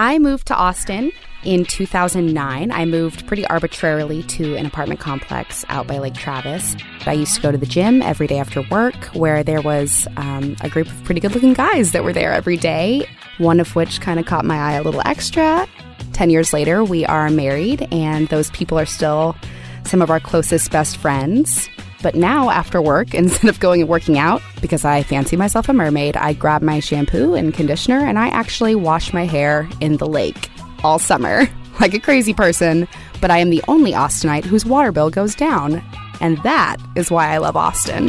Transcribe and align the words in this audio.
I 0.00 0.18
moved 0.18 0.46
to 0.46 0.54
Austin 0.56 1.12
in 1.44 1.66
2009. 1.66 2.72
I 2.72 2.86
moved 2.86 3.26
pretty 3.26 3.44
arbitrarily 3.48 4.22
to 4.22 4.56
an 4.56 4.64
apartment 4.64 4.98
complex 4.98 5.62
out 5.68 5.86
by 5.86 5.98
Lake 5.98 6.14
Travis. 6.14 6.74
I 7.04 7.12
used 7.12 7.34
to 7.34 7.42
go 7.42 7.52
to 7.52 7.58
the 7.58 7.66
gym 7.66 8.00
every 8.00 8.26
day 8.26 8.38
after 8.38 8.62
work, 8.70 8.94
where 9.12 9.44
there 9.44 9.60
was 9.60 10.08
um, 10.16 10.56
a 10.62 10.70
group 10.70 10.86
of 10.86 11.04
pretty 11.04 11.20
good 11.20 11.34
looking 11.34 11.52
guys 11.52 11.92
that 11.92 12.02
were 12.02 12.14
there 12.14 12.32
every 12.32 12.56
day, 12.56 13.06
one 13.36 13.60
of 13.60 13.76
which 13.76 14.00
kind 14.00 14.18
of 14.18 14.24
caught 14.24 14.46
my 14.46 14.56
eye 14.56 14.72
a 14.72 14.82
little 14.82 15.02
extra. 15.04 15.68
10 16.14 16.30
years 16.30 16.54
later, 16.54 16.82
we 16.82 17.04
are 17.04 17.28
married, 17.28 17.86
and 17.92 18.26
those 18.28 18.50
people 18.52 18.78
are 18.78 18.86
still 18.86 19.36
some 19.84 20.00
of 20.00 20.08
our 20.08 20.18
closest 20.18 20.70
best 20.70 20.96
friends. 20.96 21.68
But 22.02 22.14
now, 22.14 22.50
after 22.50 22.80
work, 22.80 23.14
instead 23.14 23.48
of 23.48 23.60
going 23.60 23.80
and 23.80 23.90
working 23.90 24.18
out, 24.18 24.42
because 24.60 24.84
I 24.84 25.02
fancy 25.02 25.36
myself 25.36 25.68
a 25.68 25.72
mermaid, 25.72 26.16
I 26.16 26.32
grab 26.32 26.62
my 26.62 26.80
shampoo 26.80 27.34
and 27.34 27.54
conditioner 27.54 27.98
and 27.98 28.18
I 28.18 28.28
actually 28.28 28.74
wash 28.74 29.12
my 29.12 29.26
hair 29.26 29.68
in 29.80 29.98
the 29.98 30.08
lake 30.08 30.48
all 30.82 30.98
summer, 30.98 31.48
like 31.80 31.94
a 31.94 32.00
crazy 32.00 32.34
person. 32.34 32.88
But 33.20 33.30
I 33.30 33.38
am 33.38 33.50
the 33.50 33.62
only 33.68 33.92
Austinite 33.92 34.44
whose 34.44 34.64
water 34.64 34.92
bill 34.92 35.10
goes 35.10 35.34
down. 35.34 35.82
And 36.20 36.38
that 36.42 36.76
is 36.96 37.10
why 37.10 37.28
I 37.28 37.38
love 37.38 37.56
Austin. 37.56 38.08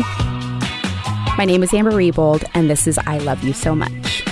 My 1.38 1.46
name 1.46 1.64
is 1.64 1.74
Amber 1.74 1.92
Rebold, 1.92 2.44
and 2.54 2.70
this 2.70 2.88
is 2.88 2.98
I 3.00 3.18
Love 3.20 3.44
You 3.44 3.54
So 3.54 3.74
Much. 3.74 4.31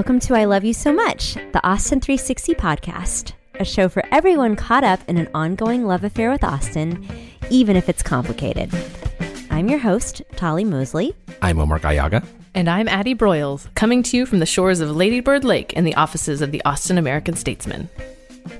Welcome 0.00 0.20
to 0.20 0.34
I 0.34 0.46
Love 0.46 0.64
You 0.64 0.72
So 0.72 0.94
Much, 0.94 1.34
the 1.34 1.60
Austin 1.62 2.00
360 2.00 2.54
podcast, 2.54 3.32
a 3.56 3.66
show 3.66 3.86
for 3.90 4.02
everyone 4.10 4.56
caught 4.56 4.82
up 4.82 5.00
in 5.06 5.18
an 5.18 5.28
ongoing 5.34 5.84
love 5.84 6.04
affair 6.04 6.30
with 6.30 6.42
Austin, 6.42 7.06
even 7.50 7.76
if 7.76 7.86
it's 7.86 8.02
complicated. 8.02 8.70
I'm 9.50 9.68
your 9.68 9.78
host, 9.78 10.22
Tolly 10.36 10.64
Moseley. 10.64 11.14
I'm 11.42 11.58
Omar 11.58 11.80
Gallaga. 11.80 12.24
And 12.54 12.70
I'm 12.70 12.88
Addie 12.88 13.14
Broyles, 13.14 13.68
coming 13.74 14.02
to 14.04 14.16
you 14.16 14.24
from 14.24 14.38
the 14.38 14.46
shores 14.46 14.80
of 14.80 14.96
Ladybird 14.96 15.44
Lake 15.44 15.74
in 15.74 15.84
the 15.84 15.96
offices 15.96 16.40
of 16.40 16.50
the 16.50 16.64
Austin 16.64 16.96
American 16.96 17.36
Statesman. 17.36 17.90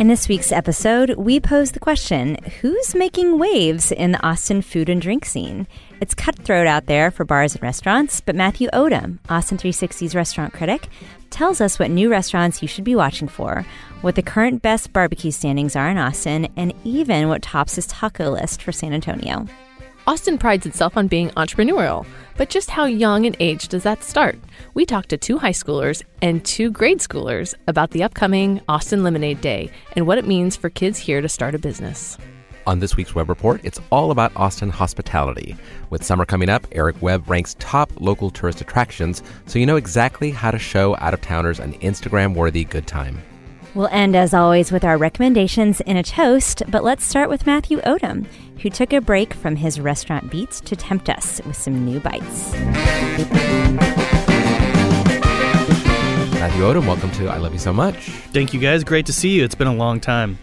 In 0.01 0.09
this 0.09 0.31
week's 0.31 0.51
episode, 0.51 1.11
we 1.19 1.41
pose 1.41 1.73
the 1.73 1.79
question 1.79 2.37
Who's 2.63 2.95
making 2.95 3.39
waves 3.39 3.93
in 3.93 4.13
the 4.13 4.27
Austin 4.27 4.63
food 4.63 4.89
and 4.89 4.99
drink 4.99 5.27
scene? 5.27 5.69
It's 6.01 6.15
cutthroat 6.15 6.67
out 6.67 6.87
there 6.87 7.11
for 7.11 7.27
bars 7.27 7.53
and 7.53 7.63
restaurants, 7.63 8.23
but 8.23 8.35
Matthew 8.35 8.71
Odam, 8.71 9.19
Austin 9.29 9.59
360's 9.59 10.15
restaurant 10.15 10.55
critic, 10.55 10.89
tells 11.29 11.61
us 11.61 11.79
what 11.79 11.91
new 11.91 12.11
restaurants 12.11 12.63
you 12.63 12.67
should 12.67 12.83
be 12.83 12.97
watching 12.97 13.29
for, 13.29 13.67
what 14.01 14.15
the 14.15 14.23
current 14.23 14.63
best 14.63 14.91
barbecue 14.95 15.31
standings 15.31 15.77
are 15.77 15.91
in 15.91 15.99
Austin, 15.99 16.49
and 16.57 16.73
even 16.83 17.29
what 17.29 17.43
tops 17.43 17.75
his 17.75 17.87
taco 17.87 18.31
list 18.31 18.63
for 18.63 18.73
San 18.73 18.95
Antonio. 18.95 19.45
Austin 20.07 20.39
prides 20.39 20.65
itself 20.65 20.97
on 20.97 21.09
being 21.09 21.29
entrepreneurial, 21.33 22.07
but 22.41 22.49
just 22.49 22.71
how 22.71 22.87
young 22.87 23.27
in 23.27 23.37
age 23.39 23.69
does 23.69 23.83
that 23.83 24.03
start? 24.03 24.39
We 24.73 24.87
talked 24.87 25.11
to 25.11 25.19
two 25.19 25.37
high 25.37 25.53
schoolers 25.53 26.03
and 26.23 26.43
two 26.43 26.71
grade 26.71 27.01
schoolers 27.01 27.53
about 27.69 27.91
the 27.91 28.03
upcoming 28.03 28.63
Austin 28.67 29.03
Lemonade 29.03 29.43
Day 29.43 29.71
and 29.95 30.07
what 30.07 30.17
it 30.17 30.27
means 30.27 30.57
for 30.57 30.71
kids 30.71 30.97
here 30.99 31.21
to 31.21 31.29
start 31.29 31.55
a 31.55 31.59
business. 31.59 32.17
On 32.67 32.79
this 32.79 32.97
week's 32.97 33.15
Web 33.15 33.29
Report, 33.29 33.61
it's 33.63 33.79
all 33.91 34.11
about 34.11 34.35
Austin 34.37 34.71
hospitality. 34.71 35.55
With 35.91 36.03
summer 36.03 36.25
coming 36.25 36.49
up, 36.49 36.67
Eric 36.73 37.03
Webb 37.03 37.29
ranks 37.29 37.57
top 37.59 37.93
local 38.01 38.31
tourist 38.31 38.63
attractions, 38.63 39.23
so 39.45 39.59
you 39.59 39.67
know 39.67 39.77
exactly 39.77 40.31
how 40.31 40.51
to 40.51 40.59
show 40.59 40.97
out 40.97 41.13
of 41.13 41.21
towners 41.21 41.61
an 41.61 41.75
Instagram 41.81 42.35
worthy 42.35 42.65
good 42.65 42.87
time. 42.87 43.21
We'll 43.75 43.89
end, 43.93 44.17
as 44.17 44.35
always, 44.35 44.73
with 44.73 44.83
our 44.85 44.97
recommendations 44.99 45.81
in 45.83 45.97
a 45.97 46.03
toast, 46.03 46.65
but 46.69 46.83
let's 46.83 47.05
start 47.05 47.29
with 47.29 47.47
Matthew 47.47 47.81
Odam, 47.83 48.27
who 48.61 48.69
took 48.69 48.93
a 48.93 49.01
break 49.01 49.33
from 49.33 49.55
his 49.55 49.79
restaurant 49.79 50.29
beats 50.29 50.61
to 50.63 50.75
tempt 50.75 51.09
us 51.09 51.41
with 51.47 51.57
some 51.57 51.85
new 51.85 52.01
bites. 52.01 52.53
Matthew 56.35 56.63
Odam, 56.63 56.85
welcome 56.87 57.13
to 57.13 57.29
I 57.29 57.37
Love 57.37 57.53
You 57.53 57.61
So 57.61 57.73
Much. 57.73 58.09
Thank 58.33 58.53
you 58.53 58.59
guys. 58.59 58.83
Great 58.83 59.07
to 59.07 59.13
see 59.13 59.31
you. 59.31 59.45
It's 59.45 59.55
been 59.55 59.69
a 59.69 59.75
long 59.75 60.01
time. 60.01 60.37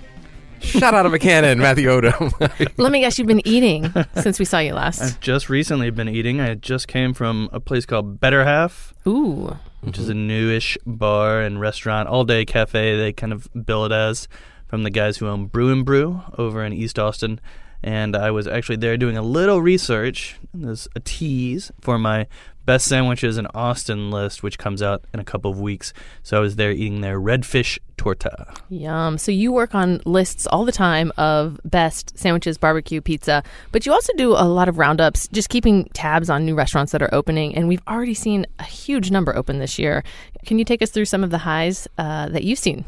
Shot 0.62 0.94
out 0.94 1.06
of 1.06 1.14
a 1.14 1.20
cannon, 1.20 1.58
Matthew 1.60 1.90
Odam. 1.90 2.32
Let 2.78 2.92
me 2.94 3.02
guess, 3.02 3.20
you've 3.20 3.28
been 3.28 3.46
eating 3.46 3.94
since 4.16 4.40
we 4.40 4.46
saw 4.46 4.60
you 4.60 4.74
last. 4.74 5.02
I've 5.02 5.20
just 5.20 5.50
recently 5.50 5.90
been 5.90 6.08
eating. 6.08 6.40
I 6.40 6.56
just 6.56 6.88
came 6.88 7.14
from 7.14 7.50
a 7.52 7.60
place 7.60 7.86
called 7.86 8.22
Better 8.22 8.46
Half. 8.46 8.94
Ooh. 9.06 9.58
Which 9.88 9.96
mm-hmm. 9.96 10.04
is 10.04 10.10
a 10.10 10.14
newish 10.14 10.78
bar 10.86 11.40
and 11.40 11.62
restaurant, 11.62 12.10
all 12.10 12.26
day 12.26 12.44
cafe. 12.44 12.98
They 12.98 13.14
kind 13.14 13.32
of 13.32 13.48
bill 13.66 13.86
it 13.86 13.94
as 13.94 14.28
from 14.68 14.84
the 14.84 14.90
guys 14.90 15.18
who 15.18 15.28
own 15.28 15.46
Brew 15.46 15.72
and 15.72 15.86
Brew 15.86 16.22
over 16.38 16.64
in 16.64 16.74
East 16.74 17.00
Austin. 17.00 17.40
And 17.82 18.16
I 18.16 18.32
was 18.32 18.48
actually 18.48 18.76
there 18.76 18.98
doing 18.98 19.18
a 19.18 19.22
little 19.22 19.62
research. 19.62 20.36
There's 20.54 20.90
a 20.94 21.00
tease 21.00 21.72
for 21.80 21.98
my 21.98 22.28
best 22.68 22.86
sandwiches 22.86 23.38
in 23.38 23.48
Austin 23.56 24.12
list, 24.12 24.44
which 24.44 24.60
comes 24.60 24.84
out 24.84 25.06
in 25.14 25.22
a 25.22 25.24
couple 25.24 25.50
of 25.50 25.60
weeks. 25.60 25.94
So 26.22 26.36
I 26.38 26.42
was 26.42 26.58
there 26.58 26.70
eating 26.70 27.00
their 27.00 27.18
redfish 27.20 27.80
torta. 27.96 28.54
Yum. 28.70 29.18
So 29.18 29.32
you 29.32 29.54
work 29.54 29.74
on 29.74 30.02
lists 30.06 30.46
all 30.48 30.66
the 30.66 30.74
time 30.74 31.14
of 31.18 31.60
best 31.64 32.20
sandwiches, 32.20 32.58
barbecue, 32.58 33.00
pizza, 33.00 33.42
but 33.72 33.86
you 33.86 33.94
also 33.94 34.12
do 34.18 34.34
a 34.34 34.44
lot 34.44 34.68
of 34.68 34.78
roundups, 34.78 35.30
just 35.30 35.48
keeping 35.48 35.86
tabs 35.94 36.30
on 36.30 36.46
new 36.46 36.56
restaurants 36.56 36.92
that 36.92 37.02
are 37.02 37.10
opening. 37.14 37.56
And 37.56 37.70
we've 37.70 37.82
already 37.88 38.14
seen 38.14 38.46
a 38.60 38.64
huge 38.64 39.12
number 39.12 39.34
open 39.36 39.60
this 39.60 39.80
year. 39.80 40.04
Can 40.46 40.60
you 40.60 40.66
take 40.66 40.82
us 40.82 40.92
through 40.92 41.06
some 41.06 41.24
of 41.24 41.30
the 41.30 41.40
highs 41.40 41.88
uh, 41.98 42.28
that 42.30 42.44
you've 42.44 42.60
seen? 42.60 42.84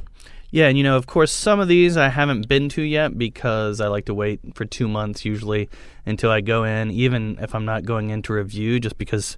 Yeah, 0.51 0.67
and 0.67 0.77
you 0.77 0.83
know, 0.83 0.97
of 0.97 1.07
course, 1.07 1.31
some 1.31 1.59
of 1.61 1.69
these 1.69 1.95
I 1.95 2.09
haven't 2.09 2.49
been 2.49 2.67
to 2.69 2.81
yet 2.81 3.17
because 3.17 3.79
I 3.79 3.87
like 3.87 4.05
to 4.05 4.13
wait 4.13 4.41
for 4.55 4.65
two 4.65 4.89
months 4.89 5.23
usually 5.23 5.69
until 6.05 6.31
I 6.31 6.41
go 6.41 6.65
in, 6.65 6.91
even 6.91 7.37
if 7.39 7.55
I'm 7.55 7.65
not 7.65 7.85
going 7.85 8.09
in 8.09 8.23
to 8.23 8.33
review, 8.33 8.79
just 8.79 8.97
because 8.97 9.37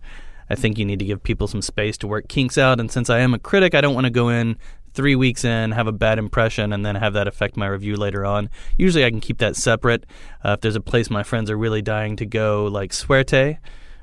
I 0.52 0.56
think 0.56 0.78
you 0.78 0.84
need 0.84 1.00
to 1.00 1.06
give 1.06 1.24
people 1.24 1.48
some 1.48 1.62
space 1.62 1.98
to 2.00 2.08
work 2.08 2.28
kinks 2.28 2.58
out. 2.58 2.82
And 2.82 2.92
since 2.92 3.10
I 3.10 3.20
am 3.20 3.34
a 3.34 3.40
critic, 3.40 3.74
I 3.74 3.80
don't 3.80 3.96
want 3.96 4.04
to 4.04 4.12
go 4.12 4.28
in 4.28 4.58
three 4.94 5.16
weeks 5.16 5.46
in, 5.46 5.72
have 5.72 5.88
a 5.88 5.94
bad 5.94 6.20
impression, 6.20 6.74
and 6.74 6.86
then 6.86 6.96
have 6.96 7.14
that 7.14 7.26
affect 7.26 7.56
my 7.56 7.68
review 7.68 7.96
later 7.96 8.26
on. 8.26 8.50
Usually 8.78 9.06
I 9.06 9.10
can 9.10 9.22
keep 9.22 9.38
that 9.38 9.56
separate. 9.56 10.06
Uh, 10.44 10.52
if 10.52 10.60
there's 10.60 10.76
a 10.76 10.82
place 10.82 11.10
my 11.10 11.24
friends 11.24 11.50
are 11.50 11.58
really 11.58 11.82
dying 11.82 12.18
to 12.18 12.26
go, 12.26 12.66
like 12.66 12.92
Suerte, 12.92 13.60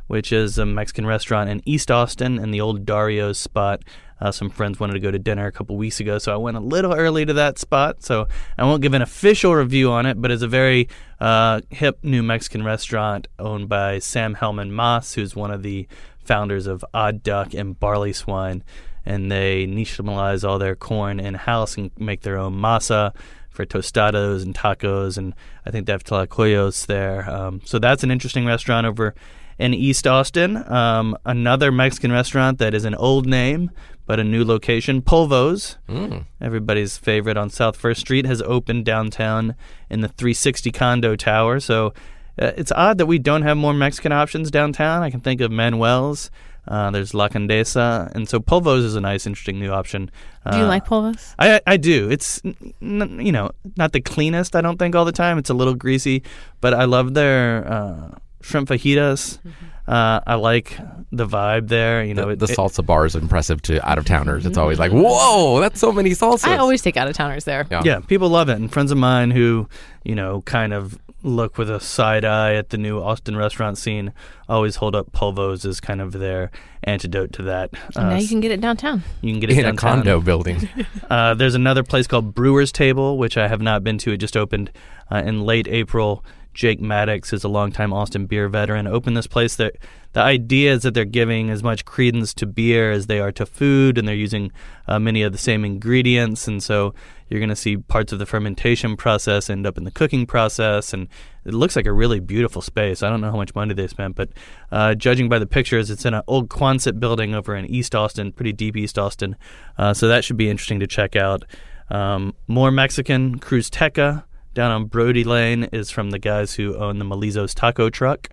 which 0.06 0.32
is 0.32 0.56
a 0.56 0.64
Mexican 0.64 1.04
restaurant 1.04 1.50
in 1.50 1.60
East 1.66 1.91
Austin 1.91 2.38
and 2.38 2.54
the 2.54 2.62
old 2.62 2.87
Dario's 2.87 3.38
spot. 3.38 3.82
Uh, 4.19 4.32
some 4.32 4.48
friends 4.48 4.81
wanted 4.81 4.94
to 4.94 5.00
go 5.00 5.10
to 5.10 5.19
dinner 5.19 5.47
a 5.47 5.53
couple 5.53 5.76
weeks 5.76 6.00
ago, 6.00 6.19
so 6.19 6.32
I 6.32 6.38
went 6.38 6.56
a 6.56 6.60
little 6.60 6.94
early 6.94 7.25
to 7.26 7.34
that 7.34 7.58
spot. 7.58 8.03
So 8.03 8.26
I 8.56 8.64
won't 8.64 8.82
give 8.82 8.94
an 8.94 9.03
official 9.03 9.54
review 9.54 9.92
on 9.92 10.06
it, 10.06 10.20
but 10.20 10.31
it's 10.31 10.42
a 10.42 10.48
very 10.48 10.88
uh, 11.20 11.60
hip 11.69 11.98
new 12.03 12.22
Mexican 12.22 12.64
restaurant 12.64 13.28
owned 13.38 13.69
by 13.69 13.98
Sam 13.98 14.34
Hellman 14.34 14.70
Mass, 14.70 15.12
who's 15.12 15.37
one 15.37 15.50
of 15.50 15.62
the 15.62 15.87
founders 16.28 16.68
of 16.68 16.84
Odd 16.94 17.22
Duck 17.24 17.54
and 17.54 17.78
Barley 17.78 18.12
Swine, 18.12 18.62
and 19.04 19.32
they 19.32 19.66
nixtamalize 19.66 20.48
all 20.48 20.58
their 20.58 20.76
corn 20.76 21.18
in 21.18 21.34
house 21.34 21.76
and 21.76 21.90
make 21.98 22.20
their 22.20 22.38
own 22.38 22.54
masa 22.54 23.12
for 23.48 23.64
tostados 23.64 24.44
and 24.44 24.54
tacos, 24.54 25.18
and 25.18 25.34
I 25.66 25.72
think 25.72 25.86
they 25.86 25.92
have 25.92 26.04
tlacoyos 26.04 26.86
there. 26.86 27.28
Um, 27.28 27.60
so 27.64 27.80
that's 27.80 28.04
an 28.04 28.12
interesting 28.12 28.46
restaurant 28.46 28.86
over 28.86 29.14
in 29.58 29.74
East 29.74 30.06
Austin. 30.06 30.56
Um, 30.70 31.16
another 31.24 31.72
Mexican 31.72 32.12
restaurant 32.12 32.58
that 32.58 32.74
is 32.74 32.84
an 32.84 32.94
old 32.94 33.26
name 33.26 33.72
but 34.08 34.18
a 34.18 34.24
new 34.24 34.42
location, 34.42 35.02
Polvos, 35.02 35.76
mm. 35.86 36.24
everybody's 36.40 36.96
favorite 36.96 37.36
on 37.36 37.50
South 37.50 37.76
First 37.76 38.00
Street, 38.00 38.24
has 38.24 38.40
opened 38.40 38.86
downtown 38.86 39.54
in 39.90 40.00
the 40.00 40.08
360 40.08 40.72
condo 40.72 41.14
tower. 41.14 41.60
So 41.60 41.92
uh, 42.38 42.53
it's 42.56 42.72
odd 42.72 42.99
that 42.99 43.06
we 43.06 43.19
don't 43.19 43.43
have 43.43 43.56
more 43.56 43.75
Mexican 43.75 44.12
options 44.12 44.50
downtown. 44.50 45.03
I 45.03 45.10
can 45.10 45.21
think 45.21 45.41
of 45.41 45.50
Manuel's. 45.50 46.31
Uh, 46.66 46.91
there's 46.91 47.15
La 47.15 47.28
Condesa, 47.28 48.12
and 48.15 48.28
so 48.28 48.38
Polvos 48.38 48.84
is 48.84 48.94
a 48.94 49.00
nice, 49.00 49.26
interesting 49.26 49.59
new 49.59 49.71
option. 49.71 50.10
Uh, 50.44 50.53
do 50.53 50.59
you 50.59 50.65
like 50.66 50.84
Polvos? 50.84 51.34
I 51.38 51.62
I 51.66 51.78
do. 51.78 52.10
It's 52.10 52.43
n- 52.44 53.21
you 53.22 53.32
know 53.32 53.50
not 53.76 53.93
the 53.93 54.03
cleanest. 54.03 54.54
I 54.54 54.60
don't 54.60 54.78
think 54.78 54.94
all 54.94 55.06
the 55.06 55.12
time. 55.12 55.38
It's 55.38 55.49
a 55.49 55.54
little 55.54 55.75
greasy, 55.75 56.22
but 56.60 56.75
I 56.75 56.84
love 56.84 57.15
their 57.15 57.66
uh, 57.66 58.10
shrimp 58.43 58.69
fajitas. 58.69 59.38
Mm-hmm. 59.38 59.50
Uh, 59.91 60.20
I 60.26 60.34
like 60.34 60.79
the 61.11 61.26
vibe 61.26 61.69
there. 61.69 62.05
You 62.05 62.12
know, 62.12 62.26
the, 62.26 62.31
it, 62.32 62.38
the 62.41 62.46
salsa 62.46 62.84
bar 62.84 63.06
is 63.06 63.17
impressive 63.17 63.62
to 63.62 63.88
out 63.88 63.96
of 63.96 64.05
towners. 64.05 64.44
It's 64.44 64.58
always 64.58 64.79
like, 64.79 64.93
whoa, 64.93 65.61
that's 65.61 65.81
so 65.81 65.91
many 65.91 66.11
salsas. 66.11 66.46
I 66.46 66.58
always 66.58 66.82
take 66.82 66.99
out 66.99 67.08
of 67.08 67.17
towners 67.17 67.44
there. 67.44 67.67
Yeah. 67.70 67.81
yeah, 67.82 68.00
people 68.00 68.29
love 68.29 68.50
it, 68.50 68.58
and 68.58 68.70
friends 68.70 68.93
of 68.93 68.99
mine 68.99 69.31
who 69.31 69.70
you 70.05 70.14
know 70.14 70.43
kind 70.43 70.75
of 70.75 70.99
look 71.23 71.59
with 71.59 71.69
a 71.69 71.81
side 71.81 72.25
eye 72.25 72.55
at 72.55 72.70
the 72.70 72.79
new 72.79 73.00
Austin 73.00 73.37
restaurant 73.37 73.76
scene 73.76 74.12
always 74.49 74.76
hold 74.76 74.94
up 74.94 75.12
Polvos 75.12 75.65
as 75.65 75.81
kind 75.81 76.00
of 76.00 76.12
their 76.12 76.50
antidote 76.85 77.32
to 77.35 77.43
that. 77.43 77.70
Uh, 77.97 78.11
now 78.11 78.17
you 78.17 78.29
can 78.29 78.41
get 78.41 78.50
it 78.50 78.61
downtown. 78.61 79.03
You 79.20 79.32
can 79.32 79.41
get 79.41 79.50
it 79.50 79.59
in 79.59 79.65
downtown. 79.65 79.99
a 79.99 80.03
condo 80.03 80.20
building. 80.20 80.69
uh, 81.11 81.35
there's 81.35 81.55
another 81.55 81.82
place 81.82 82.06
called 82.06 82.35
Brewer's 82.35 82.73
Table, 82.73 83.19
which 83.19 83.37
I 83.37 83.49
have 83.49 83.61
not 83.61 83.82
been 83.82 83.99
to. 83.99 84.12
It 84.12 84.19
just 84.19 84.37
opened 84.37 84.70
uh, 85.11 85.23
in 85.25 85.43
late 85.43 85.67
April. 85.69 86.25
Jake 86.58 86.81
Maddox 86.81 87.32
is 87.32 87.44
a 87.44 87.49
longtime 87.49 87.93
Austin 87.93 88.26
beer 88.26 88.49
veteran. 88.49 88.88
Opened 88.88 89.16
this 89.16 89.28
place 89.28 89.55
that 89.55 89.76
the 90.12 90.20
idea 90.20 90.72
is 90.72 90.82
that 90.82 90.93
they're 90.93 91.05
giving 91.05 91.50
as 91.50 91.62
much 91.62 91.84
credence 91.84 92.34
to 92.34 92.46
beer 92.46 92.90
as 92.90 93.06
they 93.06 93.20
are 93.20 93.31
to 93.31 93.46
food, 93.46 93.96
and 93.96 94.08
they're 94.08 94.14
using 94.16 94.50
uh, 94.88 94.99
many 94.99 95.22
of 95.22 95.31
the 95.31 95.38
same 95.38 95.64
ingredients. 95.64 96.49
And 96.49 96.60
so 96.60 96.94
you're 97.28 97.38
going 97.38 97.49
to 97.49 97.55
see 97.55 97.76
parts 97.76 98.12
of 98.12 98.19
the 98.19 98.26
fermentation 98.26 98.96
process 98.96 99.49
end 99.49 99.69
up 99.69 99.78
in 99.78 99.84
the 99.84 99.93
cooking 99.93 100.26
process, 100.26 100.93
and 100.93 101.06
it 101.44 101.55
looks 101.55 101.76
like 101.76 101.87
a 101.87 101.93
really 101.93 102.19
beautiful 102.19 102.60
space. 102.60 103.05
I 103.05 103.08
don't 103.08 103.20
know 103.20 103.31
how 103.31 103.37
much 103.37 103.55
money 103.55 103.72
they 103.72 103.87
spent, 103.87 104.16
but 104.16 104.31
uh, 104.72 104.96
judging 104.96 105.28
by 105.28 105.38
the 105.38 105.46
pictures, 105.46 105.90
it's 105.90 106.05
in 106.05 106.12
an 106.12 106.25
old 106.26 106.49
Quonset 106.49 106.99
building 106.99 107.37
over 107.37 107.55
in 107.55 107.66
East 107.66 107.94
Austin, 107.94 108.32
pretty 108.32 108.52
deep 108.52 108.76
East 108.76 108.99
Austin. 108.99 109.37
Uh, 109.78 109.94
so 109.94 110.08
that 110.08 110.25
should 110.25 110.37
be 110.37 110.50
interesting 110.50 110.81
to 110.81 110.88
check 110.88 111.14
out. 111.14 111.44
Um, 111.88 112.34
more 112.49 112.72
Mexican, 112.72 113.38
Cruz 113.38 113.70
Teca 113.70 114.25
down 114.58 114.72
on 114.72 114.87
Brodie 114.87 115.22
Lane 115.22 115.69
is 115.70 115.88
from 115.88 116.10
the 116.10 116.19
guys 116.19 116.55
who 116.55 116.75
own 116.75 116.99
the 116.99 117.05
Melizoz 117.05 117.55
taco 117.55 117.90
truck. 117.90 118.28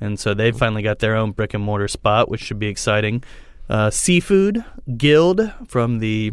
And 0.00 0.18
so 0.18 0.34
they've 0.34 0.56
finally 0.56 0.82
got 0.82 0.98
their 0.98 1.14
own 1.14 1.30
brick 1.30 1.54
and 1.54 1.62
mortar 1.62 1.86
spot, 1.86 2.28
which 2.28 2.40
should 2.40 2.58
be 2.58 2.66
exciting. 2.66 3.22
Uh, 3.68 3.88
seafood 3.88 4.64
Guild 4.96 5.52
from 5.68 6.00
the 6.00 6.32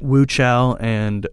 Wu 0.00 0.24
Chow 0.24 0.76
and 0.80 1.26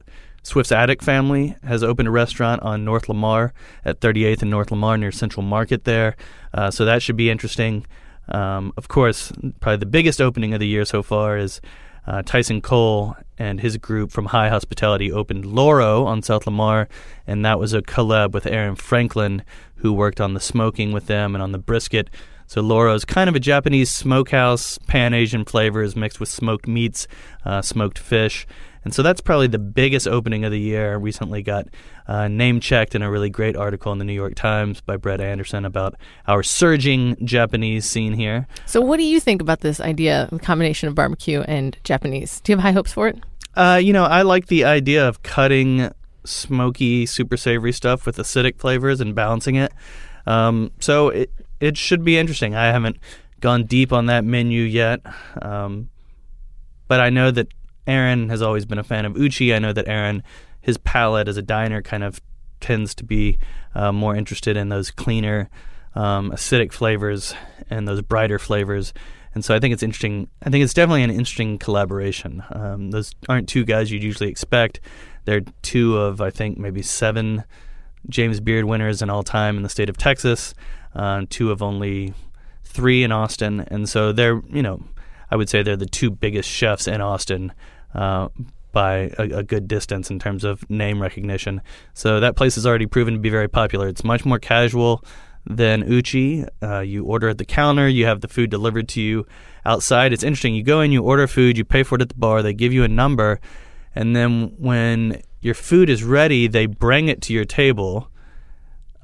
Swift's 0.43 0.73
Attic 0.73 1.01
family 1.01 1.55
has 1.63 1.83
opened 1.83 2.09
a 2.09 2.11
restaurant 2.11 2.61
on 2.63 2.83
North 2.83 3.07
Lamar 3.07 3.53
at 3.85 4.01
38th 4.01 4.41
and 4.41 4.51
North 4.51 4.69
Lamar 4.69 4.97
near 4.97 5.13
Central 5.13 5.41
Market 5.41 5.85
there. 5.85 6.17
Uh, 6.53 6.69
so 6.69 6.83
that 6.83 7.01
should 7.01 7.15
be 7.15 7.29
interesting. 7.29 7.87
Um, 8.27 8.73
of 8.75 8.89
course, 8.89 9.31
probably 9.61 9.77
the 9.77 9.85
biggest 9.85 10.19
opening 10.19 10.53
of 10.53 10.59
the 10.59 10.67
year 10.67 10.83
so 10.83 11.01
far 11.01 11.37
is 11.37 11.61
uh, 12.07 12.21
Tyson 12.23 12.61
Cole 12.61 13.15
and 13.37 13.59
his 13.59 13.77
group 13.77 14.11
from 14.11 14.27
Hai 14.27 14.49
Hospitality 14.49 15.11
opened 15.11 15.45
Loro 15.45 16.05
on 16.05 16.21
South 16.21 16.45
Lamar, 16.45 16.87
and 17.27 17.43
that 17.45 17.59
was 17.59 17.73
a 17.73 17.81
collab 17.81 18.31
with 18.31 18.45
Aaron 18.45 18.75
Franklin, 18.75 19.43
who 19.77 19.91
worked 19.91 20.21
on 20.21 20.33
the 20.33 20.39
smoking 20.39 20.91
with 20.91 21.07
them 21.07 21.35
and 21.35 21.41
on 21.41 21.51
the 21.51 21.57
brisket. 21.57 22.09
So 22.47 22.61
Loro 22.61 22.93
is 22.93 23.05
kind 23.05 23.29
of 23.29 23.35
a 23.35 23.39
Japanese 23.39 23.91
smokehouse, 23.91 24.77
Pan 24.87 25.13
Asian 25.13 25.45
flavors 25.45 25.95
mixed 25.95 26.19
with 26.19 26.29
smoked 26.29 26.67
meats, 26.67 27.07
uh, 27.43 27.61
smoked 27.61 27.97
fish. 27.99 28.45
And 28.83 28.93
so 28.93 29.01
that's 29.01 29.19
probably 29.19 29.47
the 29.47 29.59
biggest 29.59 30.07
opening 30.07 30.45
of 30.45 30.51
the 30.51 30.59
year. 30.59 30.97
Recently 30.97 31.41
got 31.41 31.67
uh, 32.07 32.27
name 32.27 32.59
checked 32.59 32.93
in 32.93 33.01
a 33.01 33.09
really 33.09 33.31
great 33.31 33.55
article 33.55 33.91
in 33.91 33.97
the 33.97 34.05
New 34.05 34.13
York 34.13 34.35
Times 34.35 34.79
by 34.79 34.95
Brett 34.95 35.19
Anderson 35.19 35.65
about 35.65 35.95
our 36.27 36.43
surging 36.43 37.17
Japanese 37.25 37.85
scene 37.85 38.13
here. 38.13 38.47
So, 38.67 38.81
what 38.81 38.97
do 38.97 39.03
you 39.03 39.19
think 39.19 39.41
about 39.41 39.61
this 39.61 39.81
idea, 39.81 40.29
the 40.31 40.37
combination 40.37 40.87
of 40.87 40.93
barbecue 40.93 41.41
and 41.41 41.75
Japanese? 41.83 42.41
Do 42.41 42.51
you 42.51 42.57
have 42.57 42.63
high 42.63 42.73
hopes 42.73 42.93
for 42.93 43.07
it? 43.07 43.17
Uh, 43.55 43.79
you 43.81 43.91
know, 43.91 44.03
I 44.03 44.21
like 44.21 44.47
the 44.47 44.65
idea 44.65 45.07
of 45.07 45.23
cutting 45.23 45.91
smoky, 46.23 47.07
super 47.07 47.37
savory 47.37 47.71
stuff 47.71 48.05
with 48.05 48.17
acidic 48.17 48.59
flavors 48.59 49.01
and 49.01 49.15
balancing 49.15 49.55
it. 49.55 49.73
Um, 50.27 50.71
so 50.79 51.09
it 51.09 51.31
it 51.59 51.77
should 51.77 52.03
be 52.03 52.17
interesting. 52.17 52.55
I 52.55 52.65
haven't 52.65 52.97
gone 53.39 53.65
deep 53.65 53.93
on 53.93 54.07
that 54.07 54.23
menu 54.23 54.61
yet, 54.63 55.01
um, 55.41 55.89
but 56.87 56.99
I 56.99 57.09
know 57.09 57.31
that 57.31 57.47
Aaron 57.87 58.29
has 58.29 58.41
always 58.41 58.65
been 58.65 58.79
a 58.79 58.83
fan 58.83 59.05
of 59.05 59.15
uchi. 59.15 59.53
I 59.53 59.59
know 59.59 59.73
that 59.73 59.87
Aaron, 59.87 60.23
his 60.61 60.77
palate 60.77 61.27
as 61.27 61.37
a 61.37 61.41
diner, 61.41 61.81
kind 61.81 62.03
of 62.03 62.21
tends 62.59 62.95
to 62.95 63.03
be 63.03 63.37
uh, 63.75 63.91
more 63.91 64.15
interested 64.15 64.57
in 64.57 64.69
those 64.69 64.91
cleaner, 64.91 65.49
um, 65.93 66.31
acidic 66.31 66.71
flavors 66.71 67.33
and 67.69 67.87
those 67.87 68.01
brighter 68.01 68.39
flavors. 68.39 68.93
And 69.33 69.43
so 69.43 69.53
I 69.53 69.59
think 69.59 69.73
it's 69.73 69.83
interesting. 69.83 70.29
I 70.43 70.49
think 70.49 70.63
it's 70.63 70.73
definitely 70.73 71.03
an 71.03 71.11
interesting 71.11 71.57
collaboration. 71.57 72.43
Um, 72.51 72.91
those 72.91 73.13
aren't 73.27 73.49
two 73.49 73.65
guys 73.65 73.91
you'd 73.91 74.03
usually 74.03 74.29
expect. 74.29 74.79
They're 75.25 75.41
two 75.61 75.97
of, 75.97 76.21
I 76.21 76.29
think, 76.29 76.57
maybe 76.57 76.81
seven 76.81 77.43
James 78.07 78.39
Beard 78.39 78.65
winners 78.65 79.01
in 79.01 79.09
all 79.09 79.23
time 79.23 79.57
in 79.57 79.63
the 79.63 79.69
state 79.69 79.89
of 79.89 79.97
Texas, 79.97 80.53
uh, 80.95 81.25
two 81.29 81.51
of 81.51 81.61
only 81.61 82.13
three 82.63 83.03
in 83.03 83.11
Austin. 83.11 83.61
And 83.61 83.87
so 83.87 84.11
they're, 84.11 84.41
you 84.49 84.61
know, 84.61 84.83
I 85.29 85.35
would 85.35 85.49
say 85.49 85.63
they're 85.63 85.75
the 85.75 85.85
two 85.85 86.09
biggest 86.09 86.49
chefs 86.49 86.87
in 86.87 87.01
Austin 87.01 87.53
uh, 87.93 88.29
by 88.71 89.11
a, 89.17 89.37
a, 89.37 89.43
good 89.43 89.67
distance 89.67 90.11
in 90.11 90.19
terms 90.19 90.43
of 90.43 90.69
name 90.69 91.01
recognition. 91.01 91.61
So 91.93 92.19
that 92.19 92.35
place 92.35 92.55
has 92.55 92.65
already 92.65 92.85
proven 92.85 93.13
to 93.13 93.19
be 93.19 93.29
very 93.29 93.47
popular. 93.47 93.87
It's 93.87 94.03
much 94.03 94.25
more 94.25 94.39
casual 94.39 95.03
than 95.45 95.83
Uchi. 95.83 96.43
Uh, 96.61 96.79
you 96.79 97.05
order 97.05 97.29
at 97.29 97.37
the 97.37 97.45
counter, 97.45 97.87
you 97.87 98.05
have 98.05 98.21
the 98.21 98.27
food 98.27 98.49
delivered 98.49 98.89
to 98.89 99.01
you 99.01 99.25
outside. 99.65 100.11
It's 100.11 100.23
interesting. 100.23 100.55
You 100.55 100.63
go 100.63 100.81
in, 100.81 100.91
you 100.91 101.03
order 101.03 101.27
food, 101.27 101.57
you 101.57 101.63
pay 101.63 101.83
for 101.83 101.95
it 101.95 102.01
at 102.01 102.09
the 102.09 102.15
bar, 102.15 102.41
they 102.41 102.53
give 102.53 102.73
you 102.73 102.83
a 102.83 102.89
number, 102.89 103.39
and 103.93 104.15
then 104.15 104.53
when 104.57 105.21
your 105.39 105.53
food 105.53 105.89
is 105.89 106.03
ready, 106.03 106.47
they 106.47 106.65
bring 106.65 107.07
it 107.07 107.21
to 107.21 107.33
your 107.33 107.45
table 107.45 108.09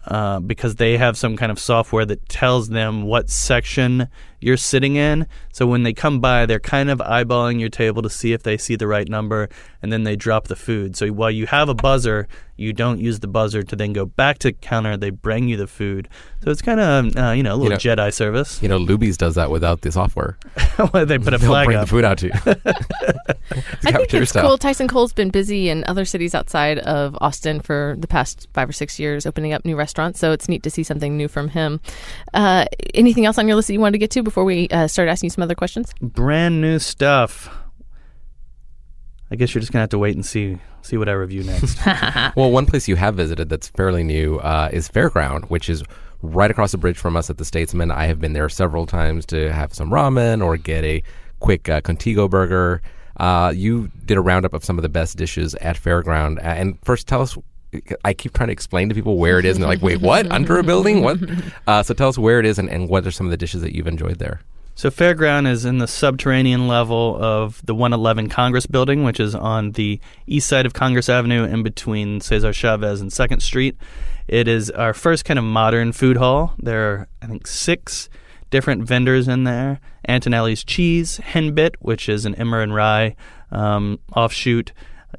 uh, 0.05 0.39
because 0.39 0.75
they 0.75 0.97
have 0.97 1.17
some 1.17 1.37
kind 1.37 1.51
of 1.51 1.59
software 1.59 2.05
that 2.05 2.27
tells 2.27 2.69
them 2.69 3.03
what 3.03 3.29
section 3.29 4.07
you're 4.41 4.57
sitting 4.57 4.95
in. 4.95 5.27
So 5.53 5.67
when 5.67 5.83
they 5.83 5.93
come 5.93 6.19
by, 6.19 6.45
they're 6.45 6.59
kind 6.59 6.89
of 6.89 6.99
eyeballing 6.99 7.59
your 7.59 7.69
table 7.69 8.01
to 8.01 8.09
see 8.09 8.33
if 8.33 8.43
they 8.43 8.57
see 8.57 8.75
the 8.75 8.87
right 8.87 9.07
number, 9.07 9.49
and 9.81 9.91
then 9.93 10.03
they 10.03 10.15
drop 10.15 10.47
the 10.47 10.55
food. 10.55 10.95
So 10.95 11.07
while 11.09 11.31
you 11.31 11.47
have 11.47 11.69
a 11.69 11.73
buzzer, 11.75 12.27
you 12.57 12.73
don't 12.73 12.99
use 12.99 13.19
the 13.19 13.27
buzzer 13.27 13.63
to 13.63 13.75
then 13.75 13.91
go 13.91 14.05
back 14.05 14.37
to 14.39 14.51
counter. 14.51 14.95
They 14.95 15.09
bring 15.09 15.47
you 15.47 15.57
the 15.57 15.67
food. 15.67 16.07
So 16.43 16.51
it's 16.51 16.61
kind 16.61 16.79
of 16.79 17.17
uh, 17.17 17.31
you 17.31 17.43
know 17.43 17.53
a 17.53 17.57
little 17.57 17.77
you 17.79 17.95
know, 17.95 18.03
Jedi 18.03 18.13
service. 18.13 18.61
You 18.61 18.69
know, 18.69 18.79
Luby's 18.79 19.17
does 19.17 19.35
that 19.35 19.49
without 19.49 19.81
the 19.81 19.91
software. 19.91 20.37
well, 20.93 21.05
they 21.05 21.17
put 21.17 21.33
a 21.33 21.37
They'll 21.39 21.49
flag 21.49 21.65
bring 21.65 21.77
up. 21.77 21.85
the 21.85 21.89
food 21.89 22.05
out 22.05 22.17
to 22.19 22.27
you. 22.27 22.33
I 23.85 23.91
think 23.91 24.13
it's 24.13 24.31
cool. 24.31 24.57
Tyson 24.57 24.87
Cole's 24.87 25.13
been 25.13 25.29
busy 25.29 25.69
in 25.69 25.83
other 25.87 26.05
cities 26.05 26.35
outside 26.35 26.79
of 26.79 27.17
Austin 27.19 27.59
for 27.59 27.95
the 27.97 28.07
past 28.07 28.47
five 28.53 28.69
or 28.69 28.73
six 28.73 28.99
years, 28.99 29.25
opening 29.25 29.53
up 29.53 29.65
new 29.65 29.75
restaurants. 29.75 30.19
So 30.19 30.31
it's 30.31 30.47
neat 30.47 30.63
to 30.63 30.69
see 30.69 30.83
something 30.83 31.17
new 31.17 31.27
from 31.27 31.49
him. 31.49 31.81
Uh, 32.33 32.65
anything 32.93 33.25
else 33.25 33.37
on 33.37 33.47
your 33.47 33.55
list 33.55 33.67
that 33.67 33.73
you 33.73 33.79
wanted 33.79 33.93
to 33.93 33.97
get 33.97 34.11
to? 34.11 34.23
Before 34.31 34.45
we 34.45 34.69
uh, 34.69 34.87
start 34.87 35.09
asking 35.09 35.27
you 35.27 35.31
some 35.31 35.43
other 35.43 35.55
questions? 35.55 35.93
Brand 36.01 36.61
new 36.61 36.79
stuff. 36.79 37.49
I 39.29 39.35
guess 39.35 39.53
you're 39.53 39.59
just 39.59 39.73
gonna 39.73 39.81
have 39.81 39.89
to 39.89 39.99
wait 39.99 40.15
and 40.15 40.25
see 40.25 40.57
see 40.81 40.95
what 40.95 41.09
I 41.09 41.11
review 41.11 41.43
next. 41.43 41.85
well, 42.37 42.49
one 42.49 42.65
place 42.65 42.87
you 42.87 42.95
have 42.95 43.15
visited 43.15 43.49
that's 43.49 43.67
fairly 43.67 44.05
new 44.05 44.37
uh, 44.37 44.69
is 44.71 44.87
Fairground, 44.87 45.49
which 45.49 45.69
is 45.69 45.83
right 46.21 46.49
across 46.49 46.71
the 46.71 46.77
bridge 46.77 46.97
from 46.97 47.17
us 47.17 47.29
at 47.29 47.39
the 47.39 47.45
Statesman. 47.45 47.91
I 47.91 48.05
have 48.05 48.21
been 48.21 48.31
there 48.31 48.47
several 48.47 48.85
times 48.85 49.25
to 49.27 49.51
have 49.51 49.73
some 49.73 49.89
ramen 49.89 50.43
or 50.43 50.55
get 50.55 50.85
a 50.85 51.03
quick 51.41 51.67
uh, 51.67 51.81
Contigo 51.81 52.29
burger. 52.29 52.81
Uh, 53.17 53.51
you 53.53 53.91
did 54.05 54.17
a 54.17 54.21
roundup 54.21 54.53
of 54.53 54.63
some 54.63 54.77
of 54.77 54.81
the 54.81 54.89
best 54.89 55.17
dishes 55.17 55.55
at 55.55 55.75
Fairground, 55.75 56.39
and 56.41 56.79
first 56.85 57.05
tell 57.05 57.21
us 57.21 57.37
I 58.03 58.13
keep 58.13 58.33
trying 58.33 58.47
to 58.47 58.53
explain 58.53 58.89
to 58.89 58.95
people 58.95 59.17
where 59.17 59.39
it 59.39 59.45
is, 59.45 59.55
and 59.55 59.63
they're 59.63 59.69
like, 59.69 59.81
"Wait, 59.81 60.01
what? 60.01 60.29
Under 60.31 60.57
a 60.57 60.63
building? 60.63 61.01
What?" 61.01 61.19
Uh, 61.67 61.83
so 61.83 61.93
tell 61.93 62.09
us 62.09 62.17
where 62.17 62.39
it 62.39 62.45
is, 62.45 62.59
and, 62.59 62.69
and 62.69 62.89
what 62.89 63.05
are 63.05 63.11
some 63.11 63.25
of 63.25 63.31
the 63.31 63.37
dishes 63.37 63.61
that 63.61 63.75
you've 63.75 63.87
enjoyed 63.87 64.19
there. 64.19 64.41
So 64.73 64.89
Fairground 64.89 65.47
is 65.47 65.65
in 65.65 65.77
the 65.77 65.87
subterranean 65.87 66.67
level 66.67 67.17
of 67.21 67.63
the 67.65 67.75
111 67.75 68.29
Congress 68.29 68.65
Building, 68.65 69.03
which 69.03 69.19
is 69.19 69.35
on 69.35 69.73
the 69.73 69.99
east 70.27 70.47
side 70.47 70.65
of 70.65 70.73
Congress 70.73 71.09
Avenue, 71.09 71.43
in 71.43 71.61
between 71.61 72.21
Cesar 72.21 72.53
Chavez 72.53 73.01
and 73.01 73.11
Second 73.11 73.41
Street. 73.41 73.77
It 74.27 74.47
is 74.47 74.71
our 74.71 74.93
first 74.93 75.25
kind 75.25 75.37
of 75.37 75.45
modern 75.45 75.91
food 75.91 76.17
hall. 76.17 76.53
There 76.57 76.89
are, 76.89 77.07
I 77.21 77.27
think, 77.27 77.47
six 77.47 78.09
different 78.49 78.83
vendors 78.83 79.27
in 79.27 79.43
there. 79.43 79.79
Antonelli's 80.07 80.63
Cheese, 80.63 81.19
Henbit, 81.19 81.75
which 81.79 82.07
is 82.07 82.25
an 82.25 82.35
Emmer 82.35 82.61
and 82.61 82.73
Rye 82.73 83.15
um, 83.51 83.99
offshoot. 84.15 84.71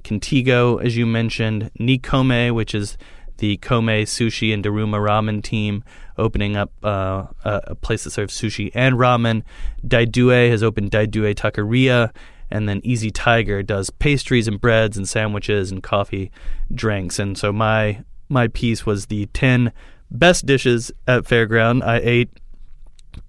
Contigo, 0.04 0.82
as 0.84 0.96
you 0.96 1.06
mentioned, 1.06 1.70
Nikome, 1.78 2.54
which 2.54 2.74
is 2.74 2.96
the 3.38 3.56
Kome 3.58 4.02
Sushi 4.02 4.54
and 4.54 4.64
Daruma 4.64 4.98
Ramen 4.98 5.42
team, 5.42 5.82
opening 6.16 6.56
up 6.56 6.72
uh, 6.84 7.24
a 7.44 7.74
place 7.74 8.04
that 8.04 8.10
serves 8.10 8.38
sushi 8.38 8.70
and 8.74 8.96
ramen. 8.96 9.42
Daidue 9.86 10.50
has 10.50 10.62
opened 10.62 10.90
Daidue 10.90 11.34
Taqueria, 11.34 12.12
and 12.50 12.68
then 12.68 12.80
Easy 12.84 13.10
Tiger 13.10 13.62
does 13.62 13.90
pastries 13.90 14.46
and 14.46 14.60
breads 14.60 14.96
and 14.96 15.08
sandwiches 15.08 15.72
and 15.72 15.82
coffee 15.82 16.30
drinks. 16.72 17.18
And 17.18 17.36
so 17.36 17.52
my 17.52 18.04
my 18.28 18.48
piece 18.48 18.86
was 18.86 19.06
the 19.06 19.26
ten 19.26 19.72
best 20.10 20.46
dishes 20.46 20.92
at 21.08 21.24
Fairground. 21.24 21.82
I 21.82 21.98
ate 21.98 22.30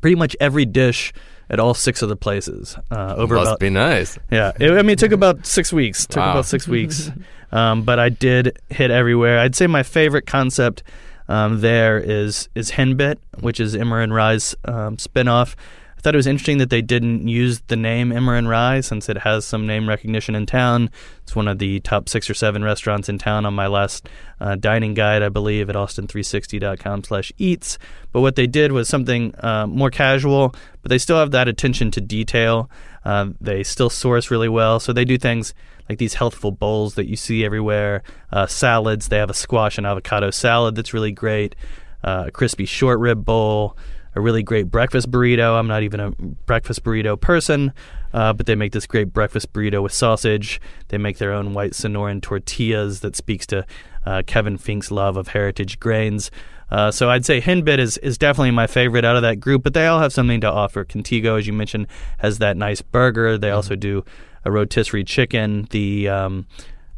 pretty 0.01 0.15
much 0.15 0.36
every 0.39 0.65
dish 0.65 1.13
at 1.50 1.59
all 1.59 1.73
six 1.73 2.01
of 2.01 2.09
the 2.09 2.15
places. 2.15 2.77
Uh, 2.91 3.15
over 3.17 3.35
Must 3.35 3.47
about, 3.47 3.59
be 3.59 3.69
nice. 3.69 4.17
Yeah, 4.31 4.51
it, 4.59 4.71
I 4.71 4.81
mean, 4.81 4.91
it 4.91 5.00
took 5.00 5.12
about 5.12 5.45
six 5.45 5.71
weeks. 5.73 6.05
Took 6.07 6.17
Wow. 6.17 6.31
about 6.31 6.45
six 6.45 6.67
weeks, 6.67 7.12
um, 7.51 7.83
but 7.83 8.00
I 8.00 8.09
did 8.09 8.57
hit 8.69 8.91
everywhere. 8.91 9.39
I'd 9.39 9.55
say 9.55 9.67
my 9.67 9.83
favorite 9.83 10.25
concept 10.25 10.83
um, 11.27 11.62
there 11.62 11.97
is 11.97 12.50
is 12.55 12.71
Henbit, 12.71 13.17
which 13.39 13.59
is 13.59 13.75
Emmer 13.75 14.01
and 14.01 14.13
Rye's 14.13 14.55
um, 14.65 14.97
spinoff. 14.97 15.55
Thought 16.03 16.15
it 16.15 16.17
was 16.17 16.27
interesting 16.27 16.57
that 16.57 16.69
they 16.69 16.81
didn't 16.81 17.29
use 17.29 17.62
the 17.67 17.77
name 17.77 18.12
Emmer 18.12 18.36
and 18.36 18.50
Rye 18.50 18.81
since 18.81 19.07
it 19.07 19.19
has 19.19 19.45
some 19.45 19.65
name 19.65 19.88
recognition 19.88 20.36
in 20.36 20.45
town. 20.45 20.89
It's 21.22 21.33
one 21.33 21.48
of 21.48 21.60
the 21.60 21.79
top 21.79 22.10
six 22.10 22.29
or 22.29 22.33
seven 22.33 22.62
restaurants 22.62 23.07
in 23.07 23.17
town 23.17 23.45
on 23.45 23.53
my 23.53 23.67
last 23.67 24.10
uh, 24.41 24.55
dining 24.55 24.95
guide, 24.95 25.24
I 25.24 25.29
believe, 25.29 25.69
at 25.69 25.77
austin360.com 25.77 27.05
slash 27.05 27.31
eats. 27.38 27.77
But 28.12 28.19
what 28.19 28.36
they 28.36 28.48
did 28.48 28.74
was 28.74 28.89
something 28.89 29.33
uh, 29.39 29.65
more 29.65 29.89
casual, 29.89 30.53
but 30.81 30.89
they 30.89 30.98
still 30.98 31.17
have 31.17 31.31
that 31.31 31.48
attention 31.48 31.89
to 31.91 32.01
detail. 32.01 32.69
Uh, 33.05 33.27
they 33.39 33.63
still 33.63 33.89
source 33.89 34.29
really 34.29 34.50
well. 34.50 34.81
So 34.81 34.91
they 34.91 35.05
do 35.05 35.17
things 35.17 35.53
like 35.88 36.00
these 36.00 36.15
healthful 36.15 36.51
bowls 36.51 36.95
that 36.95 37.07
you 37.07 37.15
see 37.15 37.45
everywhere, 37.45 38.03
uh, 38.29 38.48
salads. 38.48 39.07
They 39.07 39.19
have 39.19 39.29
a 39.29 39.33
squash 39.33 39.77
and 39.77 39.88
avocado 39.88 40.31
salad 40.31 40.75
that's 40.75 40.93
really 40.93 41.13
great, 41.13 41.55
uh, 42.03 42.25
a 42.27 42.31
crispy 42.31 42.65
short 42.65 43.00
rib 43.00 43.24
bowl, 43.24 43.77
a 44.15 44.22
really 44.22 44.43
great 44.43 44.70
breakfast 44.70 45.10
burrito. 45.10 45.58
I'm 45.58 45.67
not 45.67 45.84
even 45.84 46.00
a 46.00 46.12
breakfast 46.12 46.84
burrito 46.84 47.20
person, 47.20 47.74
uh, 48.13 48.34
but 48.34 48.46
they 48.46 48.55
make 48.55 48.72
this 48.72 48.86
great 48.86 49.13
breakfast 49.13 49.53
burrito 49.53 49.82
with 49.82 49.93
sausage. 49.93 50.62
They 50.89 50.98
make 50.98 51.17
their 51.17 51.32
own 51.32 51.53
white 51.53 51.72
Sonoran 51.72 52.22
tortillas 52.22 53.01
that 53.01 53.15
speaks 53.15 53.46
to 53.48 53.65
uh, 54.05 54.24
Kevin 54.25 54.58
Fink's 54.58 54.91
love 54.91 55.17
of 55.17 55.29
heritage 55.29 55.79
grains. 55.79 56.29
Uh, 56.70 56.91
so 56.91 57.10
I'd 57.10 57.25
say 57.25 57.39
Henbit 57.39 57.77
is, 57.77 57.98
is 58.00 58.17
definitely 58.17 58.51
my 58.51 58.67
favorite 58.67 59.05
out 59.05 59.15
of 59.15 59.22
that 59.22 59.39
group, 59.39 59.63
but 59.63 59.74
they 59.74 59.86
all 59.86 60.00
have 60.00 60.12
something 60.12 60.41
to 60.41 60.51
offer. 60.51 60.84
Contigo, 60.84 61.38
as 61.38 61.46
you 61.46 61.53
mentioned, 61.53 61.88
has 62.17 62.39
that 62.39 62.58
nice 62.58 62.82
burger. 62.82 63.38
They 63.38 63.51
also 63.51 63.75
do 63.75 64.03
a 64.43 64.51
rotisserie 64.51 65.03
chicken. 65.03 65.67
The 65.70 66.10
um, 66.10 66.48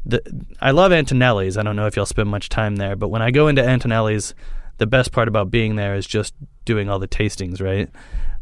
the 0.05 0.22
I 0.62 0.72
love 0.72 0.91
Antonelli's. 0.91 1.57
I 1.57 1.63
don't 1.63 1.75
know 1.75 1.88
if 1.88 1.95
y'all 1.95 2.05
spend 2.05 2.29
much 2.29 2.48
time 2.48 2.77
there, 2.77 2.95
but 2.95 3.10
when 3.10 3.22
I 3.22 3.31
go 3.31 3.48
into 3.48 3.63
Antonelli's, 3.63 4.34
the 4.77 4.88
best 4.88 5.12
part 5.12 5.27
about 5.27 5.51
being 5.51 5.75
there 5.75 5.95
is 5.95 6.05
just 6.07 6.34
doing 6.65 6.89
all 6.89 7.00
the 7.00 7.07
tastings, 7.07 7.62
right? 7.62 7.89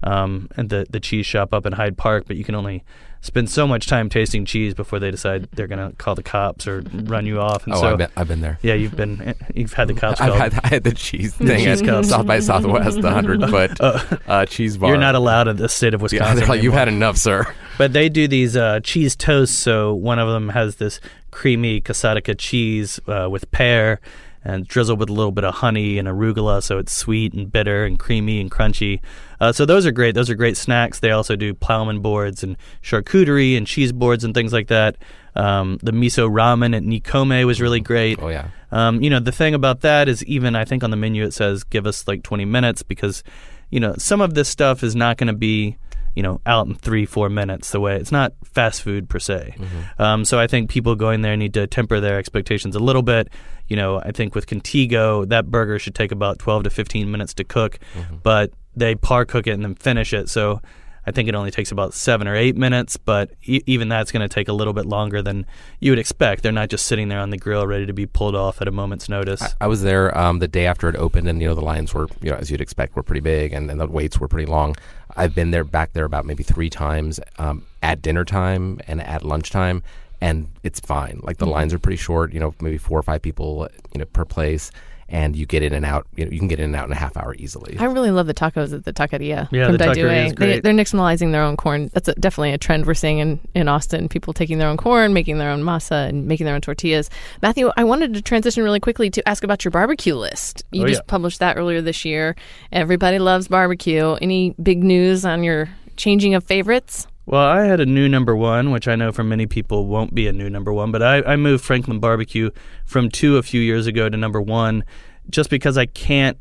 Um, 0.03 0.49
and 0.57 0.69
the 0.69 0.85
the 0.89 0.99
cheese 0.99 1.25
shop 1.25 1.53
up 1.53 1.65
in 1.65 1.73
Hyde 1.73 1.97
Park, 1.97 2.25
but 2.27 2.35
you 2.35 2.43
can 2.43 2.55
only 2.55 2.83
spend 3.23 3.49
so 3.49 3.65
much 3.65 3.87
time 3.87 4.09
tasting 4.09 4.43
cheese 4.43 4.73
before 4.73 4.99
they 4.99 5.09
decide 5.09 5.47
they're 5.53 5.67
gonna 5.67 5.93
call 5.97 6.13
the 6.13 6.21
cops 6.21 6.67
or 6.67 6.83
run 6.91 7.25
you 7.25 7.39
off. 7.39 7.63
And 7.63 7.73
oh, 7.73 7.79
so, 7.79 7.91
I've, 7.91 7.97
been, 7.97 8.09
I've 8.17 8.27
been 8.27 8.41
there. 8.41 8.59
Yeah, 8.61 8.73
you've 8.73 8.97
been 8.97 9.33
you've 9.55 9.71
had 9.71 9.87
the 9.87 9.93
cops. 10.03 10.19
I've 10.19 10.33
had, 10.33 10.59
I 10.61 10.67
had 10.67 10.83
the 10.83 10.93
cheese 10.93 11.33
thing 11.33 11.63
cheese 11.63 11.81
at 11.81 11.87
cups. 11.87 12.09
South 12.09 12.27
by 12.27 12.39
Southwest, 12.39 13.01
the 13.01 13.11
hundred 13.11 13.41
foot 13.49 13.79
uh, 13.79 14.45
cheese 14.45 14.77
bar. 14.77 14.89
You're 14.89 14.99
not 14.99 15.15
allowed 15.15 15.47
in 15.47 15.55
the 15.55 15.69
state 15.69 15.93
of 15.93 16.01
Wisconsin. 16.01 16.35
they're 16.35 16.47
like, 16.47 16.61
you've 16.61 16.73
had 16.73 16.89
enough, 16.89 17.17
sir. 17.17 17.45
But 17.75 17.91
they 17.91 18.07
do 18.07 18.27
these 18.27 18.55
uh, 18.55 18.81
cheese 18.81 19.15
toasts. 19.15 19.57
So 19.57 19.95
one 19.95 20.19
of 20.19 20.29
them 20.29 20.49
has 20.49 20.75
this 20.75 20.99
creamy 21.31 21.81
Casatica 21.81 22.37
cheese 22.37 22.99
uh, 23.07 23.27
with 23.31 23.49
pear 23.49 23.99
and 24.45 24.67
drizzled 24.67 24.99
with 24.99 25.09
a 25.09 25.13
little 25.13 25.31
bit 25.31 25.43
of 25.43 25.55
honey 25.55 25.97
and 25.97 26.07
arugula. 26.07 26.61
So 26.61 26.77
it's 26.77 26.91
sweet 26.91 27.33
and 27.33 27.51
bitter 27.51 27.85
and 27.85 27.97
creamy 27.97 28.41
and 28.41 28.51
crunchy. 28.51 28.99
Uh, 29.39 29.51
so 29.51 29.65
those 29.65 29.85
are 29.85 29.91
great. 29.91 30.15
Those 30.15 30.29
are 30.29 30.35
great 30.35 30.57
snacks. 30.57 30.99
They 30.99 31.11
also 31.11 31.35
do 31.35 31.53
plowman 31.53 32.01
boards 32.01 32.43
and 32.43 32.57
charcuterie 32.81 33.57
and 33.57 33.65
cheese 33.65 33.91
boards 33.91 34.23
and 34.23 34.33
things 34.33 34.53
like 34.53 34.67
that. 34.67 34.97
Um, 35.35 35.79
the 35.81 35.91
miso 35.91 36.29
ramen 36.29 36.75
at 36.75 36.83
Nikome 36.83 37.45
was 37.45 37.61
really 37.61 37.79
great. 37.79 38.21
Oh 38.21 38.29
yeah. 38.29 38.49
Um, 38.71 39.01
you 39.01 39.09
know, 39.09 39.19
the 39.19 39.31
thing 39.31 39.53
about 39.53 39.81
that 39.81 40.07
is 40.07 40.23
even 40.25 40.55
I 40.55 40.65
think 40.65 40.83
on 40.83 40.91
the 40.91 40.97
menu 40.97 41.23
it 41.23 41.33
says 41.33 41.63
give 41.63 41.87
us 41.87 42.07
like 42.07 42.23
20 42.23 42.45
minutes 42.45 42.83
because, 42.83 43.23
you 43.69 43.79
know, 43.79 43.95
some 43.97 44.21
of 44.21 44.33
this 44.33 44.49
stuff 44.49 44.83
is 44.83 44.95
not 44.95 45.17
going 45.17 45.27
to 45.27 45.33
be, 45.33 45.77
you 46.15 46.23
know, 46.23 46.41
out 46.45 46.67
in 46.67 46.75
three, 46.75 47.05
four 47.05 47.29
minutes 47.29 47.71
the 47.71 47.79
way 47.79 47.95
it's 47.95 48.11
not 48.11 48.33
fast 48.43 48.81
food 48.81 49.09
per 49.09 49.19
se. 49.19 49.55
Um, 49.99 50.25
so 50.25 50.39
I 50.39 50.47
think 50.47 50.69
people 50.69 50.95
going 50.95 51.21
there 51.21 51.35
need 51.35 51.53
to 51.55 51.67
temper 51.67 51.99
their 51.99 52.17
expectations 52.17 52.75
a 52.75 52.79
little 52.79 53.01
bit. 53.01 53.29
You 53.67 53.75
know, 53.75 53.99
I 53.99 54.11
think 54.11 54.35
with 54.35 54.45
Contigo, 54.45 55.27
that 55.29 55.49
burger 55.49 55.79
should 55.79 55.95
take 55.95 56.11
about 56.11 56.39
12 56.39 56.63
to 56.63 56.69
15 56.69 57.09
minutes 57.09 57.33
to 57.35 57.43
cook, 57.43 57.79
but 58.21 58.51
they 58.75 58.95
par 58.95 59.25
cook 59.25 59.47
it 59.47 59.51
and 59.51 59.63
then 59.63 59.75
finish 59.75 60.13
it. 60.13 60.29
So 60.29 60.61
I 61.05 61.11
think 61.11 61.27
it 61.29 61.35
only 61.35 61.51
takes 61.51 61.71
about 61.71 61.93
seven 61.93 62.27
or 62.27 62.35
eight 62.35 62.55
minutes, 62.55 62.97
but 62.97 63.31
e- 63.43 63.61
even 63.65 63.89
that's 63.89 64.11
going 64.11 64.21
to 64.21 64.33
take 64.33 64.47
a 64.47 64.53
little 64.53 64.73
bit 64.73 64.85
longer 64.85 65.21
than 65.21 65.45
you 65.79 65.91
would 65.91 65.99
expect. 65.99 66.43
They're 66.43 66.51
not 66.51 66.69
just 66.69 66.85
sitting 66.85 67.09
there 67.09 67.19
on 67.19 67.29
the 67.29 67.37
grill 67.37 67.67
ready 67.67 67.85
to 67.85 67.93
be 67.93 68.05
pulled 68.05 68.35
off 68.35 68.61
at 68.61 68.67
a 68.67 68.71
moment's 68.71 69.09
notice. 69.09 69.43
I 69.59 69.67
was 69.67 69.81
there 69.81 70.17
um, 70.17 70.39
the 70.39 70.47
day 70.47 70.65
after 70.65 70.87
it 70.89 70.95
opened, 70.95 71.27
and 71.27 71.41
you 71.41 71.47
know 71.47 71.55
the 71.55 71.61
lines 71.61 71.93
were, 71.93 72.07
you 72.21 72.29
know, 72.29 72.37
as 72.37 72.49
you'd 72.49 72.61
expect, 72.61 72.95
were 72.95 73.03
pretty 73.03 73.21
big, 73.21 73.53
and, 73.53 73.69
and 73.69 73.79
the 73.79 73.87
waits 73.87 74.19
were 74.19 74.27
pretty 74.27 74.49
long. 74.49 74.75
I've 75.15 75.35
been 75.35 75.51
there 75.51 75.63
back 75.63 75.93
there 75.93 76.05
about 76.05 76.25
maybe 76.25 76.43
three 76.43 76.69
times 76.69 77.19
um, 77.37 77.65
at 77.81 78.01
dinner 78.01 78.25
time 78.25 78.79
and 78.87 79.01
at 79.01 79.23
lunchtime, 79.23 79.83
and 80.21 80.47
it's 80.63 80.79
fine. 80.79 81.19
Like 81.23 81.37
the 81.37 81.45
lines 81.45 81.73
are 81.73 81.79
pretty 81.79 81.97
short, 81.97 82.33
you 82.33 82.39
know, 82.39 82.55
maybe 82.61 82.77
four 82.77 82.97
or 82.97 83.03
five 83.03 83.21
people, 83.21 83.67
you 83.93 83.99
know, 83.99 84.05
per 84.05 84.25
place, 84.25 84.71
and 85.09 85.35
you 85.35 85.45
get 85.45 85.63
in 85.63 85.73
and 85.73 85.85
out. 85.85 86.07
You 86.15 86.25
know, 86.25 86.31
you 86.31 86.39
can 86.39 86.47
get 86.47 86.59
in 86.59 86.65
and 86.65 86.75
out 86.75 86.85
in 86.85 86.91
a 86.91 86.95
half 86.95 87.15
hour 87.17 87.35
easily. 87.37 87.77
I 87.79 87.85
really 87.85 88.11
love 88.11 88.27
the 88.27 88.33
tacos 88.33 88.73
at 88.73 88.85
the 88.85 88.93
taqueria 88.93 89.47
Yeah, 89.51 89.67
from 89.67 89.77
the 89.77 89.83
taqueria 89.83 89.95
Daidue. 89.95 90.25
is 90.25 90.31
They, 90.33 90.35
great. 90.35 90.63
they're 90.63 90.73
nixtamalizing 90.73 91.31
their 91.31 91.41
own 91.43 91.57
corn. 91.57 91.89
That's 91.93 92.07
a, 92.07 92.15
definitely 92.15 92.51
a 92.53 92.57
trend 92.57 92.85
we're 92.85 92.93
seeing 92.93 93.19
in, 93.19 93.39
in 93.53 93.67
Austin. 93.67 94.09
People 94.09 94.33
taking 94.33 94.57
their 94.57 94.67
own 94.69 94.77
corn, 94.77 95.13
making 95.13 95.37
their 95.37 95.49
own 95.49 95.61
masa, 95.63 96.07
and 96.09 96.27
making 96.27 96.45
their 96.45 96.55
own 96.55 96.61
tortillas. 96.61 97.09
Matthew, 97.41 97.71
I 97.77 97.83
wanted 97.83 98.13
to 98.13 98.21
transition 98.21 98.63
really 98.63 98.79
quickly 98.79 99.09
to 99.11 99.27
ask 99.27 99.43
about 99.43 99.63
your 99.63 99.71
barbecue 99.71 100.15
list. 100.15 100.63
You 100.71 100.83
Oh, 100.83 100.87
just 100.87 100.99
yeah. 101.01 101.07
published 101.07 101.39
that 101.39 101.57
earlier 101.57 101.81
this 101.81 102.05
year. 102.05 102.35
Everybody 102.71 103.19
loves 103.19 103.47
barbecue. 103.47 104.13
Any 104.21 104.55
big 104.61 104.83
news 104.83 105.25
on 105.25 105.43
your 105.43 105.69
changing 105.97 106.33
of 106.35 106.43
favorites? 106.43 107.07
Well, 107.25 107.41
I 107.41 107.63
had 107.63 107.79
a 107.79 107.85
new 107.85 108.09
number 108.09 108.35
one, 108.35 108.71
which 108.71 108.87
I 108.87 108.95
know 108.95 109.11
for 109.11 109.23
many 109.23 109.45
people 109.45 109.87
won't 109.87 110.13
be 110.13 110.27
a 110.27 110.33
new 110.33 110.49
number 110.49 110.73
one, 110.73 110.91
but 110.91 111.01
I, 111.01 111.21
I 111.21 111.35
moved 111.37 111.63
Franklin 111.63 111.99
Barbecue 111.99 112.49
from 112.85 113.09
two 113.09 113.37
a 113.37 113.43
few 113.43 113.61
years 113.61 113.87
ago 113.87 114.09
to 114.09 114.17
number 114.17 114.41
one 114.41 114.83
just 115.29 115.49
because 115.49 115.77
I 115.77 115.85
can't. 115.85 116.37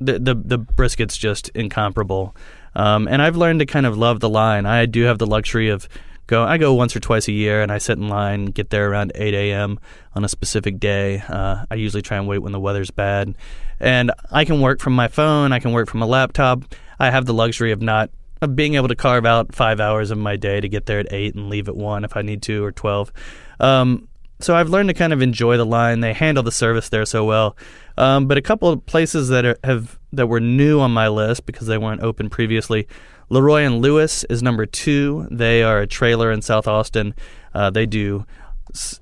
The, 0.00 0.18
the, 0.18 0.34
the 0.34 0.58
brisket's 0.58 1.16
just 1.16 1.50
incomparable. 1.50 2.34
Um, 2.74 3.06
and 3.06 3.20
I've 3.20 3.36
learned 3.36 3.60
to 3.60 3.66
kind 3.66 3.84
of 3.84 3.98
love 3.98 4.20
the 4.20 4.30
line. 4.30 4.64
I 4.64 4.86
do 4.86 5.02
have 5.02 5.18
the 5.18 5.26
luxury 5.26 5.68
of 5.68 5.88
go. 6.26 6.42
I 6.42 6.56
go 6.56 6.72
once 6.72 6.96
or 6.96 7.00
twice 7.00 7.28
a 7.28 7.32
year, 7.32 7.62
and 7.62 7.70
I 7.70 7.78
sit 7.78 7.98
in 7.98 8.08
line, 8.08 8.46
get 8.46 8.70
there 8.70 8.90
around 8.90 9.12
8 9.14 9.34
a.m. 9.34 9.78
on 10.14 10.24
a 10.24 10.28
specific 10.28 10.80
day. 10.80 11.22
Uh, 11.28 11.66
I 11.70 11.74
usually 11.74 12.02
try 12.02 12.16
and 12.16 12.26
wait 12.26 12.38
when 12.38 12.52
the 12.52 12.60
weather's 12.60 12.90
bad, 12.90 13.36
and 13.78 14.10
I 14.30 14.46
can 14.46 14.60
work 14.60 14.80
from 14.80 14.94
my 14.94 15.08
phone. 15.08 15.52
I 15.52 15.58
can 15.58 15.72
work 15.72 15.88
from 15.88 16.02
a 16.02 16.06
laptop. 16.06 16.64
I 16.98 17.10
have 17.10 17.26
the 17.26 17.34
luxury 17.34 17.72
of 17.72 17.82
not 17.82 18.10
of 18.40 18.56
being 18.56 18.74
able 18.74 18.88
to 18.88 18.96
carve 18.96 19.26
out 19.26 19.54
five 19.54 19.80
hours 19.80 20.10
of 20.10 20.18
my 20.18 20.36
day 20.36 20.60
to 20.60 20.68
get 20.68 20.86
there 20.86 20.98
at 20.98 21.12
eight 21.12 21.34
and 21.34 21.48
leave 21.48 21.68
at 21.68 21.76
one 21.76 22.04
if 22.04 22.16
I 22.16 22.22
need 22.22 22.42
to 22.42 22.64
or 22.64 22.72
twelve. 22.72 23.12
Um, 23.58 24.08
so 24.40 24.54
I've 24.54 24.70
learned 24.70 24.88
to 24.88 24.94
kind 24.94 25.12
of 25.12 25.20
enjoy 25.20 25.58
the 25.58 25.66
line. 25.66 26.00
They 26.00 26.14
handle 26.14 26.42
the 26.42 26.52
service 26.52 26.88
there 26.88 27.04
so 27.04 27.24
well. 27.24 27.56
Um, 27.98 28.26
but 28.26 28.38
a 28.38 28.42
couple 28.42 28.70
of 28.70 28.84
places 28.86 29.28
that 29.28 29.44
are, 29.44 29.58
have 29.62 29.98
that 30.12 30.26
were 30.26 30.40
new 30.40 30.80
on 30.80 30.90
my 30.90 31.08
list 31.08 31.46
because 31.46 31.66
they 31.66 31.78
weren't 31.78 32.02
open 32.02 32.30
previously. 32.30 32.88
Leroy 33.28 33.62
and 33.62 33.80
Lewis 33.80 34.24
is 34.24 34.42
number 34.42 34.66
two. 34.66 35.28
They 35.30 35.62
are 35.62 35.80
a 35.80 35.86
trailer 35.86 36.32
in 36.32 36.42
South 36.42 36.66
Austin. 36.66 37.14
Uh, 37.54 37.70
they 37.70 37.86
do 37.86 38.24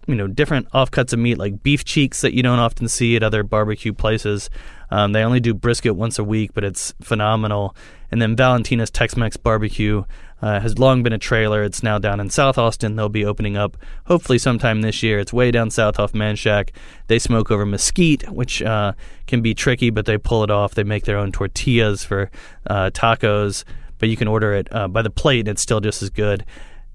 you 0.07 0.15
know 0.15 0.27
different 0.27 0.71
offcuts 0.71 1.13
of 1.13 1.19
meat 1.19 1.37
like 1.37 1.63
beef 1.63 1.85
cheeks 1.85 2.23
that 2.23 2.35
you 2.35 2.43
don't 2.43 2.59
often 2.59 2.89
see 2.89 3.17
at 3.17 3.23
other 3.23 3.43
barbecue 3.43 3.93
places. 3.93 4.51
Um, 4.91 5.13
they 5.13 5.23
only 5.23 5.41
do 5.41 5.55
brisket 5.55 5.97
once 5.97 6.19
a 6.19 6.25
week, 6.25 6.53
but 6.55 6.65
it's 6.65 6.95
phenomenal. 7.01 7.75
And 8.11 8.23
then 8.23 8.37
Valentina's 8.37 8.91
Tex-Mex 8.91 9.37
Barbecue 9.37 10.05
uh, 10.41 10.61
has 10.61 10.79
long 10.79 11.03
been 11.03 11.13
a 11.13 11.19
trailer. 11.19 11.63
It's 11.63 11.83
now 11.83 11.99
down 11.99 12.21
in 12.21 12.31
South 12.31 12.57
Austin. 12.57 12.97
They'll 12.97 13.09
be 13.09 13.25
opening 13.25 13.57
up 13.57 13.77
hopefully 14.07 14.39
sometime 14.39 14.81
this 14.81 15.03
year. 15.03 15.19
It's 15.19 15.33
way 15.33 15.51
down 15.51 15.71
south 15.71 15.99
off 15.99 16.13
Manchac. 16.13 16.71
They 17.09 17.19
smoke 17.19 17.51
over 17.51 17.67
mesquite, 17.67 18.31
which 18.31 18.63
uh, 18.63 18.93
can 19.27 19.43
be 19.43 19.55
tricky, 19.55 19.91
but 19.91 20.07
they 20.07 20.17
pull 20.17 20.45
it 20.45 20.51
off. 20.51 20.75
They 20.75 20.85
make 20.85 21.05
their 21.05 21.19
own 21.19 21.33
tortillas 21.33 22.05
for 22.05 22.31
uh, 22.67 22.91
tacos, 22.91 23.65
but 23.99 24.09
you 24.09 24.17
can 24.17 24.29
order 24.29 24.55
it 24.55 24.69
uh, 24.73 24.89
by 24.89 25.03
the 25.03 25.11
plate, 25.11 25.41
and 25.41 25.49
it's 25.49 25.63
still 25.63 25.81
just 25.81 26.03
as 26.03 26.11
good. 26.11 26.45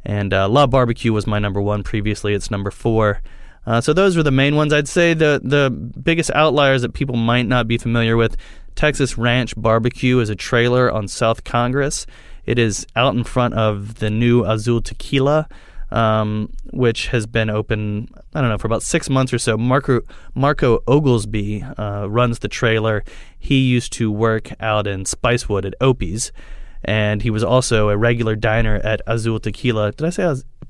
And 0.06 0.34
uh, 0.34 0.50
La 0.50 0.66
Barbecue 0.68 1.14
was 1.14 1.28
my 1.28 1.40
number 1.40 1.62
one 1.62 1.84
previously. 1.84 2.34
It's 2.34 2.50
number 2.50 2.72
four. 2.72 3.22
Uh, 3.66 3.80
so 3.82 3.94
those 3.94 4.18
were 4.18 4.24
the 4.24 4.32
main 4.32 4.56
ones. 4.56 4.74
I'd 4.74 4.88
say 4.88 5.14
the 5.14 5.42
the 5.44 5.70
biggest 5.70 6.32
outliers 6.32 6.82
that 6.82 6.94
people 6.94 7.16
might 7.16 7.48
not 7.48 7.68
be 7.68 7.78
familiar 7.78 8.18
with. 8.18 8.36
Texas 8.76 9.18
Ranch 9.18 9.54
Barbecue 9.56 10.20
is 10.20 10.30
a 10.30 10.36
trailer 10.36 10.92
on 10.92 11.08
South 11.08 11.44
Congress. 11.44 12.06
It 12.46 12.60
is 12.60 12.86
out 12.96 13.16
in 13.16 13.24
front 13.24 13.54
of 13.54 14.00
the 14.00 14.10
new 14.10 14.44
Azul 14.44 14.82
Tequila, 14.82 15.48
um, 15.92 16.52
which 16.72 17.08
has 17.08 17.26
been 17.26 17.50
open. 17.50 18.10
I 18.34 18.42
don't 18.42 18.50
know 18.50 18.58
for 18.58 18.68
about 18.68 18.84
six 18.84 19.10
months 19.10 19.32
or 19.32 19.38
so. 19.38 19.58
Marco 19.58 20.02
Marco 20.34 20.80
Oglesby 20.88 21.64
uh, 21.78 22.08
runs 22.10 22.40
the 22.40 22.50
trailer. 22.50 23.04
He 23.40 23.60
used 23.60 23.94
to 23.94 24.12
work 24.12 24.50
out 24.60 24.88
in 24.88 25.04
Spicewood 25.04 25.66
at 25.66 25.76
Opie's 25.80 26.32
and 26.86 27.22
he 27.22 27.30
was 27.30 27.44
also 27.44 27.90
a 27.90 27.98
regular 27.98 28.36
diner 28.36 28.76
at 28.76 29.02
Azul 29.08 29.40
Tequila. 29.40 29.92
Did 29.94 30.06
I 30.06 30.10
say 30.10 30.24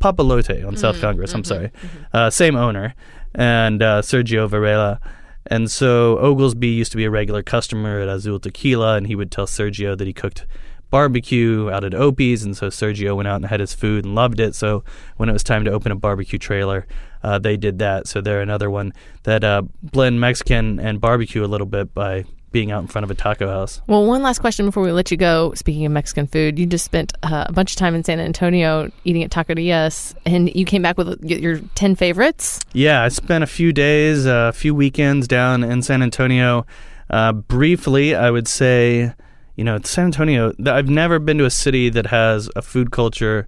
Papalote 0.04 0.68
on 0.68 0.76
South 0.76 1.00
Congress? 1.00 1.34
I'm 1.34 1.46
sorry. 1.46 1.72
Uh, 2.12 2.30
same 2.30 2.58
owner, 2.58 2.94
and 3.34 3.82
uh, 3.82 4.02
Sergio 4.02 4.50
Varela. 4.50 5.00
And 5.48 5.72
so 5.72 6.20
Oglesby 6.20 6.68
used 6.68 6.92
to 6.92 6.98
be 6.98 7.06
a 7.06 7.10
regular 7.10 7.42
customer 7.42 8.02
at 8.02 8.10
Azul 8.10 8.38
Tequila, 8.38 8.98
and 8.98 9.08
he 9.08 9.16
would 9.16 9.32
tell 9.32 9.46
Sergio 9.46 9.98
that 9.98 10.06
he 10.06 10.12
cooked 10.12 10.46
barbecue 10.90 11.72
out 11.72 11.86
at 11.86 11.94
Opie's, 11.94 12.44
and 12.44 12.56
so 12.56 12.68
Sergio 12.68 13.16
went 13.16 13.30
out 13.30 13.38
and 13.38 13.46
had 13.46 13.62
his 13.62 13.74
food 13.74 14.04
and 14.04 14.14
loved 14.14 14.42
it. 14.42 14.56
So 14.56 14.84
when 15.16 15.30
it 15.30 15.34
was 15.34 15.42
time 15.42 15.64
to 15.64 15.72
open 15.72 15.94
a 15.94 15.96
barbecue 15.96 16.38
trailer, 16.38 16.86
uh, 17.24 17.40
they 17.40 17.56
did 17.56 17.80
that. 17.80 18.06
So 18.06 18.20
they're 18.20 18.42
another 18.42 18.70
one 18.70 18.92
that 19.24 19.46
uh, 19.46 19.62
blend 19.82 20.20
Mexican 20.20 20.82
and 20.82 21.00
barbecue 21.00 21.46
a 21.46 21.48
little 21.48 21.66
bit 21.66 21.94
by 21.94 22.26
being 22.54 22.72
out 22.72 22.82
in 22.82 22.88
front 22.88 23.04
of 23.04 23.12
a 23.12 23.16
taco 23.16 23.48
house. 23.48 23.82
Well, 23.88 24.06
one 24.06 24.24
last 24.24 24.40
question 24.40 24.66
before 24.66 24.82
we 24.82 24.92
let 24.92 25.12
you 25.12 25.18
go. 25.18 25.54
Speaking 25.56 25.86
of 25.86 25.92
Mexican 25.92 26.26
food, 26.26 26.58
you 26.58 26.66
just 26.66 26.86
spent 26.86 27.14
uh, 27.22 27.46
a 27.48 27.52
bunch 27.52 27.74
of 27.74 27.78
time 27.78 27.94
in 27.94 28.04
San 28.04 28.20
Antonio 28.20 28.90
eating 29.04 29.24
at 29.24 29.32
taco 29.32 29.44
Taquerias, 29.54 30.16
and 30.26 30.54
you 30.56 30.66
came 30.66 30.82
back 30.82 30.98
with 30.98 31.24
your 31.24 31.60
10 31.76 31.96
favorites. 31.96 32.60
Yeah, 32.74 33.04
I 33.04 33.10
spent 33.10 33.44
a 33.44 33.48
few 33.48 33.74
days, 33.74 34.26
uh, 34.26 34.50
a 34.50 34.54
few 34.54 34.74
weekends 34.74 35.28
down 35.28 35.64
in 35.64 35.82
San 35.82 36.02
Antonio. 36.02 36.66
Uh, 37.10 37.34
briefly, 37.34 38.16
I 38.16 38.32
would 38.32 38.48
say, 38.48 39.14
you 39.56 39.64
know, 39.64 39.80
San 39.84 40.06
Antonio, 40.06 40.54
I've 40.66 40.90
never 40.90 41.20
been 41.20 41.38
to 41.40 41.46
a 41.46 41.52
city 41.52 41.90
that 41.90 42.08
has 42.08 42.50
a 42.56 42.62
food 42.62 42.92
culture 42.92 43.48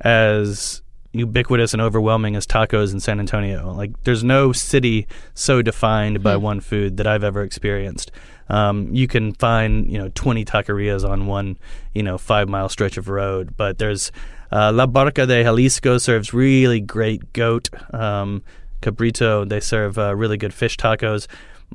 as 0.00 0.82
ubiquitous 1.12 1.72
and 1.72 1.82
overwhelming 1.82 2.36
as 2.36 2.46
tacos 2.46 2.92
in 2.92 3.00
San 3.00 3.18
Antonio. 3.18 3.72
Like, 3.72 4.02
there's 4.04 4.22
no 4.22 4.52
city 4.52 5.06
so 5.34 5.62
defined 5.62 6.22
by 6.22 6.36
one 6.36 6.60
food 6.60 6.96
that 6.98 7.06
I've 7.06 7.24
ever 7.24 7.42
experienced. 7.42 8.10
Um, 8.48 8.94
you 8.94 9.06
can 9.06 9.32
find, 9.34 9.90
you 9.90 9.98
know, 9.98 10.10
20 10.14 10.44
taquerias 10.44 11.08
on 11.08 11.26
one, 11.26 11.58
you 11.94 12.02
know, 12.02 12.18
five 12.18 12.48
mile 12.48 12.68
stretch 12.68 12.96
of 12.96 13.08
road, 13.08 13.56
but 13.56 13.78
there's 13.78 14.10
uh, 14.50 14.72
La 14.72 14.86
Barca 14.86 15.26
de 15.26 15.42
Jalisco 15.42 15.98
serves 15.98 16.32
really 16.32 16.80
great 16.80 17.32
goat. 17.32 17.68
Um, 17.92 18.42
Cabrito, 18.80 19.48
they 19.48 19.60
serve 19.60 19.98
uh, 19.98 20.14
really 20.14 20.36
good 20.36 20.54
fish 20.54 20.76
tacos. 20.76 21.26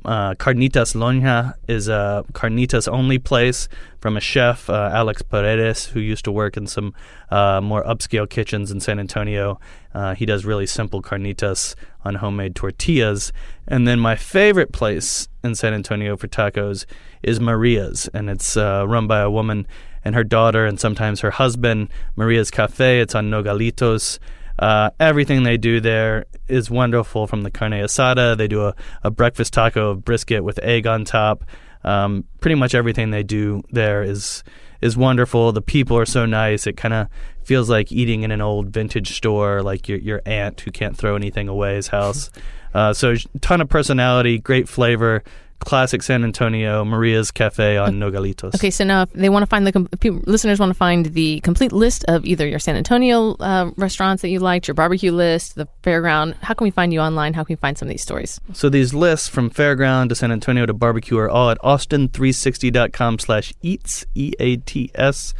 Uh, 0.04 0.34
Carnitas 0.34 0.94
Lonja 0.94 1.54
is 1.66 1.88
a 1.88 2.24
carnitas 2.32 2.86
only 2.92 3.18
place 3.18 3.68
from 4.00 4.16
a 4.16 4.20
chef, 4.20 4.68
uh, 4.68 4.90
Alex 4.92 5.22
Paredes, 5.22 5.86
who 5.86 6.00
used 6.00 6.24
to 6.26 6.32
work 6.32 6.56
in 6.56 6.66
some 6.66 6.92
uh, 7.30 7.60
more 7.62 7.82
upscale 7.84 8.28
kitchens 8.28 8.70
in 8.70 8.80
San 8.80 8.98
Antonio. 8.98 9.58
Uh, 9.94 10.14
he 10.14 10.26
does 10.26 10.44
really 10.44 10.66
simple 10.66 11.00
carnitas 11.00 11.74
on 12.04 12.16
homemade 12.16 12.54
tortillas. 12.54 13.32
And 13.66 13.88
then 13.88 13.98
my 13.98 14.14
favorite 14.14 14.72
place 14.72 15.28
in 15.42 15.54
San 15.54 15.72
Antonio 15.72 16.16
for 16.16 16.28
tacos 16.28 16.84
is 17.22 17.40
Maria's, 17.40 18.08
and 18.12 18.28
it's 18.28 18.56
uh, 18.56 18.84
run 18.86 19.06
by 19.06 19.20
a 19.20 19.30
woman 19.30 19.66
and 20.04 20.14
her 20.14 20.24
daughter, 20.24 20.66
and 20.66 20.78
sometimes 20.78 21.20
her 21.20 21.30
husband. 21.30 21.88
Maria's 22.14 22.50
Cafe. 22.50 23.00
It's 23.00 23.14
on 23.14 23.30
Nogalitos. 23.30 24.18
Uh, 24.58 24.90
everything 25.00 25.42
they 25.42 25.56
do 25.56 25.80
there 25.80 26.26
is 26.48 26.70
wonderful 26.70 27.26
from 27.26 27.42
the 27.42 27.50
carne 27.50 27.72
asada. 27.72 28.36
They 28.36 28.48
do 28.48 28.64
a, 28.64 28.74
a 29.02 29.10
breakfast 29.10 29.52
taco 29.52 29.90
of 29.90 30.04
brisket 30.04 30.44
with 30.44 30.58
egg 30.62 30.86
on 30.86 31.04
top. 31.04 31.44
Um, 31.82 32.24
pretty 32.40 32.54
much 32.54 32.74
everything 32.74 33.10
they 33.10 33.22
do 33.22 33.62
there 33.70 34.02
is 34.02 34.42
is 34.80 34.96
wonderful. 34.96 35.52
The 35.52 35.62
people 35.62 35.98
are 35.98 36.06
so 36.06 36.26
nice. 36.26 36.66
It 36.66 36.76
kind 36.76 36.94
of 36.94 37.08
feels 37.42 37.68
like 37.68 37.92
eating 37.92 38.22
in 38.22 38.30
an 38.30 38.40
old 38.40 38.68
vintage 38.68 39.16
store, 39.16 39.62
like 39.62 39.88
your 39.88 39.98
your 39.98 40.22
aunt 40.24 40.60
who 40.60 40.70
can't 40.70 40.96
throw 40.96 41.16
anything 41.16 41.48
away's 41.48 41.88
house. 41.88 42.30
Uh, 42.74 42.92
so 42.92 43.14
ton 43.40 43.60
of 43.60 43.68
personality, 43.68 44.36
great 44.36 44.68
flavor. 44.68 45.22
Classic 45.60 46.02
San 46.02 46.24
Antonio, 46.24 46.84
Maria's 46.84 47.30
Cafe 47.30 47.76
on 47.76 47.94
Nogalitos. 47.94 48.54
Okay, 48.54 48.70
so 48.70 48.84
now 48.84 49.02
if 49.02 49.12
they 49.12 49.28
want 49.28 49.42
to 49.42 49.46
find 49.46 49.66
the 49.66 49.72
com- 49.72 49.88
listeners 50.26 50.60
want 50.60 50.70
to 50.70 50.74
find 50.74 51.06
the 51.06 51.40
complete 51.40 51.72
list 51.72 52.04
of 52.06 52.24
either 52.26 52.46
your 52.46 52.58
San 52.58 52.76
Antonio 52.76 53.34
uh, 53.34 53.70
restaurants 53.76 54.22
that 54.22 54.28
you 54.28 54.40
liked, 54.40 54.68
your 54.68 54.74
barbecue 54.74 55.12
list, 55.12 55.54
the 55.54 55.66
fairground. 55.82 56.34
How 56.42 56.54
can 56.54 56.64
we 56.64 56.70
find 56.70 56.92
you 56.92 57.00
online? 57.00 57.34
How 57.34 57.44
can 57.44 57.54
we 57.54 57.58
find 57.58 57.78
some 57.78 57.88
of 57.88 57.90
these 57.90 58.02
stories? 58.02 58.40
So 58.52 58.68
these 58.68 58.92
lists 58.92 59.28
from 59.28 59.50
Fairground 59.50 60.10
to 60.10 60.14
San 60.14 60.30
Antonio 60.30 60.66
to 60.66 60.74
barbecue 60.74 61.16
are 61.18 61.30
all 61.30 61.50
at 61.50 61.58
austin360.com 61.60 63.18
slash 63.18 63.52
eats, 63.62 64.04
E-A-T-S. 64.14 65.34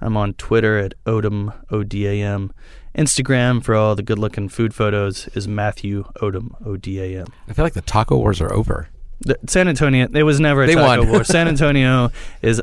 I'm 0.00 0.16
on 0.16 0.34
Twitter 0.34 0.78
at 0.78 0.94
Odam, 1.04 1.54
O-D-A-M. 1.70 2.52
Instagram 2.96 3.62
for 3.64 3.74
all 3.74 3.96
the 3.96 4.02
good-looking 4.02 4.48
food 4.48 4.74
photos 4.74 5.26
is 5.28 5.48
Matthew 5.48 6.04
Odam, 6.20 6.50
O-D-A-M. 6.64 7.26
I 7.48 7.52
feel 7.52 7.64
like 7.64 7.74
the 7.74 7.80
taco 7.80 8.16
wars 8.18 8.40
are 8.40 8.52
over. 8.52 8.88
The, 9.20 9.38
San 9.46 9.68
Antonio, 9.68 10.06
there 10.08 10.26
was 10.26 10.40
never 10.40 10.64
a 10.64 10.66
They 10.66 10.74
taco 10.74 11.02
won. 11.02 11.08
war. 11.10 11.24
San 11.24 11.48
Antonio 11.54 12.10
is 12.42 12.60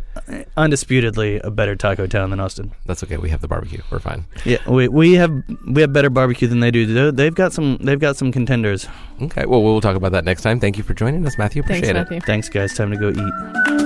undisputedly 0.58 1.40
a 1.40 1.50
better 1.52 1.76
taco 1.76 2.08
town 2.08 2.30
than 2.30 2.40
Austin. 2.40 2.72
That's 2.86 3.04
okay. 3.04 3.18
We 3.18 3.30
have 3.30 3.42
the 3.42 3.48
barbecue. 3.48 3.82
We're 3.92 4.00
fine. 4.00 4.26
Yeah, 4.46 4.58
we, 4.70 4.88
we 4.88 5.14
have 5.14 5.32
we 5.68 5.82
have 5.82 5.92
better 5.94 6.10
barbecue 6.10 6.48
than 6.48 6.60
they 6.60 6.72
do. 6.72 6.86
They- 6.86 7.12
They've 7.22 7.36
got 7.36 7.54
some 7.54 7.78
they've 7.78 8.00
got 8.00 8.18
some 8.18 8.32
contenders. 8.32 8.88
Okay. 9.22 9.46
Well, 9.46 9.62
we'll 9.64 9.82
talk 9.82 9.96
about 9.96 10.12
that 10.14 10.26
next 10.26 10.42
time. 10.42 10.60
Thank 10.60 10.78
you 10.78 10.84
for 10.84 10.94
joining 10.94 11.26
us, 11.26 11.38
Matthew. 11.38 11.62
Thanks, 11.64 11.88
Appreciate 11.88 11.96
it. 11.96 12.04
Matthew. 12.10 12.20
Thanks, 12.22 12.50
guys. 12.50 12.74
Time 12.74 12.92
to 12.92 12.98
go 12.98 13.10
eat. 13.10 13.81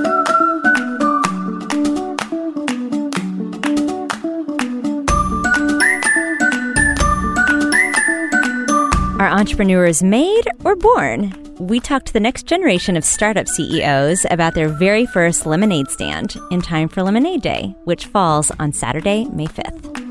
Are 9.17 9.29
entrepreneurs 9.29 10.03
made 10.03 10.49
or 10.65 10.75
born? 10.75 11.33
We 11.57 11.79
talked 11.79 12.07
to 12.07 12.13
the 12.13 12.19
next 12.19 12.47
generation 12.47 12.97
of 12.97 13.05
startup 13.05 13.47
CEOs 13.47 14.25
about 14.29 14.55
their 14.55 14.67
very 14.67 15.05
first 15.05 15.45
lemonade 15.45 15.89
stand 15.89 16.35
in 16.51 16.61
time 16.61 16.89
for 16.89 17.01
Lemonade 17.01 17.41
Day, 17.41 17.73
which 17.85 18.07
falls 18.07 18.51
on 18.59 18.73
Saturday, 18.73 19.23
May 19.31 19.45
5th. 19.45 20.04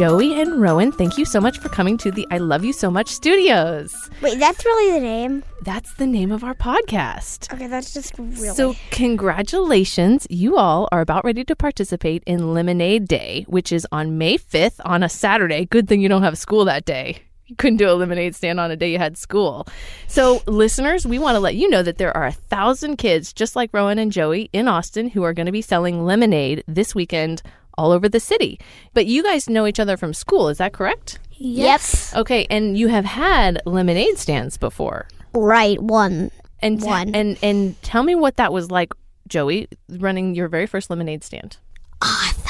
Joey 0.00 0.40
and 0.40 0.58
Rowan, 0.58 0.92
thank 0.92 1.18
you 1.18 1.26
so 1.26 1.42
much 1.42 1.58
for 1.58 1.68
coming 1.68 1.98
to 1.98 2.10
the 2.10 2.26
I 2.30 2.38
Love 2.38 2.64
You 2.64 2.72
So 2.72 2.90
Much 2.90 3.08
studios. 3.08 4.08
Wait, 4.22 4.38
that's 4.38 4.64
really 4.64 4.94
the 4.94 5.00
name? 5.00 5.44
That's 5.60 5.92
the 5.92 6.06
name 6.06 6.32
of 6.32 6.42
our 6.42 6.54
podcast. 6.54 7.52
Okay, 7.52 7.66
that's 7.66 7.92
just 7.92 8.18
really. 8.18 8.48
So, 8.54 8.74
congratulations. 8.90 10.26
You 10.30 10.56
all 10.56 10.88
are 10.90 11.02
about 11.02 11.22
ready 11.22 11.44
to 11.44 11.54
participate 11.54 12.22
in 12.24 12.54
Lemonade 12.54 13.08
Day, 13.08 13.44
which 13.46 13.72
is 13.72 13.86
on 13.92 14.16
May 14.16 14.38
5th 14.38 14.80
on 14.86 15.02
a 15.02 15.08
Saturday. 15.10 15.66
Good 15.66 15.86
thing 15.86 16.00
you 16.00 16.08
don't 16.08 16.22
have 16.22 16.38
school 16.38 16.64
that 16.64 16.86
day. 16.86 17.18
You 17.44 17.56
couldn't 17.56 17.78
do 17.78 17.90
a 17.90 17.92
lemonade 17.92 18.36
stand 18.36 18.58
on 18.58 18.70
a 18.70 18.76
day 18.76 18.92
you 18.92 18.98
had 18.98 19.18
school. 19.18 19.66
So, 20.06 20.40
listeners, 20.46 21.04
we 21.04 21.18
want 21.18 21.34
to 21.34 21.40
let 21.40 21.56
you 21.56 21.68
know 21.68 21.82
that 21.82 21.98
there 21.98 22.16
are 22.16 22.26
a 22.26 22.32
thousand 22.32 22.96
kids 22.96 23.34
just 23.34 23.54
like 23.54 23.68
Rowan 23.74 23.98
and 23.98 24.12
Joey 24.12 24.48
in 24.54 24.66
Austin 24.66 25.10
who 25.10 25.24
are 25.24 25.34
going 25.34 25.46
to 25.46 25.52
be 25.52 25.60
selling 25.60 26.06
lemonade 26.06 26.64
this 26.66 26.94
weekend 26.94 27.42
all 27.80 27.92
over 27.92 28.08
the 28.08 28.20
city. 28.20 28.60
But 28.94 29.06
you 29.06 29.22
guys 29.22 29.48
know 29.48 29.66
each 29.66 29.80
other 29.80 29.96
from 29.96 30.12
school, 30.14 30.48
is 30.48 30.58
that 30.58 30.72
correct? 30.72 31.18
Yes. 31.32 32.14
Okay, 32.14 32.46
and 32.50 32.76
you 32.76 32.88
have 32.88 33.06
had 33.06 33.60
lemonade 33.64 34.18
stands 34.18 34.58
before. 34.58 35.08
Right, 35.34 35.80
one. 35.80 36.30
And 36.62 36.82
One. 36.82 37.14
and 37.14 37.38
and 37.42 37.80
tell 37.82 38.02
me 38.02 38.14
what 38.14 38.36
that 38.36 38.52
was 38.52 38.70
like, 38.70 38.92
Joey, 39.26 39.66
running 39.88 40.34
your 40.34 40.46
very 40.48 40.66
first 40.66 40.90
lemonade 40.90 41.24
stand. 41.24 41.56
Awesome. 42.02 42.44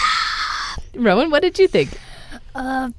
Rowan, 0.97 1.31
what 1.31 1.43
did 1.43 1.59
you 1.61 1.69
think? 1.69 1.91
Uh, 2.55 2.91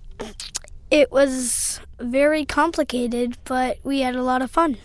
it 0.90 1.12
was 1.12 1.82
very 2.00 2.46
complicated, 2.46 3.38
but 3.44 3.78
we 3.84 4.00
had 4.02 4.16
a 4.16 4.24
lot 4.24 4.42
of 4.42 4.50
fun. 4.50 4.78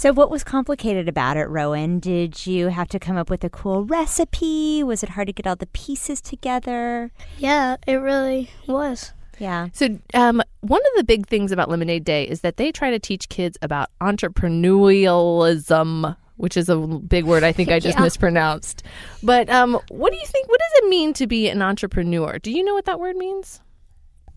So, 0.00 0.14
what 0.14 0.30
was 0.30 0.42
complicated 0.42 1.10
about 1.10 1.36
it, 1.36 1.44
Rowan? 1.50 1.98
Did 1.98 2.46
you 2.46 2.68
have 2.68 2.88
to 2.88 2.98
come 2.98 3.18
up 3.18 3.28
with 3.28 3.44
a 3.44 3.50
cool 3.50 3.84
recipe? 3.84 4.82
Was 4.82 5.02
it 5.02 5.10
hard 5.10 5.26
to 5.26 5.32
get 5.34 5.46
all 5.46 5.56
the 5.56 5.66
pieces 5.66 6.22
together? 6.22 7.12
Yeah, 7.36 7.76
it 7.86 7.96
really 7.96 8.48
was. 8.66 9.12
Yeah. 9.38 9.68
So, 9.74 9.98
um, 10.14 10.40
one 10.62 10.80
of 10.80 10.92
the 10.96 11.04
big 11.04 11.26
things 11.26 11.52
about 11.52 11.68
Lemonade 11.68 12.04
Day 12.04 12.26
is 12.26 12.40
that 12.40 12.56
they 12.56 12.72
try 12.72 12.90
to 12.90 12.98
teach 12.98 13.28
kids 13.28 13.58
about 13.60 13.90
entrepreneurialism, 14.00 16.16
which 16.36 16.56
is 16.56 16.70
a 16.70 16.78
big 16.78 17.26
word 17.26 17.44
I 17.44 17.52
think 17.52 17.68
I 17.68 17.78
just 17.78 17.98
Yeah. 17.98 18.04
mispronounced. 18.04 18.82
But 19.22 19.50
um, 19.50 19.78
what 19.90 20.14
do 20.14 20.18
you 20.18 20.26
think? 20.26 20.48
What 20.48 20.60
does 20.60 20.82
it 20.82 20.88
mean 20.88 21.12
to 21.12 21.26
be 21.26 21.50
an 21.50 21.60
entrepreneur? 21.60 22.38
Do 22.38 22.50
you 22.50 22.64
know 22.64 22.72
what 22.72 22.86
that 22.86 23.00
word 23.00 23.16
means? 23.16 23.60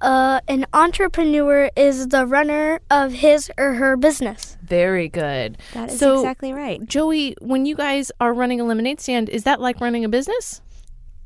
Uh, 0.04 0.42
an 0.50 0.66
entrepreneur 0.74 1.70
is 1.78 2.10
the 2.10 2.26
runner 2.28 2.80
of 2.92 3.14
his 3.14 3.50
or 3.58 3.76
her 3.76 3.96
business. 3.96 4.58
Very 4.62 5.08
good. 5.08 5.58
That 5.74 5.92
is 5.92 5.98
So- 6.00 6.16
exactly 6.20 6.52
right. 6.52 6.86
Joey, 6.86 7.36
when 7.40 7.66
you 7.66 7.76
guys 7.76 8.12
are 8.20 8.34
running 8.34 8.60
a 8.60 8.66
lemonade 8.66 9.00
stand, 9.00 9.30
is 9.30 9.44
that 9.44 9.62
like 9.62 9.80
running 9.80 10.04
a 10.04 10.10
business? 10.10 10.60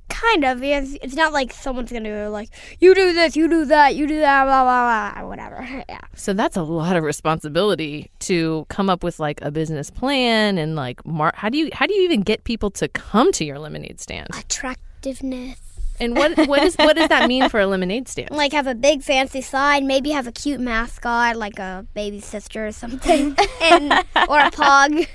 Kind 0.10 0.46
of. 0.46 0.64
It's, 0.64 0.94
it's 1.02 1.16
not 1.16 1.34
like 1.34 1.52
someone's 1.52 1.92
gonna 1.92 2.10
go 2.10 2.30
like, 2.30 2.50
you 2.80 2.94
do 2.96 3.14
this, 3.14 3.36
you 3.36 3.50
do 3.50 3.66
that, 3.66 3.96
you 3.96 4.08
do 4.08 4.20
that, 4.20 4.46
blah 4.46 4.64
blah 4.64 5.12
blah, 5.16 5.28
whatever. 5.28 5.84
Yeah. 5.90 6.00
So 6.16 6.34
that's 6.34 6.56
a 6.56 6.64
lot 6.64 6.96
of 6.96 7.04
responsibility 7.04 8.10
to 8.20 8.66
come 8.70 8.90
up 8.90 9.04
with 9.04 9.20
like 9.20 9.42
a 9.42 9.52
business 9.52 9.90
plan 9.90 10.58
and 10.58 10.76
like 10.76 11.06
mar- 11.06 11.34
how 11.36 11.50
do 11.50 11.58
you 11.58 11.70
how 11.74 11.88
do 11.88 11.94
you 11.94 12.04
even 12.04 12.22
get 12.22 12.44
people 12.46 12.70
to 12.72 12.88
come 12.88 13.32
to 13.34 13.44
your 13.44 13.60
lemonade 13.60 14.00
stand? 14.00 14.28
Attractiveness. 14.38 15.60
And 16.00 16.16
what 16.16 16.48
what 16.48 16.64
is 16.64 16.76
what 16.76 16.96
does 16.96 17.10
that 17.10 17.28
mean 17.28 17.50
for 17.50 17.60
a 17.60 17.68
lemonade 17.68 18.08
stand? 18.14 18.32
Like 18.32 18.54
have 18.54 18.68
a 18.68 18.76
big 18.76 19.04
fancy 19.04 19.42
sign, 19.42 19.88
maybe 19.88 20.12
have 20.12 20.28
a 20.28 20.32
cute 20.32 20.60
mascot 20.60 21.36
like 21.36 21.60
a 21.60 21.86
baby 21.94 22.20
sister 22.20 22.68
or 22.68 22.72
something, 22.72 23.36
and 23.62 23.94
or 24.30 24.40
a 24.40 24.52
pug. 24.52 25.06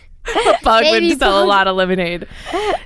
Bug 0.63 0.85
Baby 0.85 1.09
would 1.09 1.19
sell 1.19 1.43
a 1.43 1.45
lot 1.45 1.67
of 1.67 1.75
lemonade. 1.75 2.29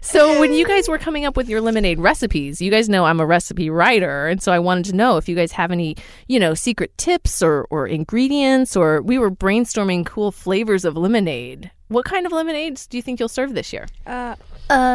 So 0.01 0.41
when 0.41 0.55
you 0.55 0.67
guys 0.67 0.89
were 0.89 0.97
coming 0.97 1.27
up 1.27 1.37
with 1.37 1.51
your 1.51 1.61
lemonade 1.61 1.99
recipes, 2.01 2.63
you 2.63 2.71
guys 2.71 2.89
know 2.89 3.05
I'm 3.05 3.21
a 3.21 3.27
recipe 3.27 3.69
writer, 3.69 4.27
and 4.27 4.43
so 4.43 4.53
I 4.53 4.59
wanted 4.59 4.87
to 4.87 4.97
know 4.97 5.19
if 5.19 5.29
you 5.29 5.37
guys 5.37 5.53
have 5.53 5.71
any, 5.71 5.97
you 6.29 6.41
know, 6.41 6.55
secret 6.55 6.97
tips 6.97 7.43
or 7.43 7.67
or 7.71 7.87
ingredients, 7.87 8.75
or 8.75 9.03
we 9.03 9.19
were 9.19 9.31
brainstorming 9.31 10.07
cool 10.07 10.33
flavors 10.33 10.85
of 10.85 10.97
lemonade. 10.97 11.71
What 11.89 12.05
kind 12.05 12.27
of 12.27 12.33
lemonades 12.33 12.87
do 12.87 12.97
you 12.97 13.03
think 13.03 13.21
you'll 13.21 13.29
serve 13.29 13.55
this 13.55 13.73
year? 13.73 13.87
Uh, 14.07 14.35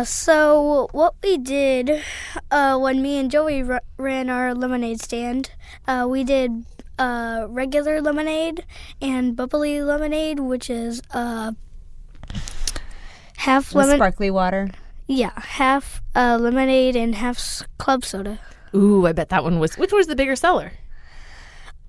so 0.03 0.87
what 0.91 1.15
we 1.23 1.37
did, 1.37 2.01
uh, 2.49 2.77
when 2.77 3.01
me 3.01 3.17
and 3.17 3.31
Joey 3.31 3.63
r- 3.63 3.81
ran 3.97 4.29
our 4.29 4.53
lemonade 4.53 5.01
stand, 5.01 5.51
uh, 5.87 6.05
we 6.09 6.23
did 6.23 6.65
uh, 6.99 7.45
regular 7.49 8.01
lemonade 8.01 8.65
and 9.01 9.35
bubbly 9.35 9.81
lemonade, 9.81 10.39
which 10.39 10.69
is 10.69 11.01
uh, 11.13 11.53
half 13.37 13.73
lemon. 13.73 13.95
sparkly 13.97 14.29
water. 14.29 14.69
yeah, 15.07 15.31
half 15.35 16.01
uh, 16.15 16.37
lemonade 16.39 16.95
and 16.95 17.15
half 17.15 17.37
s- 17.37 17.63
club 17.77 18.03
soda. 18.05 18.39
Ooh, 18.75 19.05
I 19.05 19.11
bet 19.13 19.29
that 19.29 19.43
one 19.43 19.59
was. 19.59 19.77
Which 19.77 19.91
was 19.91 20.07
the 20.07 20.15
bigger 20.15 20.35
seller? 20.35 20.73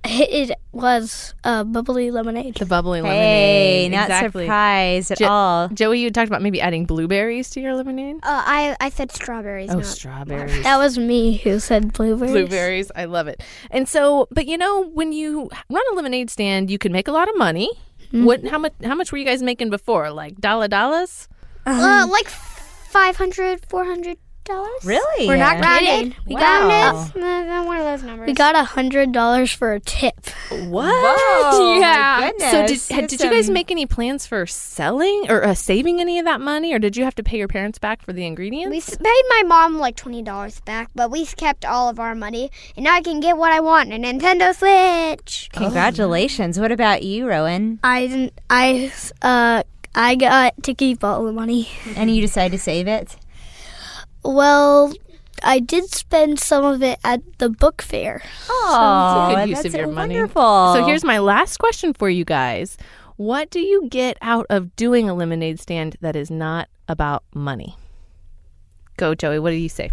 It 0.04 0.50
was 0.72 1.32
uh, 1.44 1.62
bubbly 1.62 2.10
lemonade. 2.10 2.56
The 2.56 2.66
bubbly 2.66 3.00
Hey, 3.02 3.88
lemonade. 3.88 3.92
not 3.92 4.04
exactly. 4.10 4.44
surprised 4.46 5.10
at 5.12 5.18
Jo- 5.18 5.28
all. 5.28 5.68
Joey, 5.68 6.00
you 6.00 6.10
talked 6.10 6.26
about 6.28 6.42
maybe 6.42 6.60
adding 6.60 6.86
blueberries 6.86 7.50
to 7.50 7.60
your 7.60 7.74
lemonade. 7.76 8.16
Uh, 8.16 8.42
I 8.44 8.76
I 8.80 8.88
said 8.90 9.12
strawberries. 9.12 9.70
Oh, 9.70 9.74
not 9.76 9.84
strawberries. 9.86 10.62
That 10.64 10.78
was 10.78 10.98
me 10.98 11.36
who 11.36 11.60
said 11.60 11.92
blueberries. 11.92 12.32
Blueberries. 12.32 12.90
I 12.96 13.04
love 13.04 13.28
it. 13.28 13.42
And 13.70 13.88
so, 13.88 14.26
but 14.32 14.46
you 14.46 14.58
know, 14.58 14.88
when 14.92 15.12
you 15.12 15.48
run 15.70 15.82
a 15.92 15.94
lemonade 15.94 16.30
stand, 16.30 16.68
you 16.70 16.78
can 16.78 16.90
make 16.90 17.06
a 17.06 17.12
lot 17.12 17.28
of 17.28 17.36
money. 17.36 17.70
What? 18.10 18.44
How 18.48 18.58
much? 18.58 18.72
How 18.82 18.94
much 18.96 19.12
were 19.12 19.18
you 19.18 19.24
guys 19.24 19.40
making 19.42 19.70
before? 19.70 20.10
Like 20.10 20.36
dollar 20.40 20.66
dollars? 20.68 21.28
Uh, 21.64 22.06
like 22.10 22.28
500 22.28 23.64
400 23.68 24.18
dollars. 24.44 24.84
Really? 24.84 25.26
We're 25.28 25.36
not 25.36 25.60
Rounded. 25.60 25.86
kidding. 25.86 26.14
We 26.26 26.34
Wow. 26.34 26.40
got 27.14 27.16
uh, 27.16 27.62
one 27.64 27.76
of 27.76 27.84
those 27.84 28.02
numbers. 28.02 28.26
We 28.26 28.34
got 28.34 28.54
a 28.54 28.64
hundred 28.64 29.12
dollars 29.12 29.52
for 29.52 29.72
a 29.74 29.80
tip. 29.80 30.14
What? 30.50 30.86
Whoa, 30.92 31.78
Yeah. 31.78 32.30
So 32.38 32.66
did 32.66 32.80
had, 32.90 33.06
did 33.08 33.20
you 33.20 33.30
guys 33.30 33.48
make 33.50 33.70
any 33.70 33.86
plans 33.86 34.26
for 34.26 34.44
selling 34.46 35.26
or 35.28 35.44
uh, 35.44 35.54
saving 35.54 36.00
any 36.00 36.18
of 36.18 36.24
that 36.24 36.40
money, 36.40 36.72
or 36.74 36.78
did 36.78 36.96
you 36.96 37.04
have 37.04 37.14
to 37.16 37.22
pay 37.22 37.38
your 37.38 37.48
parents 37.48 37.78
back 37.78 38.02
for 38.02 38.12
the 38.12 38.26
ingredients? 38.26 38.90
We 38.90 38.96
paid 38.96 39.22
my 39.28 39.42
mom 39.46 39.78
like 39.78 39.96
twenty 39.96 40.22
dollars 40.22 40.60
back, 40.60 40.90
but 40.94 41.10
we 41.10 41.26
kept 41.26 41.64
all 41.64 41.88
of 41.88 41.98
our 42.00 42.14
money, 42.14 42.50
and 42.76 42.84
now 42.84 42.94
I 42.94 43.00
can 43.02 43.20
get 43.20 43.36
what 43.36 43.52
I 43.52 43.60
want—a 43.60 43.96
Nintendo 43.96 44.54
Switch. 44.54 45.48
Congratulations. 45.54 46.58
What 46.58 46.72
about 46.72 47.02
you, 47.02 47.28
Rowan? 47.28 47.78
I 47.84 48.06
didn't. 48.06 48.32
I 48.50 48.92
uh. 49.22 49.62
I 49.94 50.14
got 50.14 50.54
to 50.62 50.72
keep 50.72 51.04
all 51.04 51.22
the 51.22 51.32
money. 51.32 51.68
And 51.96 52.08
you 52.10 52.22
decided 52.22 52.56
to 52.56 52.58
save 52.58 52.88
it? 52.88 53.14
Well, 54.24 54.92
I 55.42 55.58
did 55.58 55.88
spend 55.90 56.38
some 56.40 56.64
of 56.64 56.82
it 56.82 56.98
at 57.04 57.20
the 57.38 57.48
book 57.50 57.82
fair. 57.82 58.22
Oh, 58.48 59.32
good 59.34 59.48
use 59.48 59.62
that's 59.62 59.74
of 59.74 59.80
your 59.80 59.88
money. 59.88 60.14
wonderful. 60.14 60.74
So 60.74 60.84
here's 60.86 61.04
my 61.04 61.18
last 61.18 61.58
question 61.58 61.92
for 61.92 62.08
you 62.08 62.24
guys. 62.24 62.76
What 63.16 63.50
do 63.50 63.60
you 63.60 63.88
get 63.88 64.16
out 64.22 64.46
of 64.50 64.74
doing 64.76 65.08
a 65.08 65.14
lemonade 65.14 65.60
stand 65.60 65.96
that 66.00 66.16
is 66.16 66.30
not 66.30 66.68
about 66.88 67.24
money? 67.34 67.76
Go, 68.96 69.14
Joey. 69.14 69.38
What 69.38 69.50
do 69.50 69.56
you 69.56 69.68
say? 69.68 69.90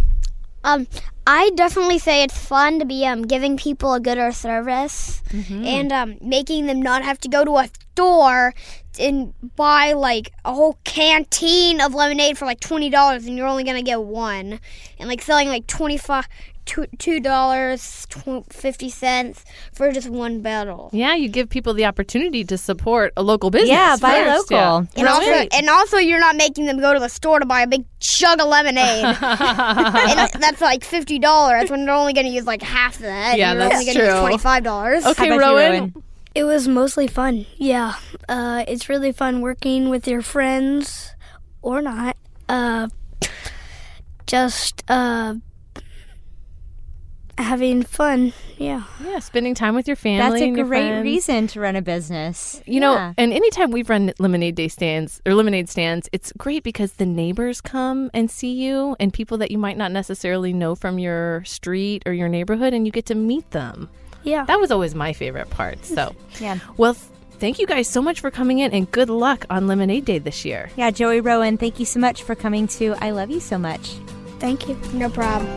Um, 0.64 0.88
I 1.26 1.52
definitely 1.56 2.00
say 2.00 2.24
it's 2.24 2.38
fun 2.38 2.80
to 2.80 2.86
be 2.86 3.06
um 3.06 3.22
giving 3.24 3.56
people 3.56 3.94
a 3.94 4.00
gooder 4.00 4.32
service 4.34 5.24
and 5.32 5.92
um 5.92 6.18
making 6.22 6.66
them 6.66 6.82
not 6.82 7.04
have 7.04 7.18
to 7.20 7.30
go 7.30 7.46
to 7.46 7.58
a 7.58 7.70
store 7.94 8.54
and 9.00 9.34
buy 9.56 9.94
like 9.94 10.32
a 10.46 10.54
whole 10.54 10.78
canteen 10.84 11.82
of 11.82 11.94
lemonade 11.94 12.38
for 12.38 12.46
like 12.46 12.60
twenty 12.60 12.90
dollars 12.90 13.26
and 13.26 13.38
you're 13.38 13.48
only 13.48 13.64
gonna 13.64 13.82
get 13.84 14.02
one, 14.02 14.60
and 15.00 15.10
like 15.10 15.22
selling 15.22 15.48
like 15.48 15.68
twenty 15.68 15.98
five. 15.98 16.28
Two 16.66 16.86
two 17.00 17.20
dollars 17.20 18.06
fifty 18.52 18.92
cents 18.92 19.44
for 19.74 19.92
just 19.92 20.08
one 20.08 20.42
bottle, 20.42 20.92
Yeah, 20.94 21.16
you 21.16 21.28
give 21.28 21.50
people 21.50 21.74
the 21.74 21.86
opportunity 21.86 22.44
to 22.44 22.60
support 22.60 23.12
a 23.18 23.24
local 23.24 23.50
business. 23.50 23.72
Yeah, 23.72 23.96
buy 24.00 24.24
first, 24.24 24.52
local. 24.52 24.58
yeah. 24.58 24.86
and 24.98 25.08
also 25.08 25.48
and 25.58 25.68
also 25.70 25.98
you're 25.98 26.20
not 26.20 26.36
making 26.36 26.68
them 26.68 26.80
go 26.80 26.94
to 26.94 27.00
the 27.00 27.10
store 27.10 27.40
to 27.40 27.46
buy 27.48 27.62
a 27.62 27.68
big 27.68 27.86
chug 28.00 28.40
of 28.40 28.48
lemonade, 28.50 29.04
and 29.04 30.44
that's 30.44 30.62
like 30.62 30.84
fifty 30.84 31.18
dollars 31.18 31.72
when 31.72 31.86
they're 31.88 31.96
only 31.96 32.14
gonna 32.14 32.30
use 32.30 32.46
like 32.46 32.62
half 32.62 32.98
of 32.98 33.02
that. 33.02 33.40
Yeah, 33.40 33.54
you're 33.54 33.60
that's 33.62 33.74
only 33.74 33.86
gonna 33.88 34.00
use 34.06 34.10
true. 34.14 34.20
twenty 34.20 34.38
five 34.38 34.64
dollars. 34.64 35.06
Okay, 35.08 35.28
How 35.28 35.34
you, 35.34 35.40
Rowan. 35.40 36.04
Rowan? 36.36 36.48
It 36.48 36.52
was 36.52 36.68
mostly 36.68 37.08
fun. 37.08 37.46
Yeah. 37.58 37.96
Uh, 38.28 38.64
it's 38.68 38.90
really 38.90 39.12
fun 39.12 39.42
working 39.42 39.90
with 39.90 40.08
your 40.08 40.22
friends 40.22 41.14
or 41.62 41.82
not. 41.82 42.18
Uh, 42.48 42.88
just 44.26 44.84
uh, 44.90 45.36
having 47.38 47.84
fun. 47.84 48.34
Yeah. 48.58 48.84
Yeah, 49.04 49.20
spending 49.20 49.56
time 49.56 49.74
with 49.76 49.88
your 49.88 49.96
family. 49.96 50.30
That's 50.30 50.42
a 50.42 50.46
and 50.46 50.58
your 50.58 50.68
great 50.68 50.88
friends. 50.88 51.04
reason 51.04 51.48
to 51.48 51.60
run 51.60 51.76
a 51.76 51.82
business. 51.82 52.62
You 52.66 52.80
know, 52.80 53.14
and 53.18 53.34
anytime 53.34 53.72
we've 53.72 53.90
run 53.90 54.14
lemonade 54.20 54.56
day 54.56 54.68
stands 54.68 55.22
or 55.26 55.34
lemonade 55.34 55.70
stands, 55.70 56.10
it's 56.12 56.32
great 56.38 56.64
because 56.64 56.94
the 56.94 57.06
neighbors 57.06 57.62
come 57.62 58.12
and 58.14 58.30
see 58.30 58.54
you 58.54 58.96
and 59.00 59.14
people 59.14 59.38
that 59.38 59.52
you 59.52 59.58
might 59.58 59.78
not 59.78 59.92
necessarily 59.92 60.54
know 60.54 60.76
from 60.76 61.00
your 61.00 61.44
street 61.46 62.04
or 62.06 62.14
your 62.14 62.28
neighborhood 62.28 62.74
and 62.74 62.86
you 62.86 62.92
get 62.92 63.06
to 63.08 63.16
meet 63.16 63.50
them. 63.52 63.90
Yeah. 64.24 64.46
That 64.46 64.60
was 64.60 64.72
always 64.72 64.94
my 64.96 65.14
favorite 65.14 65.50
part. 65.50 65.84
So, 65.86 66.16
Yeah. 66.40 66.60
well, 66.78 66.94
thank 66.94 67.60
you 67.60 67.66
guys 67.68 67.88
so 67.88 68.02
much 68.02 68.20
for 68.20 68.32
coming 68.32 68.60
in 68.60 68.72
and 68.74 68.90
good 68.92 69.10
luck 69.10 69.46
on 69.50 69.68
Lemonade 69.68 70.06
Day 70.06 70.20
this 70.20 70.46
year. 70.46 70.70
Yeah, 70.76 70.92
Joey 70.92 71.22
Rowan, 71.22 71.58
thank 71.58 71.80
you 71.80 71.86
so 71.86 72.00
much 72.00 72.24
for 72.24 72.36
coming 72.36 72.68
to 72.80 72.96
I 73.02 73.12
Love 73.12 73.30
You 73.32 73.40
So 73.40 73.58
Much. 73.58 73.96
Thank 74.40 74.68
you. 74.68 74.78
No 74.94 75.10
problem. 75.10 75.48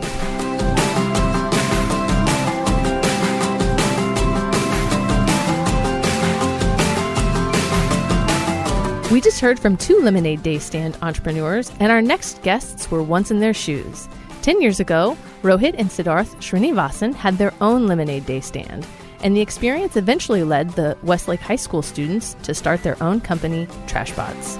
We 9.11 9.21
just 9.21 9.39
heard 9.41 9.59
from 9.59 9.77
two 9.77 9.99
Lemonade 9.99 10.41
Day 10.41 10.57
stand 10.57 10.97
entrepreneurs, 11.03 11.71
and 11.79 11.91
our 11.91 12.01
next 12.01 12.41
guests 12.41 12.89
were 12.89 13.03
once 13.03 13.29
in 13.29 13.41
their 13.41 13.53
shoes. 13.53 14.07
Ten 14.43 14.61
years 14.61 14.81
ago, 14.81 15.17
Rohit 15.41 15.75
and 15.77 15.87
Siddharth 15.87 16.35
Srinivasan 16.41 17.13
had 17.13 17.37
their 17.37 17.53
own 17.61 17.87
Lemonade 17.87 18.25
Day 18.25 18.41
stand, 18.41 18.85
and 19.21 19.33
the 19.33 19.39
experience 19.39 19.95
eventually 19.95 20.43
led 20.43 20.71
the 20.71 20.97
Westlake 21.01 21.39
High 21.39 21.55
School 21.55 21.81
students 21.81 22.35
to 22.43 22.53
start 22.53 22.83
their 22.83 23.01
own 23.01 23.21
company, 23.21 23.67
Trashbots. 23.87 24.55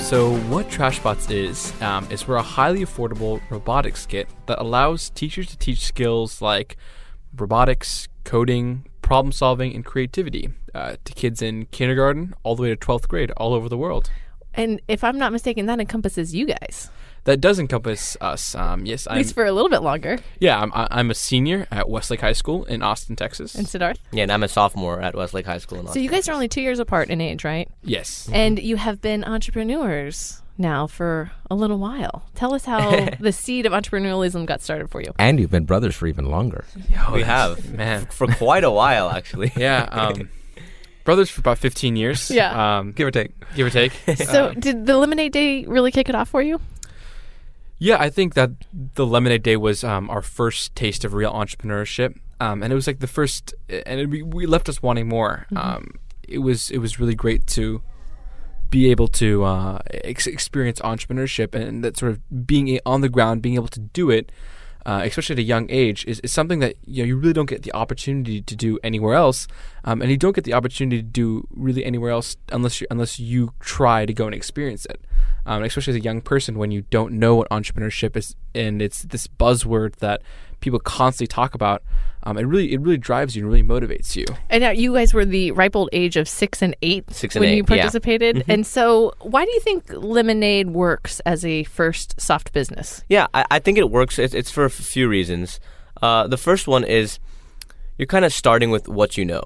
So, 0.00 0.34
what 0.48 0.66
TrashBots 0.70 1.30
is, 1.30 1.78
um, 1.82 2.10
is 2.10 2.26
we're 2.26 2.36
a 2.36 2.42
highly 2.42 2.80
affordable 2.80 3.42
robotics 3.50 4.06
kit 4.06 4.28
that 4.46 4.58
allows 4.58 5.10
teachers 5.10 5.48
to 5.48 5.58
teach 5.58 5.84
skills 5.84 6.40
like 6.40 6.78
robotics, 7.36 8.08
coding, 8.24 8.86
problem 9.02 9.30
solving, 9.30 9.74
and 9.74 9.84
creativity 9.84 10.48
uh, 10.74 10.96
to 11.04 11.12
kids 11.12 11.42
in 11.42 11.66
kindergarten 11.66 12.32
all 12.44 12.56
the 12.56 12.62
way 12.62 12.70
to 12.70 12.76
12th 12.76 13.08
grade 13.08 13.30
all 13.32 13.52
over 13.52 13.68
the 13.68 13.76
world. 13.76 14.08
And 14.54 14.80
if 14.88 15.04
I'm 15.04 15.18
not 15.18 15.32
mistaken, 15.32 15.66
that 15.66 15.78
encompasses 15.80 16.34
you 16.34 16.46
guys, 16.46 16.90
That 17.24 17.40
does 17.40 17.58
encompass 17.58 18.16
us. 18.20 18.54
Um, 18.54 18.86
yes, 18.86 19.06
at 19.06 19.12
I'm, 19.12 19.18
least 19.18 19.34
for 19.34 19.44
a 19.44 19.52
little 19.52 19.68
bit 19.68 19.82
longer. 19.82 20.18
yeah, 20.40 20.58
I'm, 20.60 20.72
I- 20.72 20.88
I'm 20.90 21.10
a 21.10 21.14
senior 21.14 21.66
at 21.70 21.88
Westlake 21.88 22.20
High 22.22 22.32
School 22.32 22.64
in 22.64 22.82
Austin, 22.82 23.14
Texas. 23.16 23.54
And 23.54 23.66
Siddharth. 23.66 23.98
Yeah, 24.12 24.22
and 24.24 24.32
I'm 24.32 24.42
a 24.42 24.48
sophomore 24.48 25.00
at 25.00 25.14
Westlake 25.14 25.46
High 25.46 25.58
School 25.58 25.78
in 25.80 25.86
Austin. 25.86 26.00
So 26.00 26.02
you 26.02 26.08
guys 26.10 26.28
are 26.28 26.32
only 26.32 26.48
two 26.48 26.62
years 26.62 26.78
apart 26.78 27.08
in 27.10 27.20
age, 27.20 27.44
right? 27.44 27.68
yes. 27.82 28.28
And 28.32 28.58
you 28.58 28.76
have 28.76 29.00
been 29.00 29.22
entrepreneurs 29.24 30.42
now 30.60 30.86
for 30.88 31.30
a 31.50 31.54
little 31.54 31.78
while. 31.78 32.24
Tell 32.34 32.52
us 32.54 32.64
how 32.64 33.10
the 33.20 33.30
seed 33.32 33.64
of 33.66 33.72
entrepreneurialism 33.72 34.44
got 34.46 34.60
started 34.62 34.90
for 34.90 35.00
you. 35.00 35.12
And 35.18 35.38
you've 35.38 35.50
been 35.52 35.66
brothers 35.66 35.94
for 35.94 36.06
even 36.08 36.26
longer. 36.26 36.64
we 37.12 37.22
have 37.22 37.72
Man. 37.74 38.06
for 38.06 38.26
quite 38.26 38.64
a 38.64 38.70
while, 38.70 39.10
actually. 39.10 39.52
Yeah. 39.56 39.88
Um, 39.98 40.30
brothers 41.08 41.30
for 41.30 41.40
about 41.40 41.56
15 41.56 41.96
years. 41.96 42.30
Yeah. 42.30 42.78
Um, 42.78 42.92
Give 42.92 43.06
or 43.06 43.10
take. 43.10 43.32
give 43.56 43.66
or 43.66 43.70
take. 43.70 43.92
So, 44.26 44.52
did 44.52 44.84
the 44.84 44.98
Lemonade 44.98 45.32
Day 45.32 45.64
really 45.64 45.90
kick 45.90 46.10
it 46.10 46.14
off 46.14 46.28
for 46.28 46.42
you? 46.42 46.60
Yeah, 47.78 47.96
I 47.98 48.10
think 48.10 48.34
that 48.34 48.50
the 48.94 49.06
Lemonade 49.06 49.42
Day 49.42 49.56
was 49.56 49.82
um, 49.82 50.10
our 50.10 50.20
first 50.20 50.76
taste 50.76 51.06
of 51.06 51.14
real 51.14 51.32
entrepreneurship, 51.32 52.18
um, 52.40 52.62
and 52.62 52.70
it 52.70 52.76
was 52.76 52.86
like 52.86 52.98
the 52.98 53.06
first, 53.06 53.54
and 53.70 54.00
it, 54.00 54.10
we, 54.10 54.22
we 54.22 54.44
left 54.44 54.68
us 54.68 54.82
wanting 54.82 55.08
more. 55.08 55.46
Um, 55.56 55.94
it 56.28 56.40
was 56.40 56.70
it 56.70 56.78
was 56.78 57.00
really 57.00 57.14
great 57.14 57.46
to 57.56 57.80
be 58.68 58.90
able 58.90 59.08
to 59.08 59.44
uh, 59.44 59.78
ex- 60.04 60.26
experience 60.26 60.78
entrepreneurship 60.80 61.54
and 61.54 61.82
that 61.84 61.96
sort 61.96 62.12
of 62.12 62.46
being 62.46 62.78
on 62.84 63.00
the 63.00 63.08
ground, 63.08 63.40
being 63.40 63.54
able 63.54 63.68
to 63.68 63.80
do 63.80 64.10
it, 64.10 64.30
uh, 64.88 65.02
especially 65.04 65.34
at 65.34 65.38
a 65.38 65.42
young 65.42 65.66
age, 65.68 66.02
is, 66.06 66.18
is 66.20 66.32
something 66.32 66.60
that 66.60 66.74
you 66.86 67.02
know 67.02 67.06
you 67.06 67.14
really 67.14 67.34
don't 67.34 67.50
get 67.50 67.62
the 67.62 67.72
opportunity 67.74 68.40
to 68.40 68.56
do 68.56 68.78
anywhere 68.82 69.14
else, 69.14 69.46
um, 69.84 70.00
and 70.00 70.10
you 70.10 70.16
don't 70.16 70.34
get 70.34 70.44
the 70.44 70.54
opportunity 70.54 70.96
to 70.96 71.06
do 71.06 71.46
really 71.50 71.84
anywhere 71.84 72.10
else 72.10 72.38
unless 72.52 72.80
you 72.80 72.86
unless 72.90 73.20
you 73.20 73.52
try 73.60 74.06
to 74.06 74.14
go 74.14 74.24
and 74.24 74.34
experience 74.34 74.86
it. 74.86 75.04
Um, 75.44 75.62
especially 75.62 75.90
as 75.92 75.96
a 75.96 76.02
young 76.02 76.22
person, 76.22 76.56
when 76.56 76.70
you 76.70 76.86
don't 76.88 77.12
know 77.12 77.36
what 77.36 77.50
entrepreneurship 77.50 78.16
is, 78.16 78.34
and 78.54 78.80
it's 78.80 79.02
this 79.02 79.26
buzzword 79.26 79.96
that 79.96 80.22
people 80.60 80.78
constantly 80.78 81.26
talk 81.26 81.54
about, 81.54 81.82
um, 82.28 82.36
it 82.38 82.42
really 82.42 82.72
it 82.72 82.80
really 82.80 82.98
drives 82.98 83.34
you 83.34 83.42
and 83.42 83.52
really 83.52 83.62
motivates 83.62 84.14
you. 84.14 84.26
And 84.50 84.78
you 84.78 84.94
guys 84.94 85.14
were 85.14 85.24
the 85.24 85.52
ripe 85.52 85.74
old 85.74 85.88
age 85.92 86.16
of 86.16 86.28
six 86.28 86.60
and 86.62 86.76
eight 86.82 87.10
Six 87.10 87.34
and 87.34 87.40
when 87.40 87.50
eight, 87.50 87.56
you 87.56 87.64
yeah. 87.68 87.76
participated. 87.76 88.44
And 88.48 88.66
so, 88.66 89.14
why 89.20 89.44
do 89.44 89.50
you 89.50 89.60
think 89.60 89.84
Lemonade 89.92 90.70
works 90.70 91.20
as 91.20 91.44
a 91.44 91.64
first 91.64 92.20
soft 92.20 92.52
business? 92.52 93.02
Yeah, 93.08 93.26
I, 93.32 93.44
I 93.50 93.58
think 93.58 93.78
it 93.78 93.90
works. 93.90 94.18
It's, 94.18 94.34
it's 94.34 94.50
for 94.50 94.64
a 94.64 94.70
few 94.70 95.08
reasons. 95.08 95.60
Uh, 96.02 96.26
the 96.26 96.36
first 96.36 96.68
one 96.68 96.84
is 96.84 97.18
you're 97.96 98.06
kind 98.06 98.24
of 98.24 98.32
starting 98.32 98.70
with 98.70 98.88
what 98.88 99.16
you 99.16 99.24
know, 99.24 99.42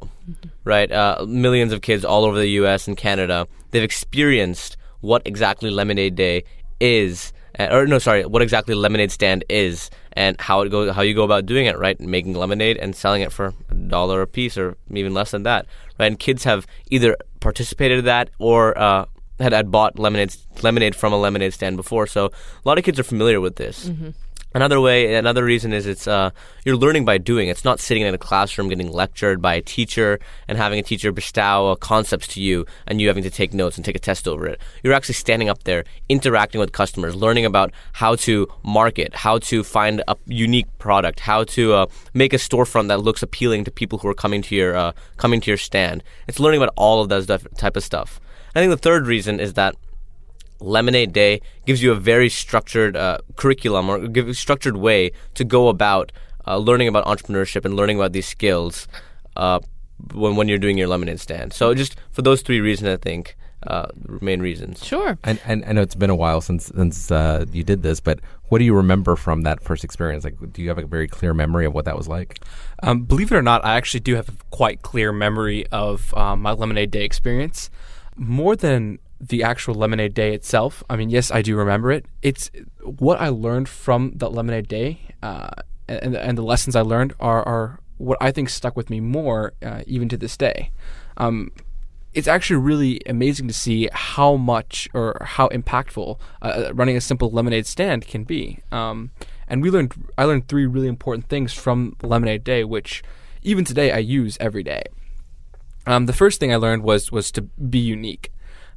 right? 0.64 0.90
Uh, 0.90 1.24
millions 1.28 1.72
of 1.72 1.82
kids 1.82 2.04
all 2.04 2.24
over 2.24 2.38
the 2.38 2.48
U.S. 2.48 2.88
and 2.88 2.96
Canada 2.96 3.46
they've 3.70 3.82
experienced 3.82 4.76
what 5.00 5.22
exactly 5.24 5.70
Lemonade 5.70 6.14
Day 6.14 6.44
is, 6.80 7.32
uh, 7.58 7.68
or 7.70 7.86
no, 7.86 7.98
sorry, 7.98 8.24
what 8.24 8.42
exactly 8.42 8.74
Lemonade 8.74 9.10
Stand 9.10 9.44
is, 9.48 9.90
and 10.14 10.40
how 10.40 10.60
it 10.62 10.68
goes, 10.70 10.94
how 10.94 11.02
you 11.02 11.14
go 11.14 11.24
about 11.24 11.46
doing 11.46 11.66
it, 11.66 11.78
right? 11.78 11.98
Making 12.00 12.34
lemonade 12.34 12.76
and 12.76 12.94
selling 12.94 13.22
it 13.22 13.32
for 13.32 13.54
a 13.70 13.74
dollar 13.74 14.22
a 14.22 14.26
piece 14.26 14.58
or 14.58 14.76
even 14.90 15.14
less 15.14 15.30
than 15.30 15.42
that, 15.44 15.66
right? 15.98 16.06
And 16.06 16.18
kids 16.18 16.44
have 16.44 16.66
either 16.90 17.16
participated 17.40 18.00
in 18.00 18.04
that 18.06 18.30
or 18.38 18.76
uh, 18.78 19.06
had, 19.40 19.52
had 19.52 19.70
bought 19.70 19.98
lemonade 19.98 20.34
lemonade 20.62 20.94
from 20.94 21.12
a 21.12 21.16
lemonade 21.16 21.52
stand 21.54 21.76
before, 21.76 22.06
so 22.06 22.26
a 22.26 22.68
lot 22.68 22.78
of 22.78 22.84
kids 22.84 22.98
are 22.98 23.04
familiar 23.04 23.40
with 23.40 23.56
this. 23.56 23.90
Another 24.54 24.80
way, 24.80 25.14
another 25.14 25.44
reason 25.44 25.72
is 25.72 25.86
it's 25.86 26.06
uh, 26.06 26.30
you're 26.64 26.76
learning 26.76 27.04
by 27.04 27.16
doing. 27.16 27.48
It's 27.48 27.64
not 27.64 27.80
sitting 27.80 28.02
in 28.02 28.14
a 28.14 28.18
classroom 28.18 28.68
getting 28.68 28.92
lectured 28.92 29.40
by 29.40 29.54
a 29.54 29.62
teacher 29.62 30.20
and 30.46 30.58
having 30.58 30.78
a 30.78 30.82
teacher 30.82 31.10
bestow 31.10 31.76
concepts 31.80 32.26
to 32.28 32.42
you 32.42 32.66
and 32.86 33.00
you 33.00 33.08
having 33.08 33.22
to 33.22 33.30
take 33.30 33.54
notes 33.54 33.76
and 33.76 33.84
take 33.84 33.96
a 33.96 33.98
test 33.98 34.28
over 34.28 34.46
it. 34.46 34.60
You're 34.82 34.92
actually 34.92 35.14
standing 35.14 35.48
up 35.48 35.64
there, 35.64 35.84
interacting 36.10 36.60
with 36.60 36.72
customers, 36.72 37.14
learning 37.16 37.46
about 37.46 37.72
how 37.92 38.14
to 38.16 38.46
market, 38.62 39.14
how 39.14 39.38
to 39.38 39.64
find 39.64 40.02
a 40.06 40.16
unique 40.26 40.66
product, 40.78 41.20
how 41.20 41.44
to 41.44 41.72
uh, 41.72 41.86
make 42.12 42.34
a 42.34 42.36
storefront 42.36 42.88
that 42.88 43.00
looks 43.00 43.22
appealing 43.22 43.64
to 43.64 43.70
people 43.70 43.98
who 44.00 44.08
are 44.08 44.14
coming 44.14 44.42
to 44.42 44.54
your 44.54 44.76
uh, 44.76 44.92
coming 45.16 45.40
to 45.40 45.50
your 45.50 45.58
stand. 45.58 46.02
It's 46.28 46.38
learning 46.38 46.62
about 46.62 46.74
all 46.76 47.00
of 47.00 47.08
those 47.08 47.26
type 47.26 47.76
of 47.76 47.82
stuff. 47.82 48.20
I 48.54 48.60
think 48.60 48.70
the 48.70 48.76
third 48.76 49.06
reason 49.06 49.40
is 49.40 49.54
that 49.54 49.76
Lemonade 50.62 51.12
Day 51.12 51.40
gives 51.66 51.82
you 51.82 51.92
a 51.92 51.94
very 51.94 52.28
structured 52.28 52.96
uh, 52.96 53.18
curriculum 53.36 53.88
or 53.88 54.06
give 54.08 54.28
a 54.28 54.34
structured 54.34 54.76
way 54.76 55.12
to 55.34 55.44
go 55.44 55.68
about 55.68 56.12
uh, 56.46 56.56
learning 56.56 56.88
about 56.88 57.04
entrepreneurship 57.04 57.64
and 57.64 57.74
learning 57.74 57.96
about 57.96 58.12
these 58.12 58.26
skills 58.26 58.88
uh, 59.36 59.60
when 60.12 60.36
when 60.36 60.48
you're 60.48 60.58
doing 60.58 60.78
your 60.78 60.88
lemonade 60.88 61.20
stand. 61.20 61.52
So 61.52 61.74
just 61.74 61.96
for 62.10 62.22
those 62.22 62.42
three 62.42 62.60
reasons, 62.60 62.88
I 62.88 62.96
think 62.96 63.36
uh, 63.66 63.86
main 64.20 64.40
reasons. 64.40 64.84
Sure. 64.84 65.18
And, 65.24 65.38
and 65.46 65.64
I 65.64 65.72
know 65.72 65.82
it's 65.82 65.94
been 65.94 66.10
a 66.10 66.16
while 66.16 66.40
since 66.40 66.66
since 66.66 67.10
uh, 67.10 67.44
you 67.52 67.64
did 67.64 67.82
this, 67.82 68.00
but 68.00 68.20
what 68.48 68.58
do 68.58 68.64
you 68.64 68.74
remember 68.74 69.16
from 69.16 69.42
that 69.42 69.62
first 69.62 69.84
experience? 69.84 70.24
Like, 70.24 70.36
do 70.52 70.62
you 70.62 70.68
have 70.68 70.78
a 70.78 70.86
very 70.86 71.08
clear 71.08 71.32
memory 71.32 71.64
of 71.64 71.72
what 71.72 71.84
that 71.84 71.96
was 71.96 72.08
like? 72.08 72.40
Um, 72.82 73.04
believe 73.04 73.30
it 73.32 73.36
or 73.36 73.42
not, 73.42 73.64
I 73.64 73.76
actually 73.76 74.00
do 74.00 74.14
have 74.16 74.28
a 74.28 74.32
quite 74.50 74.82
clear 74.82 75.12
memory 75.12 75.66
of 75.68 76.12
um, 76.14 76.42
my 76.42 76.52
Lemonade 76.52 76.90
Day 76.90 77.04
experience. 77.04 77.70
More 78.16 78.56
than 78.56 78.98
the 79.22 79.42
actual 79.44 79.74
Lemonade 79.74 80.14
Day 80.14 80.34
itself. 80.34 80.82
I 80.90 80.96
mean, 80.96 81.08
yes, 81.08 81.30
I 81.30 81.42
do 81.42 81.56
remember 81.56 81.92
it. 81.92 82.04
It's 82.22 82.50
what 82.82 83.20
I 83.20 83.28
learned 83.28 83.68
from 83.68 84.12
that 84.16 84.32
Lemonade 84.32 84.66
Day, 84.66 85.00
uh, 85.22 85.50
and 85.88 86.16
and 86.16 86.36
the 86.36 86.42
lessons 86.42 86.74
I 86.74 86.82
learned 86.82 87.14
are 87.20 87.46
are 87.46 87.80
what 87.98 88.18
I 88.20 88.32
think 88.32 88.48
stuck 88.50 88.76
with 88.76 88.90
me 88.90 89.00
more 89.00 89.52
uh, 89.62 89.82
even 89.86 90.08
to 90.08 90.16
this 90.16 90.36
day. 90.36 90.72
Um, 91.16 91.52
it's 92.12 92.28
actually 92.28 92.56
really 92.56 93.00
amazing 93.06 93.46
to 93.48 93.54
see 93.54 93.88
how 93.92 94.36
much 94.36 94.88
or 94.92 95.16
how 95.22 95.48
impactful 95.48 96.18
uh, 96.42 96.70
running 96.74 96.96
a 96.96 97.00
simple 97.00 97.30
lemonade 97.30 97.66
stand 97.66 98.06
can 98.06 98.24
be. 98.24 98.58
Um, 98.70 99.12
and 99.48 99.62
we 99.62 99.70
learned, 99.70 99.94
I 100.18 100.24
learned 100.24 100.48
three 100.48 100.66
really 100.66 100.88
important 100.88 101.28
things 101.28 101.54
from 101.54 101.96
Lemonade 102.02 102.44
Day, 102.44 102.64
which 102.64 103.02
even 103.42 103.64
today 103.64 103.92
I 103.92 103.98
use 103.98 104.36
every 104.40 104.62
day. 104.62 104.82
Um, 105.86 106.06
the 106.06 106.12
first 106.12 106.38
thing 106.38 106.52
I 106.52 106.56
learned 106.56 106.82
was 106.82 107.10
was 107.10 107.32
to 107.32 107.42
be 107.42 107.78
unique. 107.78 108.30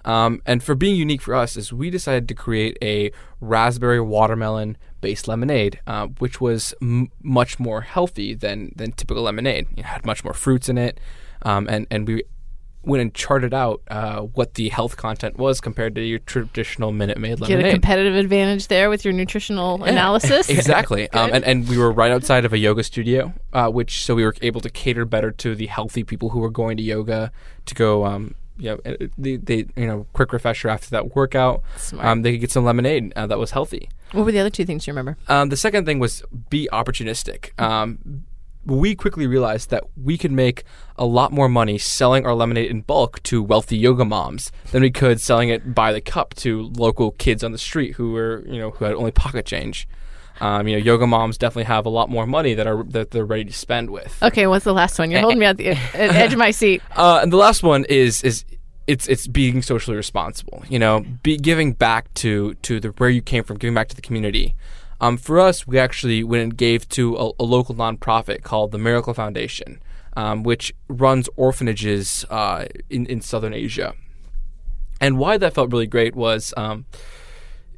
Um, 0.06 0.42
and 0.46 0.64
for 0.64 0.76
being 0.76 0.96
unique 0.96 1.22
for 1.22 1.36
us 1.36 1.58
is 1.58 1.74
we 1.74 1.90
decided 1.90 2.28
to 2.30 2.36
create 2.36 2.78
a 2.82 3.12
raspberry 3.42 4.00
watermelon 4.00 4.78
based 5.02 5.28
lemonade, 5.28 5.80
uh, 5.88 6.08
which 6.20 6.40
was 6.40 6.74
m- 6.82 7.12
much 7.22 7.60
more 7.60 7.82
healthy 7.82 8.34
than 8.34 8.72
than 8.76 8.92
typical 8.92 9.24
lemonade. 9.24 9.68
It 9.76 9.86
had 9.86 10.06
much 10.06 10.24
more 10.24 10.34
fruits 10.34 10.70
in 10.70 10.78
it, 10.78 11.00
um, 11.42 11.68
and 11.68 11.88
and 11.90 12.08
we 12.08 12.24
went 12.86 13.02
and 13.02 13.14
charted 13.14 13.54
out 13.54 13.82
uh, 13.90 14.22
what 14.22 14.54
the 14.54 14.70
health 14.70 14.96
content 14.96 15.38
was 15.38 15.60
compared 15.60 15.96
to 15.96 16.02
your 16.02 16.20
traditional 16.20 16.92
Minute 16.92 17.18
Maid 17.18 17.40
lemonade. 17.40 17.64
Get 17.64 17.70
a 17.70 17.74
competitive 17.74 18.16
advantage 18.16 18.68
there 18.68 18.90
with 18.90 19.04
your 19.04 19.14
nutritional 19.14 19.84
analysis. 19.84 20.50
exactly. 20.50 21.10
Um, 21.12 21.32
and, 21.34 21.44
and 21.44 21.68
we 21.68 21.78
were 21.78 21.92
right 21.92 22.12
outside 22.12 22.46
of 22.46 22.54
a 22.54 22.58
yoga 22.58 22.84
studio, 22.84 23.34
uh, 23.54 23.70
which 23.70 24.04
so 24.04 24.16
we 24.16 24.24
were 24.24 24.36
able 24.42 24.62
to 24.62 24.70
cater 24.70 25.06
better 25.06 25.32
to 25.32 25.56
the 25.56 25.66
healthy 25.66 26.04
people 26.04 26.30
who 26.30 26.40
were 26.40 26.52
going 26.52 26.78
to 26.78 26.84
yoga 26.84 27.32
to 27.66 27.76
go. 27.76 28.06
Um, 28.06 28.36
you 28.58 28.72
know, 28.72 28.80
uh, 28.86 29.08
they, 29.18 29.38
they, 29.38 29.66
you 29.76 29.88
know, 29.88 30.08
quick 30.14 30.34
refresher 30.34 30.70
after 30.70 30.90
that 30.92 31.16
workout. 31.16 31.64
Um, 32.00 32.22
they 32.22 32.34
could 32.34 32.42
get 32.42 32.52
some 32.52 32.66
lemonade 32.66 33.14
uh, 33.16 33.28
that 33.28 33.38
was 33.38 33.52
healthy. 33.52 33.90
What 34.12 34.26
were 34.26 34.32
the 34.32 34.40
other 34.40 34.50
two 34.50 34.66
things 34.66 34.88
you 34.88 34.92
remember? 34.94 35.18
Um, 35.28 35.50
the 35.50 35.58
second 35.58 35.86
thing 35.86 36.00
was 36.00 36.24
be 36.50 36.70
opportunistic. 36.72 37.60
Um, 37.60 38.26
we 38.66 38.96
quickly 38.96 39.28
realized 39.28 39.70
that 39.70 39.84
we 39.96 40.18
could 40.18 40.32
make 40.32 40.64
a 40.98 41.06
lot 41.06 41.32
more 41.32 41.48
money 41.48 41.78
selling 41.78 42.26
our 42.26 42.34
lemonade 42.34 42.72
in 42.72 42.82
bulk 42.82 43.22
to 43.24 43.44
wealthy 43.44 43.78
yoga 43.78 44.04
moms 44.04 44.52
than 44.72 44.82
we 44.82 44.90
could 44.90 45.22
selling 45.22 45.50
it 45.50 45.76
by 45.76 45.92
the 45.94 46.02
cup 46.02 46.34
to 46.36 46.72
local 46.76 47.12
kids 47.12 47.44
on 47.44 47.52
the 47.52 47.58
street 47.58 47.96
who 47.96 48.12
were, 48.12 48.44
you 48.48 48.58
know, 48.58 48.72
who 48.72 48.86
had 48.86 48.96
only 48.96 49.12
pocket 49.12 49.46
change. 49.46 49.88
Um, 50.42 50.68
you 50.68 50.76
know, 50.78 50.84
yoga 50.84 51.08
moms 51.08 51.38
definitely 51.38 51.66
have 51.66 51.86
a 51.86 51.90
lot 51.90 52.10
more 52.10 52.28
money 52.28 52.54
that 52.56 52.68
are 52.68 52.84
that 52.86 53.12
they're 53.12 53.26
ready 53.26 53.46
to 53.46 53.54
spend 53.54 53.90
with. 53.90 54.22
Okay, 54.22 54.48
what's 54.48 54.66
the 54.66 54.74
last 54.74 55.00
one? 55.00 55.10
You're 55.10 55.22
holding 55.22 55.40
me 55.40 55.46
at 55.46 55.58
the 55.58 55.70
at 55.70 55.80
edge 55.94 56.34
of 56.34 56.40
my 56.40 56.52
seat. 56.52 56.82
Uh, 56.96 57.20
and 57.22 57.32
the 57.32 57.38
last 57.38 57.64
one 57.64 57.86
is 57.86 58.22
is 58.24 58.44
it's 58.88 59.08
it's 59.08 59.28
being 59.28 59.62
socially 59.62 59.96
responsible. 59.96 60.64
You 60.70 60.80
know, 60.80 61.06
be 61.24 61.38
giving 61.38 61.74
back 61.74 62.14
to 62.16 62.54
to 62.56 62.80
the 62.80 62.90
where 62.90 63.10
you 63.10 63.22
came 63.22 63.44
from, 63.44 63.58
giving 63.58 63.74
back 63.74 63.88
to 63.90 63.96
the 63.96 64.02
community. 64.02 64.56
Um, 65.02 65.18
for 65.18 65.40
us, 65.40 65.68
we 65.68 65.78
actually 65.78 66.24
went 66.24 66.44
and 66.44 66.58
gave 66.58 66.88
to 66.90 67.16
a, 67.18 67.32
a 67.40 67.44
local 67.44 67.76
nonprofit 67.76 68.44
called 68.44 68.72
the 68.72 68.78
Miracle 68.78 69.14
Foundation, 69.14 69.82
um, 70.16 70.44
which 70.44 70.74
runs 70.88 71.30
orphanages 71.36 72.26
uh, 72.30 72.66
in 72.90 73.06
in 73.06 73.22
Southern 73.22 73.54
Asia. 73.54 73.94
And 75.02 75.18
why 75.18 75.38
that 75.38 75.54
felt 75.54 75.72
really 75.72 75.88
great 75.88 76.16
was. 76.16 76.54
Um, 76.58 76.86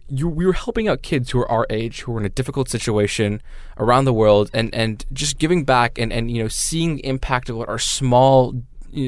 you, 0.09 0.27
we 0.27 0.45
were 0.45 0.53
helping 0.53 0.87
out 0.87 1.01
kids 1.01 1.31
who 1.31 1.39
are 1.39 1.51
our 1.51 1.67
age 1.69 2.01
who 2.01 2.15
are 2.15 2.19
in 2.19 2.25
a 2.25 2.29
difficult 2.29 2.69
situation 2.69 3.41
around 3.77 4.05
the 4.05 4.13
world 4.13 4.49
and, 4.53 4.73
and 4.73 5.05
just 5.13 5.37
giving 5.37 5.65
back 5.65 5.97
and, 5.97 6.13
and 6.13 6.31
you 6.31 6.41
know 6.41 6.47
seeing 6.47 6.95
the 6.95 7.05
impact 7.05 7.49
of 7.49 7.57
what 7.57 7.67
our 7.67 7.79
small 7.79 8.53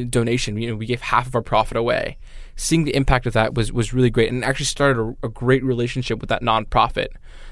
donation 0.10 0.58
you 0.58 0.70
know 0.70 0.76
we 0.76 0.86
gave 0.86 1.02
half 1.02 1.28
of 1.28 1.36
our 1.36 1.42
profit 1.42 1.78
away. 1.78 2.18
Seeing 2.56 2.84
the 2.84 2.96
impact 2.96 3.26
of 3.26 3.32
that 3.34 3.54
was, 3.54 3.72
was 3.72 3.94
really 3.94 4.10
great 4.10 4.30
and 4.30 4.44
actually 4.44 4.66
started 4.66 5.02
a, 5.02 5.28
a 5.28 5.30
great 5.30 5.64
relationship 5.64 6.20
with 6.20 6.30
that 6.30 6.42
nonprofit 6.42 7.08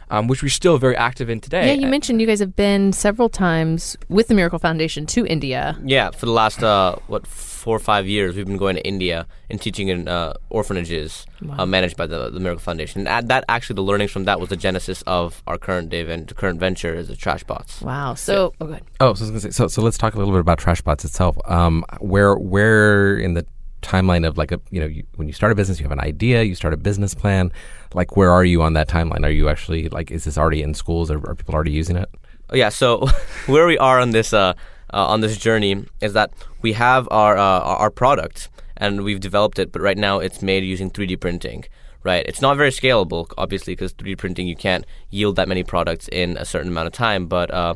um, 0.09 0.27
which 0.27 0.41
we're 0.41 0.49
still 0.49 0.77
very 0.77 0.95
active 0.95 1.29
in 1.29 1.39
today 1.39 1.67
Yeah, 1.67 1.73
you 1.73 1.87
mentioned 1.87 2.21
you 2.21 2.27
guys 2.27 2.39
have 2.39 2.55
been 2.55 2.93
several 2.93 3.29
times 3.29 3.97
with 4.09 4.27
the 4.27 4.33
Miracle 4.33 4.59
Foundation 4.59 5.05
to 5.07 5.25
India. 5.25 5.77
Yeah, 5.83 6.11
for 6.11 6.25
the 6.25 6.31
last 6.31 6.63
uh, 6.63 6.95
what 7.07 7.27
four 7.27 7.75
or 7.75 7.79
five 7.79 8.07
years, 8.07 8.35
we've 8.37 8.45
been 8.45 8.55
going 8.55 8.77
to 8.77 8.87
India 8.87 9.27
and 9.49 9.61
teaching 9.61 9.89
in 9.89 10.07
uh, 10.07 10.33
orphanages 10.49 11.25
uh, 11.49 11.65
managed 11.65 11.97
by 11.97 12.07
the 12.07 12.29
the 12.29 12.39
Miracle 12.39 12.61
Foundation. 12.61 13.01
And 13.01 13.07
that, 13.07 13.27
that 13.27 13.43
actually, 13.49 13.75
the 13.75 13.81
learnings 13.81 14.11
from 14.11 14.23
that 14.23 14.39
was 14.39 14.47
the 14.47 14.55
genesis 14.55 15.01
of 15.05 15.43
our 15.47 15.57
current 15.57 15.89
day 15.89 16.03
ven- 16.03 16.27
current 16.27 16.59
venture 16.59 16.93
is 16.93 17.09
the 17.09 17.15
Trash 17.15 17.43
Bots. 17.43 17.81
Wow. 17.81 18.13
So, 18.13 18.53
oh, 18.61 18.67
good. 18.67 18.83
Oh, 19.01 19.13
so 19.13 19.25
I 19.25 19.29
was 19.29 19.29
gonna 19.29 19.39
say, 19.41 19.49
so 19.49 19.67
so 19.67 19.81
let's 19.81 19.97
talk 19.97 20.13
a 20.13 20.17
little 20.17 20.33
bit 20.33 20.39
about 20.39 20.59
Trash 20.59 20.81
Trashbots 20.81 21.03
itself. 21.05 21.37
Um, 21.45 21.83
where 21.99 22.35
where 22.35 23.17
in 23.17 23.33
the 23.33 23.45
timeline 23.81 24.27
of 24.27 24.37
like 24.37 24.51
a 24.51 24.59
you 24.71 24.79
know 24.79 24.87
you, 24.87 25.03
when 25.15 25.27
you 25.27 25.33
start 25.33 25.51
a 25.51 25.55
business, 25.55 25.79
you 25.79 25.83
have 25.83 25.91
an 25.91 25.99
idea, 25.99 26.43
you 26.43 26.55
start 26.55 26.73
a 26.73 26.77
business 26.77 27.13
plan. 27.13 27.51
Like, 27.93 28.17
where 28.17 28.31
are 28.31 28.43
you 28.43 28.61
on 28.61 28.73
that 28.73 28.87
timeline? 28.87 29.23
Are 29.25 29.31
you 29.31 29.49
actually 29.49 29.89
like, 29.89 30.11
is 30.11 30.25
this 30.25 30.37
already 30.37 30.61
in 30.61 30.73
schools? 30.73 31.09
Or 31.09 31.17
are 31.29 31.35
people 31.35 31.53
already 31.53 31.71
using 31.71 31.95
it? 31.95 32.09
Oh, 32.49 32.55
yeah, 32.55 32.69
so 32.69 33.07
where 33.47 33.67
we 33.67 33.77
are 33.77 33.99
on 33.99 34.11
this 34.11 34.33
uh, 34.33 34.53
uh, 34.93 35.07
on 35.07 35.21
this 35.21 35.37
journey 35.37 35.85
is 36.01 36.13
that 36.13 36.31
we 36.61 36.73
have 36.73 37.07
our 37.11 37.37
uh, 37.37 37.59
our 37.61 37.91
product 37.91 38.49
and 38.77 39.03
we've 39.03 39.19
developed 39.19 39.59
it, 39.59 39.71
but 39.71 39.81
right 39.81 39.97
now 39.97 40.19
it's 40.19 40.41
made 40.41 40.63
using 40.63 40.89
3D 40.89 41.19
printing. 41.19 41.65
Right, 42.03 42.25
it's 42.25 42.41
not 42.41 42.55
very 42.55 42.69
scalable, 42.69 43.29
obviously, 43.37 43.73
because 43.73 43.93
3D 43.93 44.17
printing 44.17 44.47
you 44.47 44.55
can't 44.55 44.85
yield 45.09 45.35
that 45.35 45.49
many 45.49 45.63
products 45.63 46.07
in 46.09 46.37
a 46.37 46.45
certain 46.45 46.69
amount 46.69 46.87
of 46.87 46.93
time. 46.93 47.25
But 47.25 47.51
uh, 47.51 47.73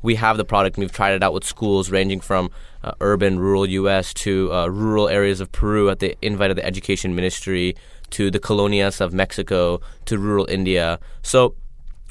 we 0.00 0.14
have 0.14 0.38
the 0.38 0.44
product, 0.44 0.76
and 0.76 0.84
we've 0.84 0.92
tried 0.92 1.12
it 1.12 1.22
out 1.22 1.34
with 1.34 1.44
schools 1.44 1.90
ranging 1.90 2.20
from 2.20 2.50
uh, 2.84 2.92
urban, 3.00 3.38
rural 3.38 3.66
U.S. 3.66 4.12
to 4.14 4.52
uh, 4.52 4.66
rural 4.66 5.08
areas 5.08 5.40
of 5.40 5.50
Peru 5.50 5.88
at 5.90 5.98
the 5.98 6.16
invite 6.20 6.50
of 6.50 6.56
the 6.56 6.64
Education 6.64 7.14
Ministry 7.14 7.74
to 8.10 8.30
the 8.30 8.38
colonias 8.38 9.00
of 9.00 9.12
Mexico 9.12 9.80
to 10.04 10.18
rural 10.18 10.46
India. 10.48 11.00
So 11.22 11.54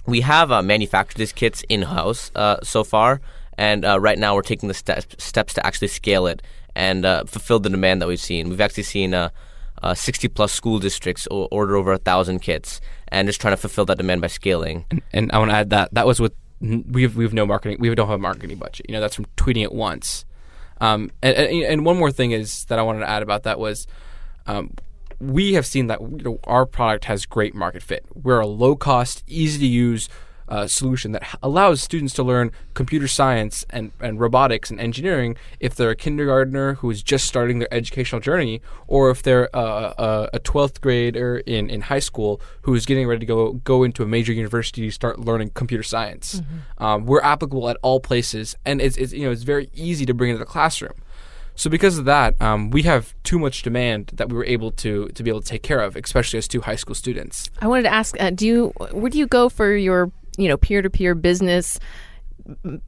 we 0.06 0.22
have 0.22 0.52
uh, 0.52 0.62
manufactured 0.62 1.18
these 1.18 1.32
kits 1.32 1.64
in 1.70 1.84
house 1.84 2.32
uh, 2.36 2.58
so 2.64 2.84
far, 2.84 3.22
and 3.58 3.86
uh, 3.86 4.00
right 4.00 4.18
now 4.18 4.36
we're 4.36 4.42
taking 4.42 4.68
the 4.68 4.74
steps 4.74 5.06
steps 5.24 5.54
to 5.54 5.66
actually 5.66 5.88
scale 5.90 6.28
it 6.28 6.42
and 6.76 7.06
uh, 7.06 7.24
fulfill 7.26 7.60
the 7.60 7.70
demand 7.70 8.02
that 8.02 8.08
we've 8.08 8.20
seen. 8.20 8.50
We've 8.50 8.62
actually 8.62 8.84
seen 8.84 9.14
uh, 9.14 9.30
uh, 9.84 9.94
60 9.94 10.28
plus 10.30 10.52
school 10.52 10.80
districts 10.80 11.28
order 11.30 11.76
over 11.76 11.94
a 11.94 12.00
thousand 12.00 12.40
kits, 12.40 12.82
and 13.10 13.28
just 13.28 13.40
trying 13.40 13.54
to 13.54 13.58
fulfill 13.58 13.86
that 13.86 13.98
demand 13.98 14.22
by 14.22 14.28
scaling. 14.28 14.86
and 15.14 15.32
I 15.32 15.38
want 15.38 15.52
to 15.52 15.56
add 15.58 15.70
that 15.70 15.94
that 15.94 16.08
was 16.08 16.20
with 16.20 16.34
we 16.60 17.04
have 17.04 17.16
we 17.16 17.26
have 17.26 17.34
no 17.34 17.46
marketing 17.46 17.78
we 17.80 17.94
don't 17.94 18.08
have 18.08 18.20
a 18.20 18.22
marketing 18.22 18.58
budget 18.58 18.86
you 18.88 18.94
know 18.94 19.02
that's 19.02 19.16
from 19.16 19.26
tweeting 19.36 19.64
it 19.64 19.74
once 19.74 20.24
um, 20.84 21.12
and, 21.22 21.38
and 21.38 21.86
one 21.86 21.98
more 21.98 22.12
thing 22.12 22.32
is 22.32 22.66
that 22.66 22.78
I 22.78 22.82
wanted 22.82 23.00
to 23.00 23.10
add 23.10 23.24
about 23.24 23.44
that 23.44 23.58
was 23.58 23.88
um, 24.46 24.74
we 25.18 25.54
have 25.54 25.66
seen 25.66 25.88
that 25.88 26.02
you 26.02 26.18
know, 26.24 26.40
our 26.44 26.66
product 26.66 27.06
has 27.06 27.26
great 27.26 27.56
market 27.56 27.82
fit. 27.82 28.06
We're 28.14 28.42
a 28.42 28.48
low 28.48 28.76
cost 28.76 29.24
easy 29.26 29.60
to 29.60 29.66
use 29.66 30.10
uh, 30.54 30.68
solution 30.68 31.14
that 31.14 31.24
allows 31.42 31.82
students 31.82 32.14
to 32.14 32.22
learn 32.22 32.52
computer 32.76 33.08
science 33.08 33.66
and, 33.72 33.92
and 34.00 34.20
robotics 34.20 34.70
and 34.70 34.80
engineering 34.80 35.36
if 35.60 35.74
they're 35.74 35.90
a 35.90 35.96
kindergartner 35.96 36.76
who 36.76 36.92
is 36.92 37.02
just 37.02 37.26
starting 37.26 37.58
their 37.58 37.74
educational 37.74 38.22
journey, 38.22 38.62
or 38.86 39.10
if 39.10 39.24
they're 39.24 39.50
uh, 39.56 39.94
a, 39.98 40.30
a 40.34 40.40
12th 40.40 40.80
grader 40.80 41.38
in, 41.48 41.72
in 41.72 41.82
high 41.82 41.98
school 42.00 42.40
who 42.62 42.76
is 42.76 42.86
getting 42.86 43.08
ready 43.08 43.20
to 43.20 43.26
go 43.26 43.54
go 43.64 43.84
into 43.84 44.04
a 44.04 44.06
major 44.06 44.32
university 44.32 44.86
to 44.86 44.92
start 44.92 45.20
learning 45.20 45.50
computer 45.56 45.82
science. 45.82 46.44
Um, 46.78 47.06
we're 47.08 47.22
applicable 47.22 47.68
at 47.70 47.78
all 47.82 48.00
places, 48.00 48.56
and 48.64 48.80
it's, 48.80 48.96
it's 48.98 49.12
you 49.12 49.24
know 49.26 49.32
it's 49.32 49.44
very 49.44 49.72
easy 49.74 50.06
to 50.06 50.14
bring 50.14 50.30
into 50.30 50.40
the 50.40 50.46
classroom. 50.46 50.94
So 51.56 51.70
because 51.70 51.98
of 51.98 52.06
that, 52.06 52.40
um, 52.42 52.70
we 52.70 52.84
have 52.84 53.16
too 53.24 53.40
much 53.40 53.62
demand 53.64 54.12
that 54.14 54.30
we 54.30 54.36
were 54.36 54.46
able 54.46 54.72
to 54.84 55.08
to 55.10 55.24
be 55.24 55.32
able 55.32 55.42
to 55.42 55.48
take 55.48 55.64
care 55.64 55.80
of, 55.80 55.96
especially 55.96 56.38
as 56.38 56.48
two 56.48 56.62
high 56.62 56.76
school 56.76 56.96
students. 56.96 57.50
I 57.60 57.68
wanted 57.68 57.84
to 57.84 57.94
ask, 57.94 58.20
uh, 58.22 58.30
do 58.30 58.46
you 58.46 58.68
where 58.92 59.10
do 59.10 59.18
you 59.18 59.28
go 59.28 59.50
for 59.50 59.76
your 59.76 60.12
you 60.38 60.48
know 60.48 60.58
peer 60.58 60.82
to 60.82 60.90
peer 60.90 61.16
business? 61.16 61.80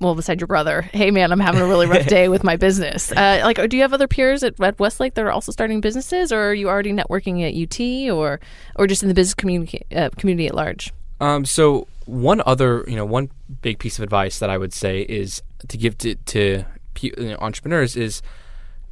Well, 0.02 0.16
beside 0.16 0.42
your 0.42 0.48
brother, 0.48 0.82
hey 0.82 1.12
man, 1.12 1.32
I'm 1.32 1.40
having 1.40 1.62
a 1.62 1.66
really 1.66 1.88
rough 1.88 2.08
day 2.08 2.28
with 2.28 2.44
my 2.44 2.58
business. 2.58 3.12
Uh, 3.16 3.40
like, 3.44 3.70
do 3.70 3.78
you 3.78 3.84
have 3.84 3.94
other 3.94 4.08
peers 4.08 4.44
at, 4.44 4.60
at 4.60 4.78
Westlake 4.80 5.14
that 5.14 5.24
are 5.24 5.32
also 5.32 5.52
starting 5.52 5.80
businesses, 5.80 6.34
or 6.34 6.50
are 6.50 6.54
you 6.54 6.68
already 6.68 6.92
networking 6.92 7.42
at 7.42 7.56
UT, 7.56 8.14
or 8.14 8.40
or 8.76 8.88
just 8.88 9.04
in 9.04 9.10
the 9.10 9.16
business 9.16 9.34
community 9.34 9.84
uh, 9.96 10.10
community 10.18 10.48
at 10.48 10.56
large? 10.56 10.92
Um, 11.22 11.46
so 11.46 11.88
one 12.06 12.42
other, 12.46 12.84
you 12.88 12.96
know, 12.96 13.06
one 13.06 13.30
big 13.62 13.80
piece 13.80 13.98
of 13.98 14.04
advice 14.04 14.40
that 14.40 14.50
I 14.50 14.58
would 14.58 14.74
say 14.74 15.02
is 15.02 15.42
to 15.68 15.78
give 15.78 15.98
to, 16.00 16.16
to 16.16 16.66
you 17.02 17.14
know, 17.18 17.38
entrepreneurs 17.40 17.96
is 17.96 18.22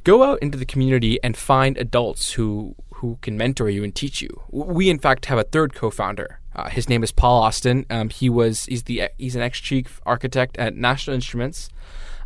go 0.04 0.22
out 0.22 0.38
into 0.40 0.58
the 0.58 0.66
community 0.66 1.22
and 1.22 1.36
find 1.36 1.76
adults 1.78 2.32
who 2.32 2.74
who 2.96 3.18
can 3.22 3.36
mentor 3.36 3.68
you 3.68 3.84
and 3.84 3.94
teach 3.94 4.22
you. 4.22 4.42
We 4.50 4.88
in 4.88 4.98
fact 4.98 5.26
have 5.26 5.38
a 5.38 5.44
third 5.44 5.74
co-founder. 5.74 6.40
Uh, 6.56 6.68
his 6.68 6.88
name 6.88 7.02
is 7.02 7.12
Paul 7.12 7.42
Austin. 7.42 7.84
Um, 7.90 8.08
he 8.08 8.28
was 8.30 8.64
he's 8.66 8.84
the 8.84 9.10
he's 9.18 9.36
an 9.36 9.42
ex 9.42 9.58
chief 9.58 10.00
architect 10.06 10.56
at 10.58 10.76
National 10.76 11.14
Instruments, 11.14 11.68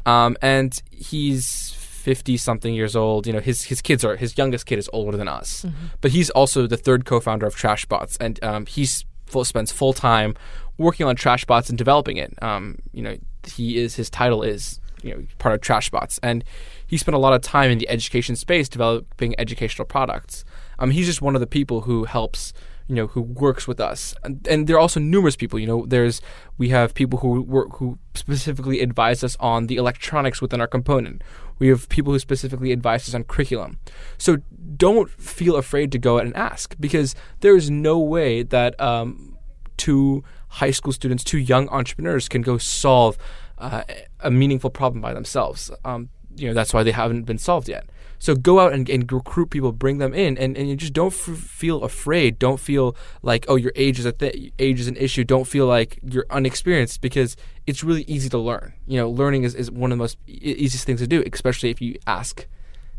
um, 0.06 0.36
and 0.42 0.80
he's 0.90 1.72
fifty 1.74 2.36
something 2.36 2.74
years 2.74 2.94
old. 2.94 3.26
You 3.26 3.32
know 3.32 3.40
his 3.40 3.64
his 3.64 3.80
kids 3.82 4.04
are 4.04 4.16
his 4.16 4.36
youngest 4.36 4.66
kid 4.66 4.78
is 4.78 4.88
older 4.92 5.16
than 5.16 5.28
us, 5.28 5.64
but 6.00 6.10
he's 6.10 6.30
also 6.30 6.66
the 6.66 6.76
third 6.76 7.04
co-founder 7.04 7.46
of 7.46 7.56
Trashbots, 7.56 8.16
and 8.20 8.42
um, 8.44 8.66
he's 8.66 9.04
full, 9.26 9.44
spends 9.44 9.72
full 9.72 9.92
time 9.92 10.34
working 10.76 11.06
on 11.06 11.16
Trashbots 11.16 11.68
and 11.68 11.76
developing 11.76 12.16
it. 12.16 12.34
Um, 12.42 12.76
you 12.92 13.02
know 13.02 13.16
he 13.46 13.78
is 13.78 13.94
his 13.96 14.10
title 14.10 14.42
is 14.42 14.80
you 15.02 15.14
know 15.14 15.24
part 15.38 15.54
of 15.54 15.60
Trashbots, 15.60 16.18
and 16.22 16.44
he 16.86 16.96
spent 16.96 17.14
a 17.14 17.18
lot 17.18 17.32
of 17.32 17.42
time 17.42 17.70
in 17.70 17.78
the 17.78 17.88
education 17.88 18.36
space 18.36 18.68
developing 18.68 19.34
educational 19.38 19.86
products. 19.86 20.44
Um, 20.78 20.90
he's 20.90 21.06
just 21.06 21.22
one 21.22 21.34
of 21.34 21.40
the 21.40 21.46
people 21.46 21.82
who 21.82 22.04
helps, 22.04 22.52
you 22.88 22.94
know, 22.94 23.06
who 23.08 23.20
works 23.20 23.68
with 23.68 23.80
us, 23.80 24.14
and, 24.24 24.46
and 24.48 24.66
there 24.66 24.76
are 24.76 24.80
also 24.80 24.98
numerous 24.98 25.36
people. 25.36 25.58
You 25.58 25.66
know, 25.66 25.86
there's 25.86 26.20
we 26.56 26.70
have 26.70 26.94
people 26.94 27.18
who 27.20 27.42
work 27.42 27.76
who 27.76 27.98
specifically 28.14 28.80
advise 28.80 29.22
us 29.22 29.36
on 29.38 29.66
the 29.66 29.76
electronics 29.76 30.40
within 30.40 30.60
our 30.60 30.66
component. 30.66 31.22
We 31.58 31.68
have 31.68 31.88
people 31.88 32.12
who 32.12 32.18
specifically 32.18 32.72
advise 32.72 33.08
us 33.08 33.14
on 33.14 33.24
curriculum. 33.24 33.78
So 34.16 34.38
don't 34.76 35.10
feel 35.10 35.56
afraid 35.56 35.92
to 35.92 35.98
go 35.98 36.18
out 36.18 36.24
and 36.24 36.34
ask 36.36 36.74
because 36.80 37.14
there 37.40 37.56
is 37.56 37.70
no 37.70 37.98
way 37.98 38.42
that 38.42 38.80
um, 38.80 39.36
two 39.76 40.24
high 40.48 40.70
school 40.70 40.92
students, 40.92 41.24
two 41.24 41.38
young 41.38 41.68
entrepreneurs 41.68 42.28
can 42.28 42.42
go 42.42 42.58
solve 42.58 43.18
uh, 43.58 43.82
a 44.20 44.30
meaningful 44.30 44.70
problem 44.70 45.02
by 45.02 45.12
themselves. 45.12 45.70
Um, 45.84 46.08
you 46.36 46.48
know 46.48 46.54
that's 46.54 46.72
why 46.72 46.82
they 46.82 46.92
haven't 46.92 47.24
been 47.24 47.38
solved 47.38 47.68
yet. 47.68 47.86
So 48.18 48.34
go 48.34 48.60
out 48.60 48.72
and, 48.72 48.88
and 48.88 49.10
recruit 49.10 49.50
people, 49.50 49.72
bring 49.72 49.98
them 49.98 50.12
in, 50.12 50.36
and, 50.38 50.56
and 50.56 50.68
you 50.68 50.76
just 50.76 50.92
don't 50.92 51.12
f- 51.12 51.38
feel 51.38 51.84
afraid. 51.84 52.38
Don't 52.38 52.58
feel 52.58 52.96
like 53.22 53.44
oh 53.48 53.56
your 53.56 53.72
age 53.76 53.98
is 53.98 54.04
a 54.04 54.12
th- 54.12 54.52
age 54.58 54.80
is 54.80 54.88
an 54.88 54.96
issue. 54.96 55.24
Don't 55.24 55.46
feel 55.46 55.66
like 55.66 55.98
you're 56.02 56.26
unexperienced 56.30 57.00
because 57.00 57.36
it's 57.66 57.84
really 57.84 58.02
easy 58.02 58.28
to 58.28 58.38
learn. 58.38 58.72
You 58.86 58.98
know, 58.98 59.10
learning 59.10 59.44
is, 59.44 59.54
is 59.54 59.70
one 59.70 59.92
of 59.92 59.98
the 59.98 60.02
most 60.02 60.18
e- 60.26 60.32
easiest 60.32 60.84
things 60.84 61.00
to 61.00 61.06
do, 61.06 61.22
especially 61.32 61.70
if 61.70 61.80
you 61.80 61.96
ask. 62.06 62.46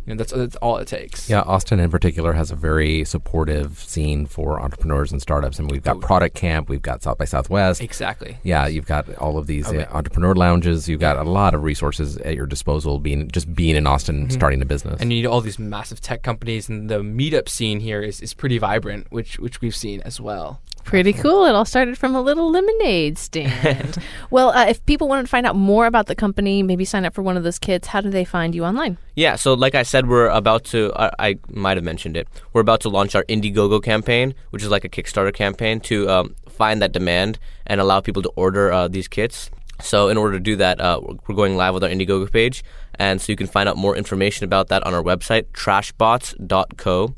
You 0.10 0.16
know, 0.16 0.18
that's 0.18 0.34
that's 0.34 0.56
all 0.56 0.78
it 0.78 0.88
takes. 0.88 1.30
Yeah, 1.30 1.42
Austin 1.42 1.80
in 1.80 1.92
particular 1.92 2.34
has 2.34 2.50
a 2.50 2.56
very 2.56 3.06
supportive 3.06 3.78
scene 3.80 4.26
for 4.26 4.60
entrepreneurs 4.60 5.12
and 5.12 5.22
startups. 5.22 5.60
And 5.60 5.70
we've 5.70 5.84
got 5.84 5.98
Oh. 5.98 6.00
Product 6.00 6.36
Camp, 6.36 6.68
we've 6.68 6.82
got 6.82 7.04
South 7.04 7.20
by 7.20 7.26
Southwest. 7.26 7.80
Exactly. 7.82 8.38
Yeah, 8.42 8.66
you've 8.66 8.88
got 8.88 9.14
all 9.18 9.38
of 9.38 9.46
these 9.46 9.68
Okay. 9.68 9.84
uh, 9.84 9.96
entrepreneur 9.96 10.34
lounges. 10.34 10.90
You've 10.90 11.00
got 11.00 11.18
a 11.18 11.24
lot 11.24 11.54
of 11.54 11.62
resources 11.64 12.18
at 12.18 12.34
your 12.36 12.48
disposal. 12.48 12.98
Being 12.98 13.30
just 13.30 13.54
being 13.54 13.76
in 13.76 13.86
Austin, 13.86 14.22
and 14.22 14.34
starting 14.34 14.62
a 14.64 14.66
business. 14.66 14.96
Mm-hmm. 14.96 15.02
And 15.04 15.14
you 15.14 15.22
need 15.22 15.28
all 15.28 15.42
these 15.42 15.60
massive 15.60 16.02
tech 16.02 16.24
companies, 16.24 16.70
and 16.70 16.90
the 16.90 17.02
meetup 17.02 17.48
scene 17.48 17.80
here 17.82 18.02
is, 18.02 18.20
is 18.20 18.34
pretty 18.34 18.58
vibrant, 18.58 19.12
which 19.12 19.38
which 19.38 19.62
we've 19.62 19.76
seen 19.76 20.02
as 20.02 20.20
well. 20.20 20.60
Pretty 20.90 21.14
cool. 21.14 21.46
It 21.46 21.54
all 21.54 21.66
started 21.66 22.00
from 22.00 22.16
a 22.16 22.22
little 22.22 22.50
lemonade 22.50 23.20
stand. 23.20 24.00
well, 24.32 24.50
uh, 24.50 24.66
if 24.66 24.84
people 24.88 25.08
want 25.08 25.24
to 25.24 25.30
find 25.30 25.46
out 25.46 25.56
more 25.56 25.86
about 25.86 26.08
the 26.08 26.16
company, 26.16 26.64
maybe 26.64 26.84
sign 26.84 27.06
up 27.06 27.14
for 27.14 27.22
one 27.22 27.38
of 27.38 27.44
those 27.44 27.60
kits, 27.60 27.90
how 27.90 28.02
do 28.02 28.10
they 28.10 28.26
find 28.26 28.56
you 28.56 28.66
online? 28.66 28.98
Yeah, 29.16 29.36
so 29.36 29.54
like 29.54 29.76
I 29.76 29.84
said, 29.84 30.08
we're 30.08 30.30
about 30.30 30.64
to, 30.66 30.92
I, 30.96 31.12
I 31.20 31.36
might 31.48 31.78
have 31.78 31.84
mentioned 31.84 32.18
it, 32.18 32.28
we're 32.54 32.62
about 32.62 32.82
to 32.82 32.90
launch 32.90 33.14
our 33.14 33.24
Indiegogo 33.26 33.84
campaign, 33.84 34.34
which 34.50 34.64
is 34.64 34.70
like 34.72 34.84
a 34.84 34.90
Kickstarter 34.90 35.32
campaign 35.32 35.80
to 35.82 36.10
um, 36.10 36.36
find 36.50 36.82
that 36.82 36.92
demand 36.92 37.38
and 37.68 37.80
allow 37.80 38.00
people 38.00 38.24
to 38.24 38.30
order 38.30 38.72
uh, 38.74 38.88
these 38.88 39.08
kits. 39.08 39.52
So, 39.82 40.10
in 40.10 40.18
order 40.18 40.38
to 40.38 40.40
do 40.40 40.56
that, 40.56 40.82
uh, 40.82 41.00
we're- 41.04 41.20
we're 41.28 41.36
going 41.36 41.56
live 41.56 41.76
with 41.76 41.84
our 41.84 41.90
Indiegogo 41.92 42.32
page. 42.32 42.64
And 42.96 43.22
so 43.22 43.32
you 43.32 43.36
can 43.38 43.46
find 43.48 43.70
out 43.70 43.78
more 43.78 43.96
information 43.96 44.44
about 44.44 44.70
that 44.70 44.84
on 44.88 44.96
our 44.96 45.04
website, 45.04 45.46
trashbots.co. 45.54 47.14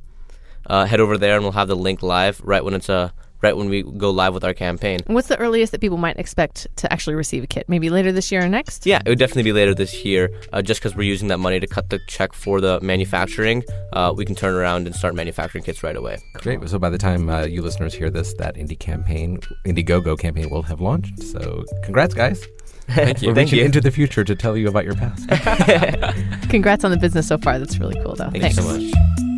Uh, 0.68 0.86
head 0.86 1.00
over 1.00 1.18
there 1.18 1.36
and 1.36 1.44
we'll 1.44 1.54
have 1.54 1.68
the 1.70 1.76
link 1.76 2.04
live 2.04 2.40
right 2.44 2.64
when 2.64 2.74
it's 2.76 2.88
uh, 2.90 3.10
right 3.42 3.56
when 3.56 3.70
we 3.70 3.84
go 3.84 4.12
live 4.12 4.34
with 4.34 4.44
our 4.44 4.54
campaign. 4.54 5.00
What's 5.08 5.28
the 5.28 5.38
earliest 5.38 5.72
that 5.72 5.82
people 5.82 5.98
might 5.98 6.18
expect 6.18 6.68
to 6.78 6.92
actually 6.92 7.16
receive 7.16 7.44
a 7.44 7.48
kit? 7.48 7.66
Maybe 7.68 7.90
later 7.90 8.12
this 8.12 8.32
year 8.32 8.44
or 8.44 8.50
next? 8.50 8.86
Yeah, 8.86 9.02
it 9.06 9.10
would 9.10 9.20
definitely 9.20 9.44
be 9.44 9.54
later 9.54 9.74
this 9.74 10.06
year. 10.06 10.30
Uh, 10.54 10.62
just 10.62 10.82
because 10.82 10.96
we're 10.96 11.04
using 11.08 11.28
that 11.30 11.40
money 11.40 11.60
to 11.60 11.68
cut 11.68 11.90
the 11.90 12.00
check 12.08 12.34
for 12.34 12.62
the 12.62 12.80
manufacturing, 12.82 13.64
uh, 13.94 14.14
we 14.16 14.26
can 14.26 14.36
turn 14.36 14.54
around 14.54 14.88
and 14.88 14.96
start 14.96 15.16
manufacturing 15.16 15.64
kits 15.64 15.84
right 15.84 15.96
away. 15.96 16.18
Great. 16.36 16.68
So 16.70 16.80
by 16.80 16.90
the 16.90 16.98
time 16.98 17.30
uh, 17.30 17.44
you 17.44 17.62
listeners 17.62 17.94
hear 17.94 18.10
this, 18.10 18.34
that 18.36 18.56
indie 18.56 18.80
campaign, 18.80 19.40
Indiegogo 19.66 20.18
campaign 20.18 20.50
will 20.50 20.64
have 20.64 20.82
launched. 20.82 21.22
So 21.24 21.66
congrats, 21.84 22.14
guys. 22.14 22.46
Thank 22.88 23.22
you. 23.22 23.30
We're 23.30 23.36
Thank 23.36 23.48
reaching 23.48 23.60
you. 23.60 23.66
into 23.66 23.80
the 23.80 23.92
future 23.92 24.24
to 24.24 24.36
tell 24.36 24.58
you 24.58 24.68
about 24.68 24.84
your 24.84 24.96
past. 24.96 25.30
Congrats 26.50 26.84
on 26.84 26.92
the 26.92 26.98
business 26.98 27.28
so 27.28 27.38
far. 27.38 27.58
That's 27.58 27.78
really 27.80 27.96
cool, 28.04 28.16
though. 28.16 28.30
Thank 28.30 28.44
Thanks. 28.44 28.58
you 28.58 28.64
so 28.64 28.78
much. 28.78 29.31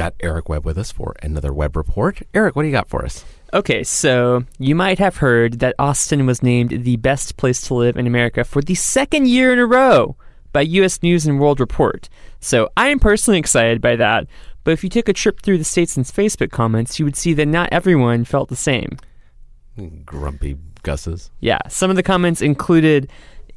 Got 0.00 0.14
Eric 0.20 0.48
Webb 0.48 0.64
with 0.64 0.78
us 0.78 0.90
for 0.90 1.14
another 1.22 1.52
web 1.52 1.76
report. 1.76 2.22
Eric, 2.32 2.56
what 2.56 2.62
do 2.62 2.68
you 2.68 2.72
got 2.72 2.88
for 2.88 3.04
us? 3.04 3.22
Okay, 3.52 3.84
so 3.84 4.44
you 4.58 4.74
might 4.74 4.98
have 4.98 5.18
heard 5.18 5.58
that 5.58 5.74
Austin 5.78 6.24
was 6.24 6.42
named 6.42 6.84
the 6.84 6.96
best 6.96 7.36
place 7.36 7.60
to 7.60 7.74
live 7.74 7.98
in 7.98 8.06
America 8.06 8.42
for 8.42 8.62
the 8.62 8.74
second 8.74 9.28
year 9.28 9.52
in 9.52 9.58
a 9.58 9.66
row 9.66 10.16
by 10.54 10.62
US 10.62 11.02
News 11.02 11.26
and 11.26 11.38
World 11.38 11.60
Report. 11.60 12.08
So 12.40 12.70
I 12.78 12.88
am 12.88 12.98
personally 12.98 13.38
excited 13.38 13.82
by 13.82 13.94
that, 13.96 14.26
but 14.64 14.70
if 14.70 14.82
you 14.82 14.88
took 14.88 15.06
a 15.06 15.12
trip 15.12 15.42
through 15.42 15.58
the 15.58 15.64
Statesman's 15.64 16.10
Facebook 16.10 16.50
comments, 16.50 16.98
you 16.98 17.04
would 17.04 17.14
see 17.14 17.34
that 17.34 17.44
not 17.44 17.68
everyone 17.70 18.24
felt 18.24 18.48
the 18.48 18.56
same. 18.56 18.96
Grumpy 20.06 20.56
Gus's. 20.82 21.30
Yeah, 21.40 21.58
some 21.68 21.90
of 21.90 21.96
the 21.96 22.02
comments 22.02 22.40
included 22.40 23.10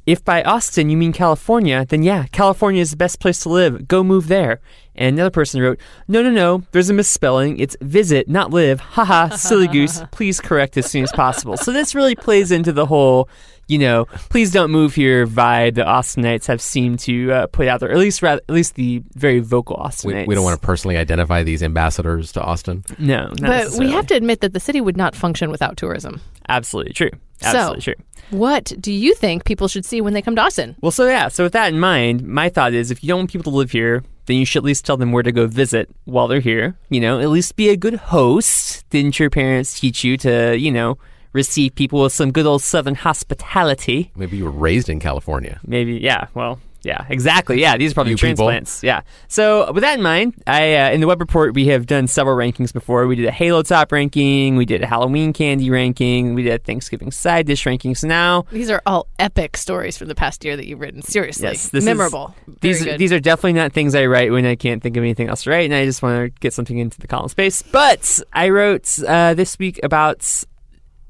if 0.06 0.26
by 0.26 0.44
Austin 0.44 0.90
you 0.90 0.98
mean 0.98 1.14
California, 1.14 1.86
then 1.88 2.04
yeah, 2.04 2.26
California 2.34 2.82
is 2.82 2.92
the 2.92 2.98
best 2.98 3.22
place 3.22 3.40
to 3.40 3.50
live. 3.50 3.88
Go 3.88 4.04
move 4.04 4.28
there. 4.28 4.60
And 4.96 5.16
another 5.16 5.32
person 5.32 5.62
wrote, 5.62 5.80
No, 6.08 6.22
no, 6.22 6.30
no, 6.30 6.64
there's 6.72 6.90
a 6.90 6.94
misspelling. 6.94 7.60
It's 7.60 7.76
visit, 7.82 8.28
not 8.28 8.52
live. 8.52 8.80
Haha, 8.80 9.30
silly 9.36 9.68
goose. 9.68 10.02
Please 10.12 10.40
correct 10.40 10.78
as 10.78 10.90
soon 10.90 11.04
as 11.04 11.12
possible. 11.12 11.58
So 11.58 11.72
this 11.72 11.96
really 11.96 12.16
plays 12.16 12.52
into 12.52 12.72
the 12.72 12.86
whole, 12.86 13.28
you 13.68 13.80
know, 13.80 14.06
please 14.30 14.52
don't 14.52 14.72
move 14.72 14.94
here 14.94 15.26
vibe 15.26 15.76
that 15.76 15.88
Austinites 15.88 16.46
have 16.48 16.62
seemed 16.62 17.00
to 17.00 17.32
uh, 17.32 17.48
put 17.48 17.68
out 17.68 17.80
there. 17.80 17.92
At 17.92 17.98
least, 17.98 18.22
rather, 18.22 18.42
at 18.48 18.54
least 18.54 18.76
the 18.76 19.02
very 19.14 19.40
vocal 19.40 19.78
Austinites. 19.78 20.06
We, 20.06 20.26
we 20.28 20.36
don't 20.36 20.44
want 20.44 20.60
to 20.60 20.66
personally 20.66 20.98
identify 20.98 21.44
these 21.44 21.64
ambassadors 21.64 22.32
to 22.34 22.42
Austin. 22.42 22.84
No, 23.00 23.32
not 23.40 23.72
But 23.72 23.80
we 23.80 23.92
have 23.92 24.08
to 24.08 24.16
admit 24.16 24.42
that 24.42 24.54
the 24.54 24.60
city 24.60 24.82
would 24.82 24.98
not 24.98 25.16
function 25.16 25.50
without 25.50 25.78
tourism. 25.78 26.22
Absolutely 26.50 26.94
true. 26.94 27.12
Absolutely 27.44 27.82
so, 27.82 27.94
true. 27.94 28.04
what 28.32 28.74
do 28.80 28.92
you 28.92 29.14
think 29.16 29.46
people 29.46 29.68
should 29.68 29.86
see 29.86 30.02
when 30.02 30.14
they 30.14 30.22
come 30.22 30.36
to 30.36 30.42
Austin? 30.42 30.76
Well, 30.82 30.92
so 30.92 31.08
yeah, 31.08 31.28
so 31.28 31.44
with 31.44 31.54
that 31.54 31.74
in 31.74 31.80
mind, 31.80 32.28
my 32.28 32.50
thought 32.50 32.74
is 32.74 32.92
if 32.92 33.04
you 33.04 33.08
don't 33.08 33.20
want 33.20 33.32
people 33.32 33.52
to 33.52 33.58
live 33.58 33.72
here, 33.72 34.04
then 34.26 34.38
you 34.38 34.46
should 34.46 34.60
at 34.60 34.64
least 34.64 34.86
tell 34.86 34.98
them 34.98 35.12
where 35.12 35.24
to 35.24 35.32
go 35.32 35.48
visit 35.48 35.90
while 36.06 36.28
they're 36.28 36.40
here. 36.40 36.76
You 36.90 37.02
know, 37.02 37.20
at 37.20 37.30
least 37.30 37.56
be 37.56 37.70
a 37.70 37.78
good 37.78 37.96
host. 37.96 38.88
Didn't 38.90 39.20
your 39.20 39.30
parents 39.30 39.80
teach 39.80 40.04
you 40.04 40.18
to, 40.18 40.58
you 40.58 40.72
know, 40.72 40.98
receive 41.34 41.76
people 41.76 42.02
with 42.02 42.14
some 42.14 42.32
good 42.32 42.46
old 42.46 42.62
Southern 42.62 42.96
hospitality? 42.96 44.12
Maybe 44.16 44.38
you 44.38 44.46
were 44.46 44.52
raised 44.52 44.90
in 44.90 45.00
California. 45.00 45.60
Maybe, 45.66 45.96
yeah, 45.96 46.28
well, 46.34 46.60
Yeah, 46.84 47.06
exactly. 47.10 47.62
Yeah, 47.62 47.78
these 47.78 47.92
are 47.92 47.94
probably 47.96 48.12
You 48.12 48.18
people. 48.18 48.48
transplants. 48.48 48.84
Yeah. 48.84 49.02
So 49.30 49.72
with 49.72 49.82
that 49.84 49.98
in 49.98 50.04
mind, 50.04 50.36
I 50.46 50.76
uh, 50.76 50.92
in 50.92 51.00
the 51.02 51.08
web 51.08 51.22
report 51.22 51.54
we 51.54 51.68
have 51.68 51.86
done 51.86 52.08
several 52.08 52.36
rankings 52.36 52.74
before. 52.74 53.08
We 53.08 53.16
did 53.16 53.26
a 53.26 53.32
Halo 53.32 53.64
Top 53.64 53.92
ranking, 53.92 54.56
we 54.58 54.66
did 54.66 54.82
a 54.84 54.86
Halloween 54.86 55.32
candy 55.34 55.70
ranking, 55.70 56.34
we 56.36 56.44
did 56.44 56.54
a 56.54 56.58
Thanksgiving 56.64 57.12
side 57.12 57.46
dish 57.46 57.66
ranking. 57.66 57.96
So 57.96 58.08
now 58.08 58.44
These 58.52 58.70
are 58.70 58.82
all 58.86 59.08
epic 59.18 59.56
stories 59.58 59.98
from 59.98 60.10
the 60.10 60.16
past 60.16 60.44
year 60.44 60.58
that 60.58 60.68
you've 60.68 60.80
written. 60.82 61.02
Seriously, 61.02 61.48
Yes, 61.48 61.70
this 61.70 61.84
is- 61.84 61.86
memorable. 61.86 62.36
these 62.62 62.80
Very 62.80 62.90
are, 62.90 62.94
good. 62.94 63.00
these 63.00 63.12
are 63.14 63.20
definitely 63.20 63.54
not 63.54 63.72
things 63.74 63.96
I 63.96 64.06
write 64.06 64.32
when 64.32 64.46
I 64.46 64.56
can't 64.56 64.84
think 64.84 64.98
of 64.98 65.04
anything 65.04 65.30
else 65.30 65.44
to 65.44 65.52
write, 65.52 65.66
and 65.66 65.74
I 65.74 65.86
just 65.86 66.02
want 66.04 66.34
to 66.34 66.40
get 66.42 66.54
something 66.54 66.78
into 66.78 67.00
the 67.00 67.08
column 67.08 67.30
space. 67.30 67.62
But 67.62 68.20
I 68.34 68.50
wrote 68.50 69.00
uh, 69.08 69.34
this 69.36 69.58
week 69.58 69.80
about 69.84 70.44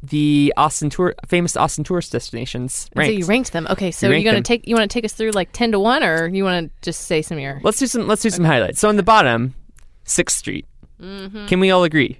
the 0.05 0.53
Austin 0.57 0.89
tour, 0.89 1.15
famous 1.27 1.55
Austin 1.55 1.83
tourist 1.85 2.11
destinations. 2.11 2.89
And 2.95 3.05
So 3.05 3.11
you 3.11 3.25
ranked 3.25 3.53
them. 3.53 3.65
Okay, 3.69 3.89
so 3.91 4.09
We 4.09 4.15
you're 4.17 4.23
gonna 4.25 4.37
them. 4.37 4.43
take 4.43 4.67
you 4.67 4.75
want 4.75 4.89
to 4.89 4.93
take 4.93 5.05
us 5.05 5.13
through 5.13 5.31
like 5.31 5.49
ten 5.53 5.71
to 5.71 5.79
one, 5.79 6.03
or 6.03 6.27
you 6.27 6.43
want 6.43 6.69
to 6.69 6.81
just 6.91 7.05
say 7.07 7.21
some 7.21 7.37
of 7.37 7.41
your? 7.41 7.59
Let's 7.63 7.79
do 7.79 7.87
some. 7.87 8.07
Let's 8.07 8.21
do 8.21 8.29
some 8.29 8.43
highlights. 8.45 8.79
So 8.79 8.89
on 8.89 8.97
the 8.97 9.03
bottom, 9.03 9.55
Sixth 10.03 10.37
Street. 10.37 10.65
Mm-hmm. 11.01 11.47
Can 11.47 11.59
we 11.59 11.71
all 11.71 11.83
agree? 11.83 12.19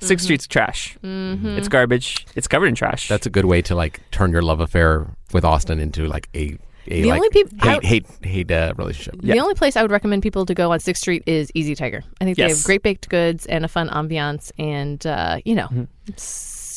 6th 0.00 0.20
Street's 0.22 0.46
trash. 0.46 0.96
It's 1.02 1.68
garbage. 1.68 2.26
It's 2.34 2.48
covered 2.48 2.66
in 2.66 2.74
trash. 2.74 3.06
That's 3.08 3.26
a 3.26 3.30
good 3.30 3.44
way 3.44 3.60
to 3.62 3.74
like 3.74 4.00
turn 4.12 4.30
your 4.32 4.40
love 4.40 4.60
affair 4.60 5.06
with 5.32 5.44
Austin 5.44 5.78
into 5.78 6.06
like 6.06 6.28
a 6.34 6.56
a 6.86 7.02
The 7.02 7.08
like 7.10 7.16
only 7.18 7.28
peop- 7.30 7.48
I- 7.62 7.72
hate 7.74 7.84
hate 7.84 8.06
hate 8.22 8.50
uh, 8.50 8.72
relationship. 8.78 9.16
Yeah. 9.22 9.34
The 9.34 9.40
only 9.40 9.54
place 9.54 9.76
I 9.76 9.82
would 9.82 9.90
recommend 9.90 10.22
people 10.22 10.46
to 10.46 10.54
go 10.54 10.72
on 10.72 10.80
Sixth 10.80 11.02
Street 11.02 11.22
is 11.26 11.50
Easy 11.54 11.74
Tiger. 11.74 12.02
I 12.20 12.24
think 12.24 12.38
they 12.38 12.48
have 12.48 12.64
great 12.64 12.82
baked 12.82 13.10
goods 13.10 13.44
and 13.44 13.62
a 13.64 13.68
fun 13.68 13.88
ambiance, 13.90 14.50
and 14.58 15.06
uh, 15.06 15.38
you 15.44 15.54
know, 15.54 15.66
Mm-hmm. 15.68 15.84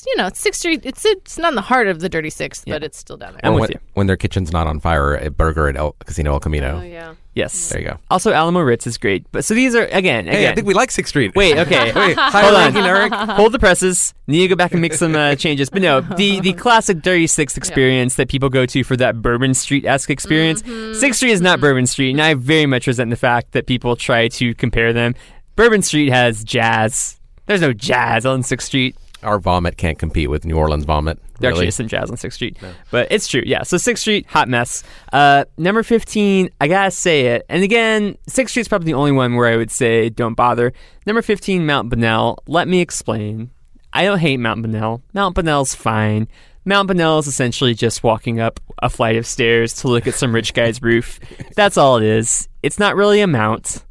It's, 0.04 0.08
you 0.08 0.18
know, 0.18 0.28
it's 0.28 0.40
Sixth 0.40 0.60
Street. 0.60 0.82
It's 0.84 1.06
it's 1.06 1.38
not 1.38 1.50
in 1.50 1.56
the 1.56 1.62
heart 1.62 1.88
of 1.88 2.00
the 2.00 2.10
Dirty 2.10 2.30
Sixth, 2.30 2.64
but 2.68 2.84
it's 2.84 2.98
still 2.98 3.18
down 3.18 3.34
there. 3.34 3.40
I'm 3.44 3.54
And 3.54 3.56
with 3.56 3.62
when, 3.62 3.70
you. 3.72 3.80
when 3.94 4.08
their 4.08 4.18
kitchen's 4.18 4.52
not 4.52 4.68
on 4.68 4.80
fire, 4.80 5.16
a 5.16 5.30
burger 5.30 5.68
at 5.68 5.78
El 5.78 5.94
Casino 6.06 6.34
El 6.34 6.40
Camino. 6.40 6.80
Oh 6.80 6.84
yeah. 6.84 7.14
yes. 7.34 7.70
There 7.70 7.82
you 7.82 7.88
go. 7.88 7.98
Also, 8.12 8.32
Alamo 8.34 8.60
Ritz 8.62 8.86
is 8.88 8.98
great. 8.98 9.26
But 9.32 9.46
so 9.46 9.54
these 9.54 9.76
are 9.76 9.86
again. 9.86 10.26
Hey, 10.26 10.38
again 10.40 10.52
I 10.52 10.56
think 10.56 10.68
we 10.68 10.74
like 10.74 10.92
Sixth 10.92 11.10
Street. 11.10 11.34
Wait, 11.36 11.58
okay. 11.58 11.94
Wait, 11.96 12.18
high 12.18 12.42
Hold 12.42 12.56
on. 12.56 12.78
Eric. 12.86 13.14
Hold 13.14 13.52
the 13.54 13.60
presses. 13.60 14.14
Need 14.28 14.42
to 14.42 14.48
go 14.50 14.56
back 14.56 14.74
and 14.74 14.82
make 14.82 14.94
some 14.94 15.16
uh, 15.16 15.36
changes. 15.38 15.70
But 15.70 15.82
no, 15.82 16.02
the 16.02 16.40
the 16.42 16.54
classic 16.54 17.02
Dirty 17.02 17.28
Six 17.28 17.56
experience 17.58 18.16
that 18.16 18.28
people 18.30 18.50
go 18.50 18.66
to 18.66 18.84
for 18.84 18.98
that 18.98 19.22
Bourbon 19.22 19.54
Street 19.54 19.86
esque 19.86 20.10
experience. 20.10 20.64
Sixth 21.00 21.18
Street 21.18 21.32
is 21.32 21.42
not 21.42 21.60
Bourbon 21.62 21.88
Street, 21.88 22.12
and 22.12 22.22
I 22.22 22.34
very 22.34 22.66
much 22.66 22.88
resent 22.88 23.10
the 23.10 23.16
fact 23.16 23.54
that 23.54 23.68
people 23.68 23.96
try 23.96 24.28
to 24.30 24.54
compare 24.56 24.92
them. 24.94 25.16
Bourbon 25.56 25.82
Street 25.82 26.10
has 26.10 26.44
jazz. 26.44 27.20
There's 27.46 27.62
no 27.62 27.74
jazz 27.74 28.26
on 28.26 28.42
Sixth 28.44 28.68
Street. 28.68 28.96
Our 29.24 29.40
vomit 29.40 29.78
can't 29.78 29.98
compete 29.98 30.30
with 30.30 30.46
New 30.46 30.56
Orleans 30.58 30.86
vomit. 30.86 31.18
There 31.40 31.50
actually 31.50 31.62
Really? 31.62 31.68
is 31.70 31.76
some 31.76 31.88
jazz 31.88 32.12
on 32.12 32.18
Sixth 32.18 32.36
Street, 32.36 32.58
but 32.92 33.08
it's 33.12 33.28
true. 33.28 33.42
Yeah. 33.46 33.64
So 33.64 33.78
Sixth 33.78 34.02
Street, 34.02 34.26
hot 34.28 34.48
mess. 34.50 34.84
Uh, 35.12 35.46
number 35.58 35.84
fifteen, 35.84 36.50
I 36.62 36.68
gotta 36.68 36.92
say 36.92 37.28
it. 37.28 37.46
And 37.50 37.64
again, 37.64 38.18
Sixth 38.28 38.52
Street's 38.52 38.68
probably 38.70 38.86
the 38.88 38.94
only 38.98 39.12
one 39.12 39.36
where 39.36 39.48
I 39.48 39.58
would 39.58 39.72
say 39.72 40.10
don't 40.10 40.36
bother. 40.36 40.74
Number 41.06 41.22
fifteen, 41.22 41.66
Mount 41.66 41.90
Bonnell. 41.90 42.44
Let 42.48 42.68
me 42.68 42.80
explain. 42.82 43.50
I 43.92 44.06
don't 44.06 44.20
hate 44.20 44.38
Mount 44.38 44.62
Bonnell. 44.62 45.02
Mount 45.14 45.36
Bonnell's 45.36 45.76
fine. 45.76 46.28
Mount 46.66 46.88
Bonnell 46.88 47.20
is 47.20 47.28
essentially 47.28 47.74
just 47.74 48.04
walking 48.04 48.40
up 48.40 48.60
a 48.82 48.90
flight 48.90 49.18
of 49.18 49.28
stairs 49.28 49.74
to 49.82 49.88
look 49.90 50.08
at 50.08 50.16
some 50.16 50.34
rich 50.34 50.54
guy's 50.54 50.82
roof. 50.82 51.20
That's 51.56 51.78
all 51.78 51.98
it 51.98 52.04
is. 52.04 52.48
It's 52.64 52.80
not 52.80 52.96
really 52.96 53.20
a 53.22 53.28
mount, 53.28 53.84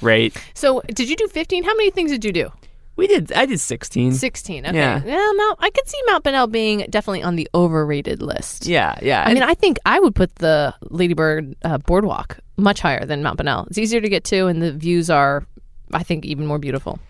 right? 0.00 0.32
So 0.54 0.82
did 0.94 1.08
you 1.10 1.16
do 1.16 1.26
fifteen? 1.28 1.64
How 1.64 1.74
many 1.74 1.90
things 1.90 2.10
did 2.12 2.24
you 2.24 2.32
do? 2.32 2.52
We 3.02 3.08
did. 3.08 3.32
I 3.32 3.46
did 3.46 3.60
sixteen. 3.60 4.12
Sixteen. 4.12 4.64
Okay. 4.64 4.76
Yeah. 4.78 5.32
Mount. 5.36 5.58
I 5.60 5.70
could 5.70 5.88
see 5.88 5.98
Mount 6.06 6.24
Bonnell 6.24 6.46
being 6.46 6.86
definitely 6.88 7.22
on 7.22 7.36
the 7.36 7.48
overrated 7.54 8.22
list. 8.22 8.66
Yeah, 8.66 8.96
yeah. 9.02 9.24
I 9.26 9.34
mean, 9.34 9.42
I 9.42 9.54
think 9.54 9.78
I 9.84 9.98
would 10.00 10.14
put 10.14 10.36
the 10.36 10.74
Ladybird 10.82 11.56
uh, 11.64 11.78
Boardwalk 11.78 12.38
much 12.56 12.80
higher 12.80 13.04
than 13.04 13.22
Mount 13.22 13.38
Bonnell. 13.38 13.66
It's 13.66 13.78
easier 13.78 14.00
to 14.00 14.08
get 14.08 14.24
to, 14.24 14.46
and 14.46 14.62
the 14.62 14.72
views 14.72 15.10
are, 15.10 15.44
I 15.92 16.02
think, 16.04 16.24
even 16.24 16.46
more 16.46 16.58
beautiful. 16.58 17.00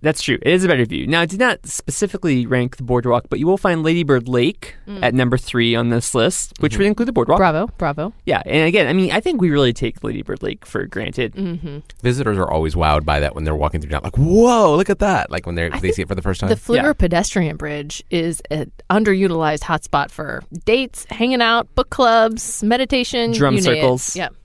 That's 0.00 0.22
true. 0.22 0.38
It 0.42 0.52
is 0.52 0.64
a 0.64 0.68
better 0.68 0.84
view. 0.84 1.06
Now, 1.06 1.20
I 1.20 1.26
did 1.26 1.40
not 1.40 1.66
specifically 1.66 2.46
rank 2.46 2.76
the 2.76 2.82
boardwalk, 2.82 3.26
but 3.28 3.38
you 3.38 3.46
will 3.46 3.58
find 3.58 3.82
Ladybird 3.82 4.28
Lake 4.28 4.76
mm. 4.86 5.02
at 5.02 5.14
number 5.14 5.36
three 5.36 5.74
on 5.74 5.90
this 5.90 6.14
list, 6.14 6.52
which 6.60 6.72
mm-hmm. 6.72 6.80
would 6.80 6.86
include 6.86 7.08
the 7.08 7.12
boardwalk. 7.12 7.38
Bravo, 7.38 7.66
bravo. 7.78 8.12
Yeah, 8.24 8.42
and 8.46 8.66
again, 8.66 8.86
I 8.86 8.92
mean, 8.92 9.12
I 9.12 9.20
think 9.20 9.40
we 9.40 9.50
really 9.50 9.72
take 9.72 10.02
Ladybird 10.02 10.42
Lake 10.42 10.64
for 10.64 10.86
granted. 10.86 11.34
Mm-hmm. 11.34 11.78
Visitors 12.02 12.38
are 12.38 12.50
always 12.50 12.74
wowed 12.74 13.04
by 13.04 13.20
that 13.20 13.34
when 13.34 13.44
they're 13.44 13.54
walking 13.54 13.80
through 13.80 13.90
town. 13.90 14.02
Like, 14.04 14.16
whoa, 14.16 14.76
look 14.76 14.90
at 14.90 15.00
that! 15.00 15.30
Like 15.30 15.46
when 15.46 15.54
they 15.54 15.68
they 15.68 15.92
see 15.92 16.02
it 16.02 16.08
for 16.08 16.14
the 16.14 16.22
first 16.22 16.40
time. 16.40 16.48
The 16.50 16.56
Pfluger 16.56 16.82
Yeah. 16.82 16.92
Pedestrian 16.92 17.56
Bridge 17.56 18.02
is 18.10 18.40
an 18.50 18.70
underutilized 18.90 19.60
hotspot 19.60 20.10
for 20.10 20.42
dates, 20.64 21.06
hanging 21.10 21.42
out, 21.42 21.74
book 21.74 21.90
clubs, 21.90 22.62
meditation, 22.62 23.32
Drum 23.32 23.54
you 23.54 23.62
circles. 23.62 24.16
Yep, 24.16 24.32
yep. 24.32 24.40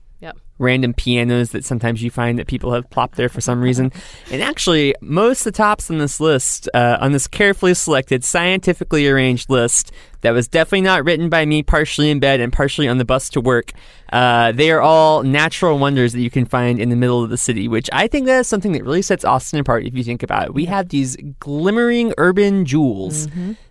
Random 0.60 0.92
pianos 0.92 1.50
that 1.50 1.64
sometimes 1.64 2.02
you 2.02 2.10
find 2.10 2.38
that 2.38 2.46
people 2.46 2.72
have 2.72 2.88
plopped 2.90 3.16
there 3.16 3.30
for 3.30 3.40
some 3.40 3.60
reason. 3.62 3.90
and 4.30 4.42
actually, 4.42 4.94
most 5.00 5.40
of 5.40 5.52
the 5.52 5.56
tops 5.56 5.90
on 5.90 5.98
this 5.98 6.20
list, 6.20 6.68
uh, 6.74 6.98
on 7.00 7.12
this 7.12 7.26
carefully 7.26 7.74
selected, 7.74 8.22
scientifically 8.22 9.08
arranged 9.08 9.48
list, 9.48 9.90
that 10.20 10.32
was 10.32 10.48
definitely 10.48 10.82
not 10.82 11.04
written 11.04 11.30
by 11.30 11.46
me, 11.46 11.62
partially 11.62 12.10
in 12.10 12.20
bed 12.20 12.40
and 12.40 12.52
partially 12.52 12.86
on 12.86 12.98
the 12.98 13.06
bus 13.06 13.30
to 13.30 13.40
work. 13.40 13.72
Uh, 14.12 14.52
they 14.52 14.70
are 14.70 14.82
all 14.82 15.22
natural 15.22 15.78
wonders 15.78 16.12
that 16.12 16.20
you 16.20 16.30
can 16.30 16.44
find 16.44 16.78
in 16.78 16.90
the 16.90 16.96
middle 16.96 17.24
of 17.24 17.30
the 17.30 17.38
city, 17.38 17.66
which 17.66 17.88
I 17.92 18.06
think 18.06 18.26
that 18.26 18.40
is 18.40 18.46
something 18.46 18.72
that 18.72 18.84
really 18.84 19.02
sets 19.02 19.24
Austin 19.24 19.60
apart 19.60 19.84
if 19.84 19.94
you 19.94 20.04
think 20.04 20.22
about 20.22 20.48
it. 20.48 20.54
We 20.54 20.66
have 20.66 20.90
these 20.90 21.16
glimmering 21.38 22.12
urban 22.18 22.66
jewels. 22.66 23.28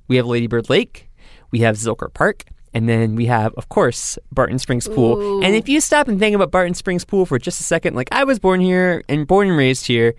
We 0.08 0.16
have 0.16 0.26
Ladybird 0.26 0.70
Lake, 0.72 1.10
we 1.52 1.60
have 1.60 1.76
Zilker 1.76 2.12
Park, 2.12 2.46
and 2.74 2.88
then 2.88 3.16
we 3.16 3.26
have, 3.26 3.54
of 3.56 3.70
course, 3.70 4.20
Barton 4.32 4.60
Springs 4.60 4.88
Pool. 4.88 5.44
And 5.44 5.56
if 5.56 5.68
you 5.68 5.82
stop 5.82 6.08
and 6.08 6.20
think 6.20 6.36
about 6.36 6.52
Barton 6.52 6.74
Springs 6.74 7.04
Pool 7.04 7.26
for 7.26 7.40
just 7.40 7.60
a 7.60 7.64
second, 7.64 7.96
like 7.96 8.10
I 8.12 8.24
was 8.24 8.40
born 8.40 8.62
here 8.62 9.04
and 9.10 9.26
born 9.26 9.48
and 9.50 9.58
raised 9.58 9.88
here. 9.88 10.16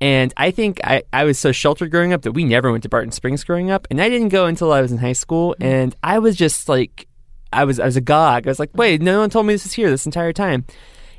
And 0.00 0.34
I 0.36 0.50
think 0.50 0.80
I, 0.84 1.04
I 1.12 1.24
was 1.24 1.38
so 1.38 1.52
sheltered 1.52 1.90
growing 1.90 2.12
up 2.12 2.22
that 2.22 2.32
we 2.32 2.44
never 2.44 2.70
went 2.70 2.82
to 2.82 2.88
Barton 2.88 3.12
Springs 3.12 3.42
growing 3.42 3.70
up. 3.70 3.86
And 3.90 4.02
I 4.02 4.08
didn't 4.08 4.28
go 4.28 4.44
until 4.46 4.72
I 4.72 4.82
was 4.82 4.92
in 4.92 4.98
high 4.98 5.12
school. 5.12 5.54
Mm-hmm. 5.54 5.62
And 5.62 5.96
I 6.02 6.18
was 6.18 6.36
just 6.36 6.68
like, 6.68 7.08
I 7.52 7.64
was 7.64 7.80
I 7.80 7.86
was 7.86 7.96
agog. 7.96 8.46
I 8.46 8.50
was 8.50 8.58
like, 8.58 8.70
wait, 8.74 9.00
no 9.00 9.20
one 9.20 9.30
told 9.30 9.46
me 9.46 9.54
this 9.54 9.64
was 9.64 9.72
here 9.72 9.88
this 9.88 10.04
entire 10.04 10.32
time. 10.32 10.66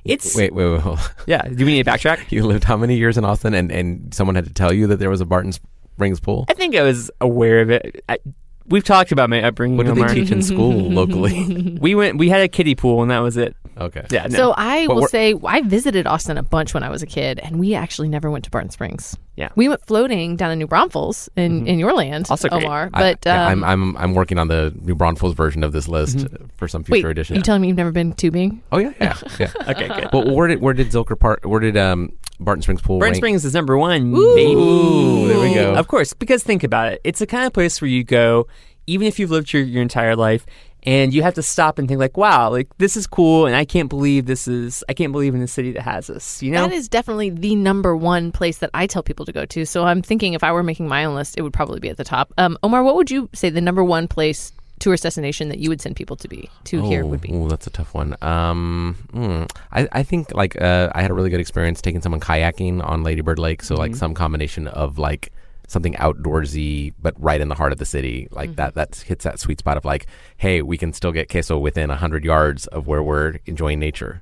It's 0.03 0.35
wait, 0.35 0.53
wait, 0.53 0.69
wait. 0.69 0.81
hold 0.81 0.99
on. 0.99 1.05
yeah. 1.25 1.41
Do 1.41 1.65
we 1.65 1.71
need 1.71 1.85
to 1.85 1.91
backtrack? 1.91 2.25
You 2.31 2.45
lived 2.45 2.63
how 2.63 2.77
many 2.77 2.95
years 2.95 3.17
in 3.17 3.25
Austin, 3.25 3.53
and 3.53 3.71
and 3.71 4.13
someone 4.13 4.35
had 4.35 4.45
to 4.45 4.53
tell 4.53 4.71
you 4.71 4.87
that 4.87 4.97
there 4.97 5.09
was 5.09 5.21
a 5.21 5.25
Barton 5.25 5.51
Springs 5.51 6.19
pool? 6.19 6.45
I 6.49 6.53
think 6.53 6.75
I 6.75 6.83
was 6.83 7.09
aware 7.21 7.61
of 7.61 7.71
it. 7.71 8.03
I, 8.07 8.19
we've 8.67 8.83
talked 8.83 9.11
about 9.11 9.29
my 9.29 9.41
upbringing. 9.43 9.77
What 9.77 9.85
did 9.85 9.93
Omar. 9.93 10.07
they 10.09 10.15
teach 10.15 10.31
in 10.31 10.41
school 10.41 10.71
locally? 10.91 11.77
We 11.79 11.95
went. 11.95 12.17
We 12.17 12.29
had 12.29 12.41
a 12.41 12.47
kiddie 12.47 12.75
pool, 12.75 13.01
and 13.01 13.11
that 13.11 13.19
was 13.19 13.37
it. 13.37 13.55
Okay. 13.77 14.05
Yeah. 14.09 14.27
No. 14.27 14.37
So 14.37 14.53
I 14.55 14.87
But 14.87 14.93
will 14.95 15.01
we're- 15.01 15.09
say 15.09 15.35
I 15.45 15.61
visited 15.61 16.07
Austin 16.07 16.37
a 16.37 16.43
bunch 16.43 16.73
when 16.73 16.83
I 16.83 16.89
was 16.89 17.03
a 17.03 17.05
kid, 17.05 17.39
and 17.39 17.59
we 17.59 17.75
actually 17.75 18.07
never 18.07 18.31
went 18.31 18.45
to 18.45 18.49
Barton 18.51 18.69
Springs. 18.69 19.17
Yeah. 19.35 19.49
we 19.57 19.67
went 19.67 19.85
floating 19.85 20.37
down 20.37 20.51
in 20.51 20.59
New 20.59 20.67
Braunfels 20.67 21.27
in, 21.35 21.67
in 21.67 21.77
your 21.77 21.91
land, 21.93 22.27
Also 22.29 22.47
great. 22.47 22.63
Omar. 22.63 22.89
I- 22.93 23.01
But 23.01 23.19
yeah, 23.25 23.47
um, 23.47 23.65
I'm 23.65 23.93
I'm 23.93 23.97
I'm 23.97 24.13
working 24.13 24.39
on 24.39 24.47
the 24.47 24.73
New 24.81 24.95
Braunfels 24.95 25.33
version 25.35 25.61
of 25.63 25.73
this 25.73 25.89
list 25.89 26.19
Mm-hmm. 26.19 26.45
for 26.55 26.69
some 26.69 26.81
wait, 26.87 26.99
future 26.99 27.09
edition. 27.09 27.35
you 27.35 27.41
telling 27.41 27.61
me 27.61 27.67
you've 27.67 27.75
never 27.77 27.91
been 27.91 28.13
tubing? 28.13 28.61
oh 28.71 28.77
yeah, 28.77 28.93
yeah, 29.01 29.17
yeah. 29.39 29.51
okay. 29.67 29.87
Good. 29.89 30.09
well, 30.13 30.33
where 30.33 30.47
did 30.47 30.61
where 30.61 30.73
did 30.73 30.87
Zilker 30.87 31.19
Park? 31.19 31.41
Where 31.43 31.59
did 31.59 31.75
um 31.75 32.13
Barton 32.39 32.61
Springs 32.61 32.81
pool? 32.81 32.99
Burn 32.99 33.07
rank? 33.07 33.15
Springs 33.17 33.45
is 33.45 33.53
number 33.53 33.77
one. 33.77 34.13
Ooh. 34.13 34.35
baby. 34.35 34.53
Ooh, 34.53 35.27
there 35.27 35.39
we 35.39 35.53
go. 35.53 35.73
Of 35.75 35.87
course, 35.87 36.13
because 36.13 36.43
think 36.43 36.63
about 36.63 36.91
it. 36.91 37.01
It's 37.03 37.19
the 37.19 37.27
kind 37.27 37.45
of 37.45 37.53
place 37.53 37.81
where 37.81 37.89
you 37.89 38.03
go, 38.03 38.47
even 38.87 39.07
if 39.07 39.19
you've 39.19 39.31
lived 39.31 39.53
your, 39.53 39.63
your 39.63 39.81
entire 39.81 40.15
life, 40.15 40.45
and 40.83 41.13
you 41.13 41.23
have 41.23 41.33
to 41.33 41.41
stop 41.41 41.79
and 41.79 41.87
think 41.87 41.99
like, 41.99 42.15
wow, 42.15 42.51
like 42.51 42.67
this 42.77 42.95
is 42.95 43.07
cool, 43.07 43.47
and 43.47 43.55
I 43.55 43.65
can't 43.65 43.89
believe 43.89 44.27
this 44.27 44.47
is. 44.47 44.83
I 44.87 44.93
can't 44.93 45.11
believe 45.11 45.33
in 45.33 45.41
a 45.41 45.47
city 45.47 45.71
that 45.71 45.81
has 45.81 46.07
this. 46.07 46.43
You 46.43 46.51
know? 46.51 46.61
That 46.61 46.73
is 46.73 46.87
definitely 46.87 47.31
the 47.31 47.55
number 47.55 47.95
one 47.95 48.31
place 48.31 48.59
that 48.59 48.69
I 48.73 48.85
tell 48.85 49.01
people 49.01 49.25
to 49.25 49.31
go 49.31 49.45
to. 49.45 49.65
So 49.65 49.85
I'm 49.85 50.01
thinking 50.01 50.33
if 50.33 50.43
I 50.43 50.51
were 50.51 50.63
making 50.63 50.87
my 50.87 51.05
own 51.05 51.15
list, 51.15 51.37
it 51.37 51.41
would 51.41 51.53
probably 51.53 51.79
be 51.79 51.89
at 51.89 51.97
the 51.97 52.03
top. 52.03 52.33
Um, 52.37 52.57
Omar, 52.61 52.83
what 52.83 52.95
would 52.95 53.09
you 53.09 53.29
say 53.33 53.49
the 53.49 53.61
number 53.61 53.83
one 53.83 54.07
place 54.07 54.51
tourist 54.79 55.03
destination 55.03 55.49
that 55.49 55.59
you 55.59 55.69
would 55.69 55.79
send 55.81 55.95
people 55.95 56.15
to 56.17 56.27
be 56.27 56.49
to 56.65 56.81
here 56.83 57.05
would 57.05 57.21
be? 57.21 57.31
Oh, 57.33 57.47
that's 57.47 57.65
a 57.67 57.69
tough 57.69 57.93
one. 57.93 58.15
Um, 58.21 58.95
hmm, 59.11 59.43
I, 59.71 59.87
I 59.91 60.03
think 60.03 60.33
like 60.33 60.59
uh, 60.61 60.89
I 60.93 61.01
had 61.01 61.11
a 61.11 61.13
really 61.13 61.29
good 61.29 61.39
experience 61.39 61.81
taking 61.81 62.01
someone 62.01 62.19
kayaking 62.19 62.85
on 62.87 63.03
Ladybird 63.03 63.39
Lake. 63.39 63.63
So 63.63 63.75
Mm-hmm. 63.75 63.79
like 63.81 63.95
some 63.95 64.13
combination 64.13 64.67
of 64.67 64.97
like 64.97 65.31
something 65.67 65.93
outdoorsy, 65.95 66.93
but 67.01 67.13
right 67.17 67.41
in 67.41 67.47
the 67.49 67.55
heart 67.55 67.71
of 67.71 67.79
the 67.79 67.85
city. 67.85 68.27
Like 68.31 68.49
Mm-hmm. 68.51 68.55
that 68.57 68.75
that 68.75 68.95
hits 68.97 69.23
that 69.23 69.39
sweet 69.39 69.59
spot 69.59 69.77
of 69.77 69.85
like, 69.85 70.07
hey, 70.37 70.61
we 70.61 70.77
can 70.77 70.93
still 70.93 71.11
get 71.11 71.29
queso 71.29 71.57
within 71.57 71.89
hundred 71.89 72.23
yards 72.25 72.67
of 72.67 72.85
where 72.87 73.01
we're 73.01 73.35
enjoying 73.45 73.79
nature. 73.79 74.21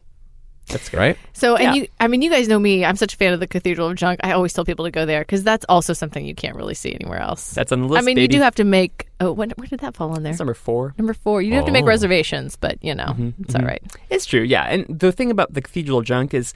That's 0.67 0.93
right. 0.93 1.17
So, 1.33 1.55
and 1.55 1.75
Yeah. 1.75 1.81
you, 1.83 1.87
I 1.99 2.07
mean, 2.07 2.21
you 2.21 2.29
guys 2.29 2.47
know 2.47 2.59
me. 2.59 2.85
I'm 2.85 2.95
such 2.95 3.13
a 3.13 3.17
fan 3.17 3.33
of 3.33 3.39
the 3.39 3.47
Cathedral 3.47 3.89
of 3.89 3.95
Junk. 3.95 4.19
I 4.23 4.31
always 4.31 4.53
tell 4.53 4.65
people 4.65 4.85
to 4.85 4.91
go 4.91 5.05
there 5.05 5.21
because 5.21 5.43
that's 5.43 5.65
also 5.69 5.93
something 5.93 6.25
you 6.25 6.33
can't 6.35 6.55
really 6.55 6.73
see 6.73 6.93
anywhere 6.93 7.19
else. 7.19 7.51
That's 7.51 7.71
on 7.71 7.81
the 7.81 7.87
list. 7.87 8.01
I 8.01 8.05
mean, 8.05 8.15
baby. 8.15 8.21
you 8.21 8.39
do 8.39 8.43
have 8.43 8.55
to 8.55 8.63
make. 8.63 9.07
Oh, 9.19 9.31
when, 9.31 9.51
where 9.51 9.67
did 9.67 9.81
that 9.81 9.95
fall 9.95 10.11
on 10.11 10.23
there? 10.23 10.31
That's 10.31 10.39
number 10.39 10.53
four. 10.53 10.93
Number 10.97 11.13
four. 11.13 11.41
You 11.41 11.51
do 11.51 11.55
have 11.57 11.65
to 11.65 11.71
make 11.71 11.83
Oh. 11.83 11.87
reservations, 11.87 12.55
but 12.55 12.77
you 12.83 12.95
know, 12.95 13.05
mm-hmm, 13.05 13.29
it's 13.43 13.55
all 13.55 13.61
mm-hmm. 13.61 13.67
right. 13.67 13.83
It's 14.09 14.25
true, 14.25 14.41
yeah. 14.41 14.63
And 14.63 14.85
the 14.87 15.11
thing 15.11 15.31
about 15.31 15.53
the 15.53 15.61
Cathedral 15.61 15.99
of 15.99 16.05
Junk 16.05 16.33
is 16.33 16.53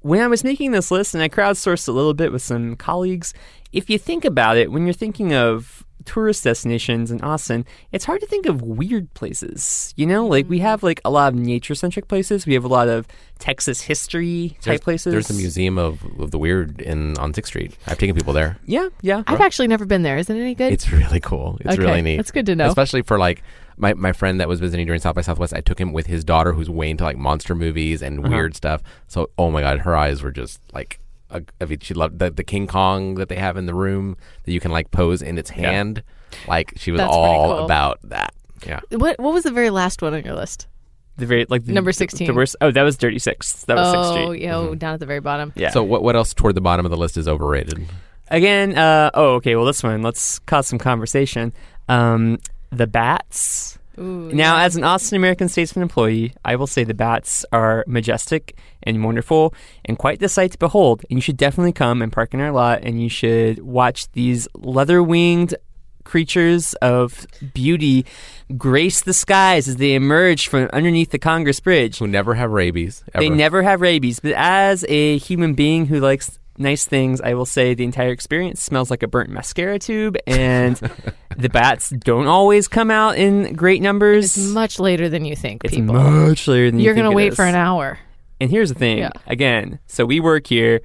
when 0.00 0.20
I 0.20 0.26
was 0.26 0.42
making 0.44 0.72
this 0.72 0.90
list 0.90 1.14
and 1.14 1.22
I 1.22 1.28
crowdsourced 1.28 1.88
a 1.88 1.92
little 1.92 2.14
bit 2.14 2.32
with 2.32 2.42
some 2.42 2.76
colleagues, 2.76 3.32
if 3.72 3.88
you 3.88 3.98
think 3.98 4.24
about 4.24 4.56
it, 4.56 4.70
when 4.72 4.84
you're 4.86 4.92
thinking 4.92 5.32
of 5.34 5.83
tourist 6.04 6.44
destinations 6.44 7.10
in 7.10 7.20
Austin, 7.22 7.64
it's 7.92 8.04
hard 8.04 8.20
to 8.20 8.26
think 8.26 8.46
of 8.46 8.62
weird 8.62 9.12
places. 9.14 9.92
You 9.96 10.06
know, 10.06 10.26
like 10.26 10.48
we 10.48 10.58
have 10.60 10.82
like 10.82 11.00
a 11.04 11.10
lot 11.10 11.32
of 11.32 11.38
nature 11.38 11.74
centric 11.74 12.08
places. 12.08 12.46
We 12.46 12.54
have 12.54 12.64
a 12.64 12.68
lot 12.68 12.88
of 12.88 13.06
Texas 13.38 13.80
history 13.82 14.50
type 14.60 14.64
There's, 14.64 14.80
places. 14.80 15.12
there's 15.12 15.28
the 15.28 15.34
Museum 15.34 15.78
of, 15.78 16.04
of 16.20 16.30
the 16.30 16.38
Weird 16.38 16.80
in 16.80 17.16
on 17.18 17.34
Sixth 17.34 17.48
Street. 17.50 17.76
I've 17.86 17.98
taken 17.98 18.14
people 18.14 18.32
there. 18.32 18.58
Yeah, 18.66 18.88
yeah. 19.02 19.22
I've 19.26 19.40
actually 19.40 19.68
never 19.68 19.84
been 19.84 20.02
there. 20.02 20.16
Isn't 20.18 20.36
it 20.36 20.40
any 20.40 20.54
good? 20.54 20.72
It's 20.72 20.90
really 20.92 21.20
cool. 21.20 21.58
It's 21.60 21.74
Okay, 21.74 21.82
really 21.82 22.02
neat. 22.02 22.16
that's 22.16 22.30
good 22.30 22.46
to 22.46 22.54
know. 22.56 22.68
Especially 22.68 23.02
for 23.02 23.18
like 23.18 23.42
my, 23.76 23.92
my 23.94 24.12
friend 24.12 24.40
that 24.40 24.48
was 24.48 24.60
visiting 24.60 24.86
during 24.86 25.00
South 25.00 25.14
by 25.16 25.20
Southwest. 25.22 25.52
I 25.52 25.60
took 25.60 25.80
him 25.80 25.92
with 25.92 26.06
his 26.06 26.22
daughter 26.24 26.52
who's 26.52 26.70
way 26.70 26.90
into 26.90 27.04
like 27.04 27.16
monster 27.16 27.54
movies 27.54 28.02
and 28.02 28.20
Uh-huh. 28.20 28.28
weird 28.30 28.54
stuff. 28.56 28.82
So 29.08 29.30
oh 29.36 29.50
my 29.50 29.60
god, 29.62 29.80
her 29.80 29.96
eyes 29.96 30.22
were 30.22 30.30
just 30.32 30.60
like. 30.72 31.00
A, 31.30 31.42
I 31.60 31.64
mean, 31.64 31.80
she 31.80 31.94
loved 31.94 32.18
the, 32.18 32.30
the 32.30 32.44
King 32.44 32.66
Kong 32.66 33.14
that 33.16 33.28
they 33.28 33.36
have 33.36 33.56
in 33.56 33.66
the 33.66 33.74
room 33.74 34.16
that 34.44 34.52
you 34.52 34.60
can 34.60 34.70
like 34.70 34.90
pose 34.90 35.22
in 35.22 35.38
its 35.38 35.50
hand. 35.50 36.02
Like 36.46 36.72
she 36.76 36.90
was 36.90 36.98
That's 36.98 37.08
pretty 37.10 37.26
all 37.26 37.56
cool. 37.56 37.64
about 37.64 37.98
that. 38.04 38.34
Yeah. 38.66 38.80
what 38.90 39.18
What 39.18 39.34
was 39.34 39.44
the 39.44 39.50
very 39.50 39.70
last 39.70 40.02
one 40.02 40.14
on 40.14 40.24
your 40.24 40.34
list? 40.34 40.66
the 41.16 41.26
very 41.26 41.46
like 41.48 41.64
the, 41.64 41.72
Number 41.72 41.92
16. 41.92 42.26
The 42.26 42.34
worst. 42.34 42.56
Oh, 42.60 42.70
that 42.70 42.82
was 42.82 42.96
Dirty 42.96 43.18
Six. 43.18 43.64
That 43.64 43.76
was 43.76 43.90
Sixth 43.90 44.10
oh, 44.10 44.26
Street. 44.26 44.42
yeah, 44.42 44.56
oh, 44.56 44.74
down 44.74 44.94
at 44.94 45.00
the 45.00 45.06
very 45.06 45.20
bottom. 45.20 45.52
Yeah. 45.54 45.70
So 45.70 45.82
what 45.82 46.02
what 46.02 46.16
else 46.16 46.34
toward 46.34 46.54
the 46.54 46.60
bottom 46.60 46.84
of 46.84 46.90
the 46.90 46.96
list 46.96 47.16
is 47.16 47.28
overrated? 47.28 47.86
Again, 48.28 48.76
uh, 48.76 49.10
oh, 49.14 49.34
okay. 49.34 49.54
Well, 49.54 49.66
this 49.66 49.82
one, 49.82 50.02
let's 50.02 50.38
cause 50.40 50.66
some 50.66 50.78
conversation. 50.78 51.52
Um, 51.88 52.38
the 52.70 52.86
bats. 52.86 53.78
Ooh, 53.98 54.30
Now, 54.32 54.58
as 54.58 54.76
an 54.76 54.84
Austin 54.84 55.16
American 55.16 55.48
Statesman 55.48 55.82
employee, 55.82 56.34
I 56.44 56.56
will 56.56 56.66
say 56.66 56.84
the 56.84 56.94
bats 56.94 57.44
are 57.52 57.84
majestic 57.86 58.56
and 58.82 59.04
wonderful 59.04 59.54
and 59.84 59.98
quite 59.98 60.20
the 60.20 60.28
sight 60.28 60.52
to 60.52 60.58
behold. 60.58 61.04
And 61.08 61.18
you 61.18 61.22
should 61.22 61.36
definitely 61.36 61.72
come 61.72 62.02
and 62.02 62.12
park 62.12 62.34
in 62.34 62.40
our 62.40 62.52
lot 62.52 62.82
and 62.82 63.02
you 63.02 63.08
should 63.08 63.60
watch 63.60 64.10
these 64.12 64.48
leather 64.54 65.02
winged 65.02 65.54
creatures 66.04 66.74
of 66.74 67.26
beauty 67.54 68.04
grace 68.56 69.00
the 69.00 69.14
skies 69.14 69.66
as 69.66 69.76
they 69.76 69.94
emerge 69.94 70.48
from 70.48 70.68
underneath 70.72 71.10
the 71.10 71.18
Congress 71.18 71.60
Bridge. 71.60 71.98
Who 71.98 72.06
never 72.06 72.34
have 72.34 72.50
rabies. 72.50 73.02
Ever. 73.14 73.22
They 73.22 73.30
never 73.30 73.62
have 73.62 73.80
rabies, 73.80 74.20
but 74.20 74.32
as 74.32 74.84
a 74.88 75.18
human 75.18 75.54
being 75.54 75.86
who 75.86 76.00
likes 76.00 76.38
nice 76.58 76.84
things, 76.84 77.20
I 77.20 77.34
will 77.34 77.46
say 77.46 77.74
the 77.74 77.84
entire 77.84 78.10
experience 78.10 78.62
smells 78.62 78.90
like 78.90 79.02
a 79.02 79.08
burnt 79.08 79.30
mascara 79.30 79.78
tube, 79.78 80.16
and 80.26 80.76
the 81.36 81.48
bats 81.48 81.90
don't 81.90 82.26
always 82.26 82.68
come 82.68 82.90
out 82.90 83.16
in 83.18 83.54
great 83.54 83.82
numbers. 83.82 84.36
It's 84.36 84.48
much 84.48 84.78
later 84.78 85.08
than 85.08 85.24
you 85.24 85.34
think, 85.36 85.62
It's 85.64 85.74
people. 85.74 85.94
much 85.94 86.46
later 86.48 86.70
than 86.70 86.78
you 86.80 86.86
You're 86.86 86.94
think 86.94 87.04
gonna 87.04 87.12
it 87.12 87.16
wait 87.16 87.32
is. 87.32 87.36
for 87.36 87.44
an 87.44 87.54
hour. 87.54 87.98
And 88.40 88.50
here's 88.50 88.68
the 88.68 88.74
thing 88.78 88.98
Yeah. 88.98 89.10
again, 89.26 89.78
so 89.86 90.04
we 90.04 90.20
work 90.20 90.46
here, 90.46 90.80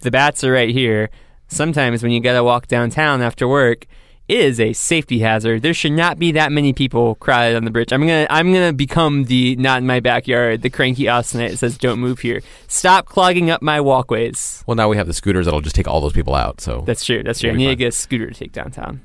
the 0.00 0.10
bats 0.10 0.42
are 0.44 0.52
right 0.52 0.70
here. 0.70 1.10
Sometimes 1.48 2.02
when 2.02 2.12
you 2.12 2.20
gotta 2.20 2.42
walk 2.44 2.66
downtown 2.66 3.22
after 3.22 3.46
work, 3.46 3.82
it 3.82 3.88
is 4.28 4.58
a 4.60 4.72
safety 4.72 5.20
hazard. 5.20 5.62
There 5.62 5.74
should 5.74 5.92
not 5.92 6.18
be 6.18 6.32
that 6.32 6.52
many 6.52 6.72
people 6.72 7.14
crowded 7.16 7.56
on 7.56 7.64
the 7.64 7.70
bridge. 7.70 7.92
I'm 7.92 8.00
gonna 8.00 8.26
I'm 8.30 8.52
gonna 8.52 8.72
become 8.72 9.24
the 9.24 9.56
not 9.56 9.78
in 9.78 9.86
my 9.86 10.00
backyard, 10.00 10.62
the 10.62 10.70
cranky 10.70 11.04
Austinite 11.04 11.50
that 11.50 11.56
says 11.58 11.78
don't 11.78 11.98
move 11.98 12.20
here. 12.20 12.42
Stop 12.68 13.06
clogging 13.06 13.50
up 13.50 13.62
my 13.62 13.80
walkways. 13.80 14.64
Well, 14.66 14.74
now 14.74 14.88
we 14.88 14.96
have 14.96 15.06
the 15.06 15.12
scooters 15.12 15.46
that'll 15.46 15.60
just 15.60 15.76
take 15.76 15.88
all 15.88 16.00
those 16.00 16.12
people 16.12 16.34
out. 16.34 16.60
So 16.60 16.82
That's 16.86 17.04
true. 17.04 17.22
That's 17.22 17.40
true. 17.40 17.50
I 17.50 17.54
need 17.54 17.68
to 17.68 17.76
get 17.76 17.88
a 17.88 17.92
scooter 17.92 18.28
to 18.28 18.34
take 18.34 18.52
downtown. 18.52 19.00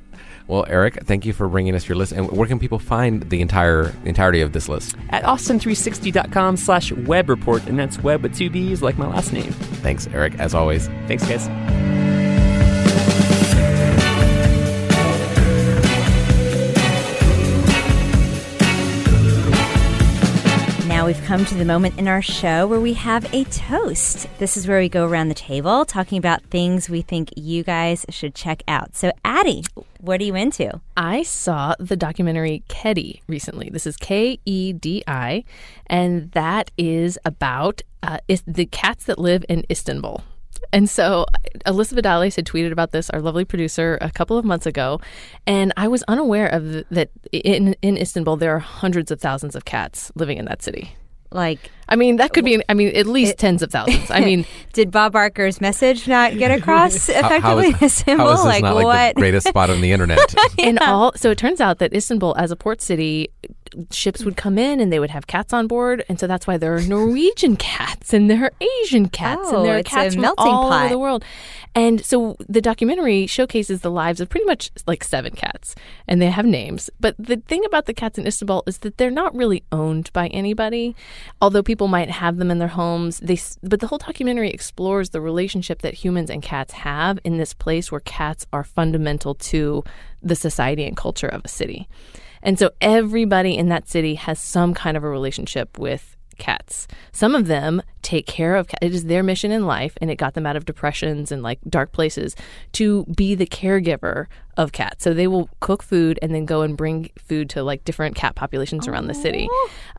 Well, 0.48 0.66
Eric, 0.68 1.06
thank 1.06 1.26
you 1.26 1.32
for 1.32 1.48
bringing 1.48 1.76
us 1.76 1.88
your 1.88 1.96
list. 1.96 2.12
And 2.12 2.30
where 2.32 2.48
can 2.48 2.60
people 2.60 2.80
find 2.80 3.24
the 3.30 3.40
entire 3.42 3.96
entirety 4.04 4.42
of 4.42 4.52
this 4.52 4.68
list? 4.68 4.98
At 5.10 5.24
austin360.com 5.24 6.58
slash 6.58 6.92
web 6.92 7.30
report, 7.30 7.66
and 7.68 7.80
that's 7.80 8.00
web 8.00 8.24
with 8.24 8.36
two 8.36 8.50
B's 8.50 8.82
like 8.82 8.98
my 8.98 9.08
last 9.08 9.32
name. 9.32 9.52
Thanks, 9.82 10.08
Eric, 10.08 10.38
as 10.40 10.54
always. 10.54 10.88
Thanks, 11.08 11.26
guys. 11.26 12.01
Now 21.02 21.08
we've 21.08 21.24
come 21.24 21.46
to 21.46 21.56
the 21.56 21.66
moment 21.66 21.98
in 21.98 22.08
our 22.08 22.22
show 22.22 22.68
where 22.68 22.80
we 22.80 22.94
have 22.94 23.34
a 23.34 23.44
toast. 23.46 24.28
This 24.38 24.56
is 24.56 24.68
where 24.68 24.78
we 24.78 24.88
go 24.88 25.08
around 25.08 25.30
the 25.30 25.34
table 25.34 25.84
talking 25.84 26.20
about 26.20 26.44
things 26.44 26.92
we 26.92 27.02
think 27.02 27.32
you 27.36 27.64
guys 27.64 28.06
should 28.10 28.36
check 28.36 28.62
out. 28.68 28.96
So, 28.96 29.12
Addie, 29.26 29.64
what 30.00 30.22
are 30.22 30.24
you 30.24 30.36
into? 30.36 30.80
I 30.96 31.24
saw 31.24 31.74
the 31.80 31.96
documentary 31.96 32.62
Kedi 32.70 33.22
recently. 33.26 33.72
This 33.72 33.88
is 33.88 33.98
K 33.98 34.38
E 34.46 34.74
D 34.74 35.04
I, 35.08 35.44
and 35.88 36.32
that 36.34 36.70
is 36.78 37.18
about 37.26 37.82
uh, 38.04 38.20
the 38.46 38.68
cats 38.68 39.06
that 39.06 39.18
live 39.18 39.44
in 39.50 39.66
Istanbul. 39.72 40.24
And 40.74 40.90
so 40.90 41.26
Alyssa 41.66 41.94
Vidales 41.94 42.36
had 42.36 42.46
tweeted 42.46 42.72
about 42.72 42.92
this, 42.92 43.10
our 43.10 43.22
lovely 43.22 43.46
producer, 43.46 43.98
a 44.02 44.12
couple 44.12 44.38
of 44.38 44.46
months 44.46 44.66
ago, 44.66 45.02
and 45.46 45.74
I 45.76 45.88
was 45.88 46.04
unaware 46.08 46.48
of 46.48 46.72
the, 46.72 46.86
that 46.92 47.10
in 47.32 47.76
in 47.82 47.98
Istanbul 47.98 48.38
there 48.38 48.56
are 48.56 48.60
hundreds 48.60 49.12
of 49.12 49.20
thousands 49.20 49.56
of 49.56 49.66
cats 49.66 50.12
living 50.16 50.38
in 50.38 50.46
that 50.46 50.62
city. 50.62 50.96
Like, 51.32 51.72
I 51.92 51.98
mean, 51.98 52.16
that 52.16 52.34
could 52.34 52.46
be, 52.46 52.64
I 52.70 52.74
mean, 52.74 52.96
at 52.96 53.06
least 53.06 53.38
tens 53.38 53.62
of 53.62 53.70
thousands. 53.70 54.10
I 54.10 54.22
mean, 54.22 54.46
did 54.74 54.92
Bob 54.92 55.12
Barker's 55.12 55.60
message 55.60 56.08
not 56.08 56.38
get 56.38 56.50
across 56.58 57.10
effectively 57.10 57.72
how 57.72 57.80
a 57.82 57.86
is, 57.86 57.94
symbol? 57.94 58.26
how 58.26 58.32
is 58.32 58.40
this 58.40 58.46
like, 58.46 58.64
not 58.64 58.76
what? 58.76 58.86
like 58.86 59.16
the 59.16 59.22
greatest 59.22 59.48
spot 59.48 59.70
on 59.70 59.82
the 59.82 59.92
internet? 59.92 60.34
and 60.58 60.80
all 60.80 61.12
so 61.18 61.32
it 61.32 61.38
turns 61.38 61.60
out 61.60 61.80
that 61.80 61.94
Istanbul 61.94 62.34
as 62.38 62.50
a 62.50 62.56
port 62.56 62.82
city 62.82 63.30
ships 63.92 64.24
would 64.26 64.36
come 64.36 64.58
in 64.58 64.80
and 64.80 64.92
they 64.92 65.00
would 65.00 65.10
have 65.10 65.28
cats 65.28 65.54
on 65.54 65.66
board 65.66 66.04
and 66.10 66.20
so 66.20 66.28
that's 66.28 66.46
why 66.46 66.58
there 66.58 66.76
are 66.76 66.82
Norwegian 66.82 67.56
cats 67.56 68.14
and 68.14 68.30
there 68.30 68.44
are 68.44 68.52
Asian 68.84 69.08
cats 69.08 69.42
Oh, 69.46 69.58
and 69.58 69.66
there 69.66 69.76
oh, 69.76 69.80
are 69.80 69.84
cats 69.84 70.16
from 70.16 70.24
melting 70.24 70.46
all 70.46 70.70
pot. 70.70 70.82
over 70.86 70.90
the 70.90 71.00
world. 71.00 71.24
And 71.74 72.04
so 72.04 72.36
the 72.50 72.60
documentary 72.60 73.28
showcases 73.28 73.80
the 73.80 73.92
lives 73.92 74.20
of 74.20 74.28
pretty 74.28 74.46
much 74.46 74.72
like 74.88 75.06
seven 75.06 75.34
cats 75.34 75.74
and 76.06 76.22
they 76.22 76.30
have 76.30 76.46
names. 76.46 76.90
But 77.00 77.16
the 77.18 77.38
thing 77.38 77.64
about 77.64 77.86
the 77.86 77.94
cats 77.94 78.18
in 78.18 78.28
Istanbul 78.28 78.64
is 78.68 78.80
that 78.80 78.98
they're 78.98 79.10
not 79.10 79.34
really 79.34 79.64
owned 79.72 80.12
by 80.12 80.28
anybody. 80.28 80.96
Although 81.42 81.64
people 81.64 81.81
might 81.88 82.10
have 82.10 82.38
them 82.38 82.52
in 82.52 82.60
their 82.60 82.68
homes, 82.68 83.20
they 83.20 83.40
but 83.64 83.80
the 83.80 83.88
whole 83.88 83.98
documentary 83.98 84.50
explores 84.50 85.10
the 85.10 85.22
relationship 85.22 85.82
that 85.82 85.94
humans 85.94 86.30
and 86.30 86.42
cats 86.42 86.74
have 86.74 87.20
in 87.24 87.38
this 87.38 87.54
place 87.54 87.92
where 87.92 88.02
cats 88.02 88.46
are 88.54 88.64
fundamental 88.64 89.36
to 89.36 89.84
the 90.22 90.36
society 90.36 90.86
and 90.86 90.98
culture 90.98 91.28
of 91.28 91.44
a 91.46 91.48
city. 91.48 91.88
And 92.44 92.58
so 92.58 92.72
everybody 92.82 93.58
in 93.58 93.70
that 93.70 93.88
city 93.88 94.16
has 94.16 94.40
some 94.40 94.74
kind 94.74 94.98
of 94.98 95.04
a 95.04 95.10
relationship 95.10 95.78
with 95.78 96.18
cats. 96.42 96.88
Some 97.14 97.36
of 97.36 97.48
them 97.48 97.82
take 98.02 98.26
care 98.26 98.56
of 98.56 98.68
cats. 98.68 98.80
It 98.82 98.94
is 98.94 99.06
their 99.06 99.24
mission 99.24 99.52
in 99.52 99.66
life, 99.66 99.98
and 100.02 100.10
it 100.10 100.16
got 100.16 100.34
them 100.34 100.46
out 100.46 100.58
of 100.58 100.66
depressions 100.66 101.32
and 101.32 101.42
like 101.42 101.60
dark 101.70 101.94
places 101.94 102.36
to 102.74 103.06
be 103.06 103.36
the 103.36 103.46
caregiver 103.46 104.26
of 104.58 104.72
cats. 104.72 105.04
So 105.04 105.14
they 105.14 105.28
will 105.28 105.50
cook 105.62 105.84
food 105.84 106.20
and 106.22 106.34
then 106.34 106.46
go 106.46 106.64
and 106.64 106.76
bring 106.76 107.12
food 107.18 107.50
to 107.52 107.64
like 107.64 107.86
different 107.86 108.16
cat 108.16 108.36
populations 108.36 108.88
around 108.88 109.08
the 109.08 109.14
city. 109.14 109.48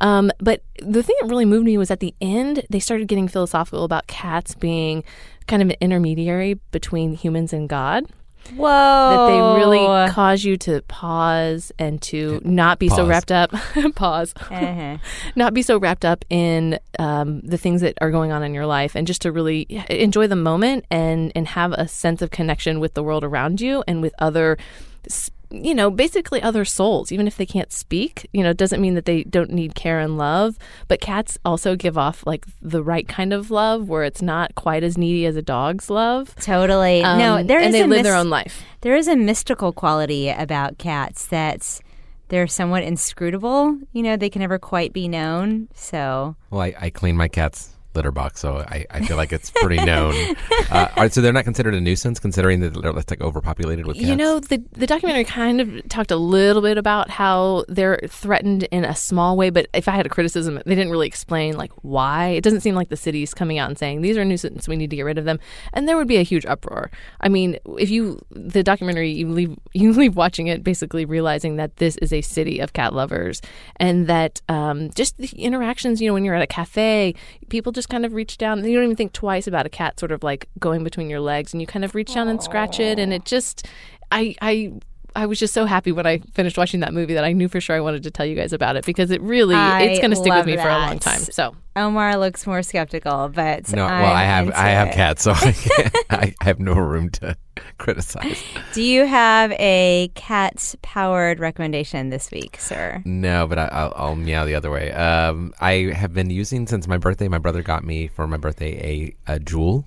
Um, 0.00 0.30
but 0.38 0.62
the 0.80 1.02
thing 1.02 1.16
that 1.20 1.28
really 1.28 1.46
moved 1.46 1.64
me 1.64 1.78
was 1.78 1.90
at 1.90 2.00
the 2.00 2.14
end, 2.20 2.64
they 2.68 2.80
started 2.80 3.08
getting 3.08 3.28
philosophical 3.28 3.84
about 3.84 4.08
cats 4.08 4.54
being 4.54 5.04
kind 5.46 5.62
of 5.62 5.70
an 5.70 5.76
intermediary 5.80 6.54
between 6.72 7.14
humans 7.14 7.52
and 7.52 7.68
God 7.68 8.06
Whoa. 8.54 8.66
that 8.66 9.26
they 9.28 9.60
really 9.64 10.10
cause 10.10 10.44
you 10.44 10.56
to 10.58 10.82
pause 10.82 11.72
and 11.78 12.00
to 12.02 12.40
not 12.44 12.78
be 12.78 12.88
so 12.88 13.06
wrapped 13.06 13.32
up 13.32 13.50
pause 13.94 14.34
Uh-huh. 14.50 14.98
not 15.36 15.54
be 15.54 15.62
so 15.62 15.78
wrapped 15.78 16.04
up 16.04 16.24
in 16.28 16.78
um, 16.98 17.40
the 17.40 17.56
things 17.58 17.80
that 17.80 17.94
are 18.00 18.10
going 18.10 18.30
on 18.32 18.42
in 18.42 18.52
your 18.52 18.66
life 18.66 18.94
and 18.94 19.06
just 19.06 19.22
to 19.22 19.32
really 19.32 19.66
enjoy 19.88 20.26
the 20.26 20.36
moment 20.36 20.84
and 20.90 21.32
and 21.34 21.46
have 21.48 21.72
a 21.72 21.88
sense 21.88 22.20
of 22.22 22.30
connection 22.30 22.78
with 22.80 22.94
the 22.94 23.02
world 23.02 23.24
around 23.24 23.60
you 23.60 23.82
and 23.88 24.02
with 24.02 24.14
other 24.18 24.58
s- 25.06 25.30
you 25.52 25.74
know 25.74 25.90
basically 25.90 26.40
other 26.42 26.64
souls 26.64 27.12
even 27.12 27.26
if 27.26 27.36
they 27.36 27.46
can't 27.46 27.72
speak 27.72 28.28
you 28.32 28.42
know 28.42 28.50
it 28.50 28.56
doesn't 28.56 28.80
mean 28.80 28.94
that 28.94 29.04
they 29.04 29.22
don't 29.24 29.50
need 29.50 29.74
care 29.74 30.00
and 30.00 30.16
love 30.16 30.58
but 30.88 31.00
cats 31.00 31.38
also 31.44 31.76
give 31.76 31.98
off 31.98 32.26
like 32.26 32.46
the 32.60 32.82
right 32.82 33.06
kind 33.06 33.32
of 33.32 33.50
love 33.50 33.88
where 33.88 34.04
it's 34.04 34.22
not 34.22 34.54
quite 34.54 34.82
as 34.82 34.96
needy 34.96 35.26
as 35.26 35.36
a 35.36 35.42
dog's 35.42 35.90
love 35.90 36.34
Totally. 36.36 37.02
Um, 37.02 37.18
no, 37.18 37.42
there 37.42 37.60
is 37.60 37.66
and 37.66 37.74
they 37.74 37.82
a 37.82 37.86
live 37.86 37.98
mys- 37.98 38.02
their 38.04 38.16
own 38.16 38.30
life 38.30 38.62
There 38.80 38.96
is 38.96 39.08
a 39.08 39.16
mystical 39.16 39.72
quality 39.72 40.28
about 40.28 40.78
cats 40.78 41.26
that's 41.26 41.80
they're 42.28 42.46
somewhat 42.46 42.82
inscrutable. 42.82 43.76
You 43.92 44.02
know, 44.02 44.16
they 44.16 44.30
can 44.30 44.40
never 44.40 44.58
quite 44.58 44.94
be 44.94 45.06
known. 45.06 45.68
So 45.74 46.34
well, 46.50 46.62
I, 46.62 46.74
I 46.80 46.88
clean 46.90 47.14
my 47.14 47.28
cat's 47.28 47.68
litter 47.94 48.10
box, 48.10 48.40
so 48.40 48.58
I, 48.58 48.86
I 48.90 49.04
feel 49.04 49.16
like 49.16 49.32
it's 49.32 49.50
pretty 49.50 49.84
known. 49.84 50.14
uh, 50.70 50.88
all 50.96 51.02
right, 51.02 51.12
so 51.12 51.20
they're 51.20 51.32
not 51.32 51.44
considered 51.44 51.74
a 51.74 51.80
nuisance, 51.80 52.18
considering 52.18 52.60
that 52.60 52.80
they're 52.80 52.92
like 52.92 53.20
overpopulated 53.20 53.86
with 53.86 53.96
cats. 53.96 54.08
You 54.08 54.16
know, 54.16 54.40
the 54.40 54.62
the 54.72 54.86
documentary 54.86 55.24
kind 55.24 55.60
of 55.60 55.88
talked 55.88 56.10
a 56.10 56.16
little 56.16 56.62
bit 56.62 56.78
about 56.78 57.10
how 57.10 57.64
they're 57.68 58.00
threatened 58.08 58.64
in 58.64 58.84
a 58.84 58.94
small 58.94 59.36
way, 59.36 59.50
but 59.50 59.68
if 59.74 59.88
I 59.88 59.92
had 59.92 60.06
a 60.06 60.08
criticism, 60.08 60.60
they 60.64 60.74
didn't 60.74 60.90
really 60.90 61.06
explain 61.06 61.56
like 61.56 61.72
why. 61.82 62.28
It 62.28 62.44
doesn't 62.44 62.60
seem 62.60 62.74
like 62.74 62.88
the 62.88 62.96
city's 62.96 63.34
coming 63.34 63.58
out 63.58 63.68
and 63.68 63.78
saying 63.78 64.02
these 64.02 64.16
are 64.16 64.24
nuisance, 64.24 64.68
we 64.68 64.76
need 64.76 64.90
to 64.90 64.96
get 64.96 65.02
rid 65.02 65.18
of 65.18 65.24
them, 65.24 65.38
and 65.72 65.88
there 65.88 65.96
would 65.96 66.08
be 66.08 66.16
a 66.16 66.22
huge 66.22 66.46
uproar. 66.46 66.90
I 67.20 67.28
mean, 67.28 67.58
if 67.78 67.90
you 67.90 68.20
the 68.30 68.62
documentary, 68.62 69.10
you 69.10 69.28
leave 69.28 69.56
you 69.72 69.92
leave 69.92 70.16
watching 70.16 70.46
it 70.46 70.64
basically 70.64 71.04
realizing 71.04 71.56
that 71.56 71.76
this 71.76 71.96
is 71.96 72.12
a 72.12 72.20
city 72.20 72.60
of 72.60 72.72
cat 72.72 72.92
lovers, 72.92 73.40
and 73.76 74.06
that 74.06 74.40
um, 74.48 74.90
just 74.90 75.16
the 75.18 75.28
interactions. 75.36 76.00
You 76.00 76.08
know, 76.08 76.14
when 76.14 76.24
you're 76.24 76.34
at 76.34 76.42
a 76.42 76.46
cafe, 76.46 77.14
people 77.48 77.72
just 77.72 77.81
just 77.82 77.88
kind 77.88 78.06
of 78.06 78.12
reach 78.12 78.38
down. 78.38 78.64
You 78.64 78.76
don't 78.76 78.84
even 78.84 78.96
think 78.96 79.12
twice 79.12 79.48
about 79.48 79.66
a 79.66 79.68
cat 79.68 79.98
sort 79.98 80.12
of 80.12 80.22
like 80.22 80.48
going 80.60 80.84
between 80.84 81.10
your 81.10 81.18
legs, 81.18 81.52
and 81.52 81.60
you 81.60 81.66
kind 81.66 81.84
of 81.84 81.96
reach 81.96 82.14
down 82.14 82.28
and 82.28 82.40
scratch 82.40 82.78
it, 82.78 83.00
and 83.00 83.12
it 83.12 83.24
just, 83.24 83.66
I, 84.12 84.36
I. 84.40 84.74
I 85.14 85.26
was 85.26 85.38
just 85.38 85.52
so 85.54 85.64
happy 85.66 85.92
when 85.92 86.06
I 86.06 86.18
finished 86.34 86.56
watching 86.58 86.80
that 86.80 86.92
movie 86.94 87.14
that 87.14 87.24
I 87.24 87.32
knew 87.32 87.48
for 87.48 87.60
sure 87.60 87.76
I 87.76 87.80
wanted 87.80 88.02
to 88.04 88.10
tell 88.10 88.26
you 88.26 88.34
guys 88.34 88.52
about 88.52 88.76
it 88.76 88.84
because 88.84 89.10
it 89.10 89.20
really 89.22 89.54
it's 89.56 90.00
going 90.00 90.10
to 90.10 90.16
stick 90.16 90.30
with 90.32 90.38
love 90.38 90.46
me 90.46 90.56
for 90.56 90.68
a 90.68 90.78
long 90.78 90.98
time. 90.98 91.20
So 91.20 91.54
Omar 91.76 92.16
looks 92.18 92.46
more 92.46 92.62
skeptical, 92.62 93.28
but 93.28 93.70
No, 93.72 93.84
well, 93.84 93.94
I'm 93.94 94.16
I 94.16 94.22
have 94.24 94.46
into 94.46 94.60
I 94.60 94.68
have 94.68 94.88
it. 94.88 94.94
cats, 94.94 95.22
so 95.22 95.32
I, 96.10 96.34
I 96.40 96.44
have 96.44 96.60
no 96.60 96.74
room 96.74 97.10
to 97.10 97.36
criticize. 97.78 98.42
Do 98.74 98.82
you 98.82 99.06
have 99.06 99.52
a 99.52 100.10
cat 100.14 100.74
powered 100.82 101.40
recommendation 101.40 102.10
this 102.10 102.30
week, 102.30 102.56
sir? 102.58 103.02
No, 103.04 103.46
but 103.46 103.58
I, 103.58 103.66
I'll, 103.66 103.92
I'll 103.96 104.16
meow 104.16 104.44
the 104.44 104.54
other 104.54 104.70
way. 104.70 104.92
Um, 104.92 105.52
I 105.60 105.92
have 105.94 106.12
been 106.12 106.30
using 106.30 106.66
since 106.66 106.86
my 106.86 106.98
birthday. 106.98 107.28
My 107.28 107.38
brother 107.38 107.62
got 107.62 107.84
me 107.84 108.08
for 108.08 108.26
my 108.26 108.36
birthday 108.36 109.14
a, 109.26 109.32
a 109.34 109.38
Joule, 109.40 109.84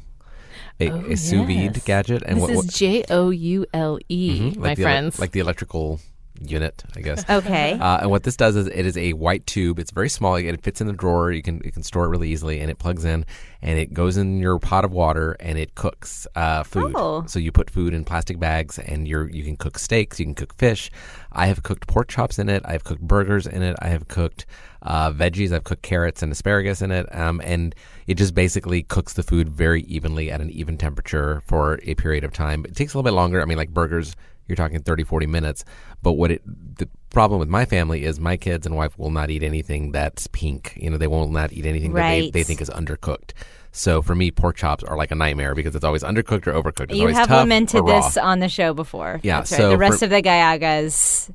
a, 0.80 0.92
Oh, 0.92 1.12
a 1.12 1.16
sous 1.16 1.46
vide 1.46 1.76
yes. 1.78 1.84
gadget, 1.86 2.24
and 2.26 2.38
this 2.38 2.50
what, 2.56 2.66
is 2.66 2.74
J 2.74 3.04
O 3.10 3.30
U 3.30 3.66
L 3.74 3.98
E, 4.10 4.40
Mhm, 4.52 4.58
my 4.58 4.68
like 4.70 4.78
the 4.78 4.84
friends. 4.84 5.20
like 5.20 5.32
the 5.32 5.40
electrical 5.40 6.00
unit, 6.42 6.84
I 6.96 7.02
guess. 7.02 7.24
Okay. 7.36 7.74
Uh, 7.74 8.00
and 8.02 8.10
what 8.10 8.24
this 8.24 8.38
does 8.38 8.56
is 8.56 8.68
it 8.68 8.86
is 8.86 8.96
a 8.98 9.14
white 9.14 9.46
tube. 9.46 9.78
It's 9.78 9.92
very 9.92 10.10
small. 10.10 10.36
It 10.36 10.62
fits 10.62 10.80
in 10.80 10.88
the 10.88 10.94
drawer. 10.94 11.32
You 11.32 11.42
can 11.42 11.62
you 11.66 11.72
can 11.72 11.84
store 11.84 12.06
it 12.06 12.10
really 12.10 12.30
easily, 12.30 12.62
and 12.62 12.72
it 12.72 12.80
plugs 12.80 13.04
in, 13.04 13.26
and 13.62 13.78
it 13.78 13.94
goes 13.94 14.16
in 14.16 14.40
your 14.40 14.58
pot 14.58 14.86
of 14.86 14.92
water, 14.92 15.36
and 15.40 15.58
it 15.58 15.76
cooks 15.76 16.28
uh, 16.36 16.64
food. 16.64 16.94
Oh. 16.96 17.26
So 17.28 17.40
you 17.40 17.52
put 17.52 17.70
food 17.70 17.94
in 17.94 18.06
plastic 18.06 18.40
bags, 18.40 18.80
and 18.80 19.08
you're 19.08 19.30
you 19.30 19.44
can 19.44 19.58
cook 19.58 19.78
steaks. 19.78 20.20
You 20.20 20.28
can 20.28 20.36
cook 20.36 20.54
fish. 20.56 20.92
I 21.32 21.48
have 21.48 21.64
cooked 21.64 21.88
pork 21.88 22.08
chops 22.08 22.40
in 22.40 22.48
it. 22.48 22.64
I 22.66 22.72
have 22.72 22.86
cooked 22.86 23.02
burgers 23.02 23.46
in 23.46 23.62
it. 23.62 23.76
I 23.82 23.90
have 23.90 24.08
cooked 24.08 24.46
uh, 24.86 25.12
veggies. 25.12 25.52
I've 25.52 25.66
cooked 25.66 25.82
carrots 25.82 26.24
and 26.24 26.32
asparagus 26.32 26.82
in 26.82 26.92
it. 26.92 27.14
Um, 27.14 27.42
and 27.44 27.76
it 28.08 28.16
just 28.16 28.34
basically 28.34 28.84
cooks 28.84 29.14
the 29.14 29.24
food 29.24 29.50
very 29.50 29.82
evenly 29.84 30.32
at 30.32 30.42
an 30.42 30.50
even 30.52 30.78
temperature 30.78 31.42
for 31.46 31.80
a 31.84 31.96
period 31.96 32.24
of 32.24 32.32
time. 32.32 32.66
It 32.66 32.76
takes 32.76 32.94
a 32.94 32.98
little 32.98 33.10
bit 33.10 33.16
longer. 33.16 33.42
I 33.42 33.46
mean, 33.46 33.58
like 33.58 33.74
burgers, 33.74 34.16
you're 34.48 34.56
talking 34.56 34.82
30, 34.82 35.04
40 35.04 35.28
minutes. 35.28 35.66
But 36.02 36.14
what 36.14 36.32
it, 36.32 36.42
the 36.78 36.88
problem 37.10 37.40
with 37.40 37.50
my 37.50 37.66
family 37.66 38.04
is 38.04 38.20
my 38.20 38.38
kids 38.38 38.66
and 38.66 38.76
wife 38.76 38.98
will 38.98 39.10
not 39.10 39.30
eat 39.30 39.44
anything 39.44 39.92
that's 39.92 40.28
pink. 40.28 40.74
You 40.76 40.90
know, 40.90 40.98
they 40.98 41.08
will 41.08 41.30
not 41.30 41.54
eat 41.54 41.66
anything 41.66 41.94
that 41.94 42.10
they, 42.10 42.30
they 42.30 42.44
think 42.44 42.62
is 42.62 42.70
undercooked. 42.70 43.32
So 43.72 44.02
for 44.02 44.16
me, 44.16 44.32
pork 44.32 44.56
chops 44.56 44.84
are 44.86 44.96
like 44.96 45.12
a 45.12 45.16
nightmare 45.16 45.54
because 45.54 45.76
it's 45.76 45.84
always 45.84 46.04
undercooked 46.04 46.48
or 46.48 46.54
overcooked. 46.54 46.92
It's 46.92 47.00
you 47.00 47.08
have 47.08 47.30
lamented 47.30 47.86
this 47.86 48.16
on 48.16 48.40
the 48.40 48.48
show 48.48 48.74
before. 48.74 49.20
Yeah, 49.22 49.40
That's 49.40 49.52
right. 49.52 49.58
so 49.58 49.70
the 49.70 49.78
rest 49.78 50.00
for- 50.00 50.06
of 50.06 50.12
the 50.12 50.22
Gallagas, 50.22 51.30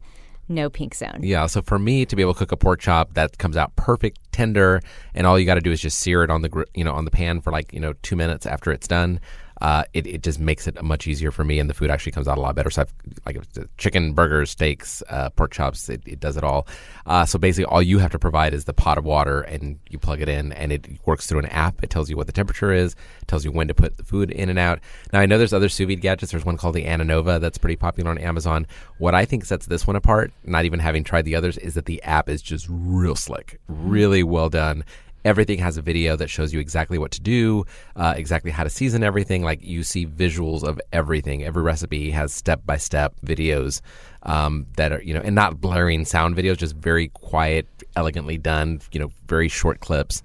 no 0.48 0.70
pink 0.70 0.94
zone. 0.94 1.20
Yeah, 1.20 1.46
so 1.46 1.60
for 1.60 1.78
me 1.78 2.06
to 2.06 2.16
be 2.16 2.22
able 2.22 2.32
to 2.32 2.38
cook 2.38 2.52
a 2.52 2.56
pork 2.56 2.80
chop 2.80 3.12
that 3.14 3.36
comes 3.36 3.58
out 3.58 3.76
perfect, 3.76 4.18
tender, 4.32 4.80
and 5.14 5.26
all 5.26 5.38
you 5.38 5.44
got 5.44 5.56
to 5.56 5.60
do 5.60 5.70
is 5.70 5.82
just 5.82 5.98
sear 5.98 6.24
it 6.24 6.30
on 6.30 6.40
the 6.40 6.64
you 6.74 6.82
know 6.82 6.92
on 6.92 7.04
the 7.04 7.10
pan 7.10 7.42
for 7.42 7.52
like 7.52 7.72
you 7.74 7.80
know 7.80 7.92
two 8.02 8.16
minutes 8.16 8.46
after 8.46 8.72
it's 8.72 8.88
done. 8.88 9.20
Uh, 9.60 9.84
it, 9.92 10.06
it 10.06 10.22
just 10.22 10.40
makes 10.40 10.66
it 10.66 10.82
much 10.82 11.06
easier 11.06 11.30
for 11.30 11.44
me, 11.44 11.58
and 11.58 11.68
the 11.68 11.74
food 11.74 11.90
actually 11.90 12.12
comes 12.12 12.26
out 12.26 12.38
a 12.38 12.40
lot 12.40 12.54
better. 12.54 12.70
So 12.70 12.82
I've 12.82 12.94
like 13.26 13.38
chicken, 13.76 14.12
burgers, 14.12 14.50
steaks, 14.50 15.02
uh, 15.08 15.30
pork 15.30 15.52
chops. 15.52 15.88
It, 15.88 16.02
it 16.06 16.20
does 16.20 16.36
it 16.36 16.44
all. 16.44 16.66
Uh, 17.06 17.26
so 17.26 17.38
basically, 17.38 17.66
all 17.66 17.82
you 17.82 17.98
have 17.98 18.12
to 18.12 18.18
provide 18.18 18.54
is 18.54 18.64
the 18.64 18.72
pot 18.72 18.98
of 18.98 19.04
water, 19.04 19.42
and 19.42 19.78
you 19.88 19.98
plug 19.98 20.20
it 20.20 20.28
in, 20.28 20.52
and 20.52 20.72
it 20.72 20.86
works 21.06 21.26
through 21.26 21.40
an 21.40 21.46
app. 21.46 21.82
It 21.82 21.90
tells 21.90 22.08
you 22.08 22.16
what 22.16 22.26
the 22.26 22.32
temperature 22.32 22.72
is, 22.72 22.96
tells 23.26 23.44
you 23.44 23.52
when 23.52 23.68
to 23.68 23.74
put 23.74 23.96
the 23.96 24.04
food 24.04 24.30
in 24.30 24.48
and 24.48 24.58
out. 24.58 24.80
Now 25.12 25.20
I 25.20 25.26
know 25.26 25.38
there's 25.38 25.52
other 25.52 25.68
sous 25.68 25.86
vide 25.86 26.00
gadgets. 26.00 26.32
There's 26.32 26.44
one 26.44 26.56
called 26.56 26.74
the 26.74 26.84
Anova 26.84 27.40
that's 27.40 27.58
pretty 27.58 27.76
popular 27.76 28.10
on 28.10 28.18
Amazon. 28.18 28.66
What 28.98 29.14
I 29.14 29.24
think 29.24 29.44
sets 29.44 29.66
this 29.66 29.86
one 29.86 29.96
apart, 29.96 30.32
not 30.44 30.64
even 30.64 30.80
having 30.80 31.04
tried 31.04 31.24
the 31.24 31.36
others, 31.36 31.58
is 31.58 31.74
that 31.74 31.86
the 31.86 32.02
app 32.02 32.28
is 32.28 32.42
just 32.42 32.66
real 32.68 33.14
slick, 33.14 33.60
really 33.68 34.22
well 34.22 34.48
done. 34.48 34.84
Everything 35.24 35.58
has 35.58 35.76
a 35.76 35.82
video 35.82 36.16
that 36.16 36.28
shows 36.28 36.52
you 36.52 36.60
exactly 36.60 36.98
what 36.98 37.10
to 37.12 37.20
do, 37.20 37.64
uh, 37.96 38.14
exactly 38.16 38.50
how 38.50 38.64
to 38.64 38.70
season 38.70 39.02
everything. 39.02 39.42
Like 39.42 39.62
you 39.62 39.82
see 39.82 40.06
visuals 40.06 40.62
of 40.62 40.80
everything. 40.92 41.44
Every 41.44 41.62
recipe 41.62 42.10
has 42.10 42.32
step 42.32 42.62
by 42.64 42.78
step 42.78 43.14
videos 43.24 43.80
um, 44.22 44.66
that 44.76 44.92
are, 44.92 45.02
you 45.02 45.12
know, 45.12 45.20
and 45.20 45.34
not 45.34 45.60
blaring 45.60 46.04
sound 46.04 46.36
videos, 46.36 46.56
just 46.56 46.76
very 46.76 47.08
quiet, 47.08 47.66
elegantly 47.96 48.38
done, 48.38 48.80
you 48.92 49.00
know, 49.00 49.10
very 49.26 49.48
short 49.48 49.80
clips 49.80 50.22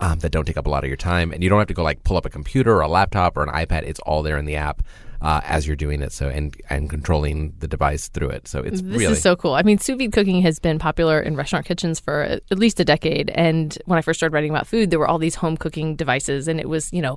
um, 0.00 0.18
that 0.20 0.30
don't 0.30 0.46
take 0.46 0.56
up 0.56 0.66
a 0.66 0.70
lot 0.70 0.84
of 0.84 0.88
your 0.88 0.96
time. 0.96 1.32
And 1.32 1.42
you 1.42 1.50
don't 1.50 1.58
have 1.58 1.68
to 1.68 1.74
go 1.74 1.82
like 1.82 2.02
pull 2.04 2.16
up 2.16 2.24
a 2.24 2.30
computer 2.30 2.74
or 2.74 2.80
a 2.80 2.88
laptop 2.88 3.36
or 3.36 3.42
an 3.42 3.50
iPad. 3.50 3.82
It's 3.82 4.00
all 4.00 4.22
there 4.22 4.38
in 4.38 4.44
the 4.44 4.56
app 4.56 4.82
uh, 5.20 5.40
as 5.44 5.66
you're 5.66 5.76
doing 5.76 6.02
it. 6.02 6.12
So 6.12 6.28
and 6.28 6.56
and 6.70 6.88
controlling 6.88 7.54
the 7.58 7.68
device 7.68 8.08
through 8.08 8.30
it. 8.30 8.48
So 8.48 8.60
it's 8.60 8.82
This 8.82 8.98
really 8.98 9.12
is 9.12 9.22
so 9.22 9.36
cool. 9.36 9.54
I 9.54 9.62
mean, 9.62 9.78
sous 9.78 9.96
vide 9.96 10.12
cooking 10.12 10.42
has 10.42 10.58
been 10.58 10.78
popular 10.78 11.20
in 11.20 11.36
restaurant 11.36 11.66
kitchens 11.66 12.00
for 12.00 12.22
at 12.22 12.42
at 12.50 12.58
least 12.58 12.80
a 12.80 12.84
decade. 12.84 13.30
And 13.30 13.76
when 13.86 13.98
I 13.98 14.02
first 14.02 14.20
started 14.20 14.34
writing 14.34 14.50
about 14.50 14.66
food, 14.66 14.90
there 14.90 14.98
were 14.98 15.08
all 15.08 15.18
these 15.18 15.36
home 15.36 15.56
cooking 15.56 15.96
devices, 15.96 16.48
and 16.48 16.60
it 16.60 16.68
was, 16.68 16.92
you 16.92 17.02
know, 17.02 17.16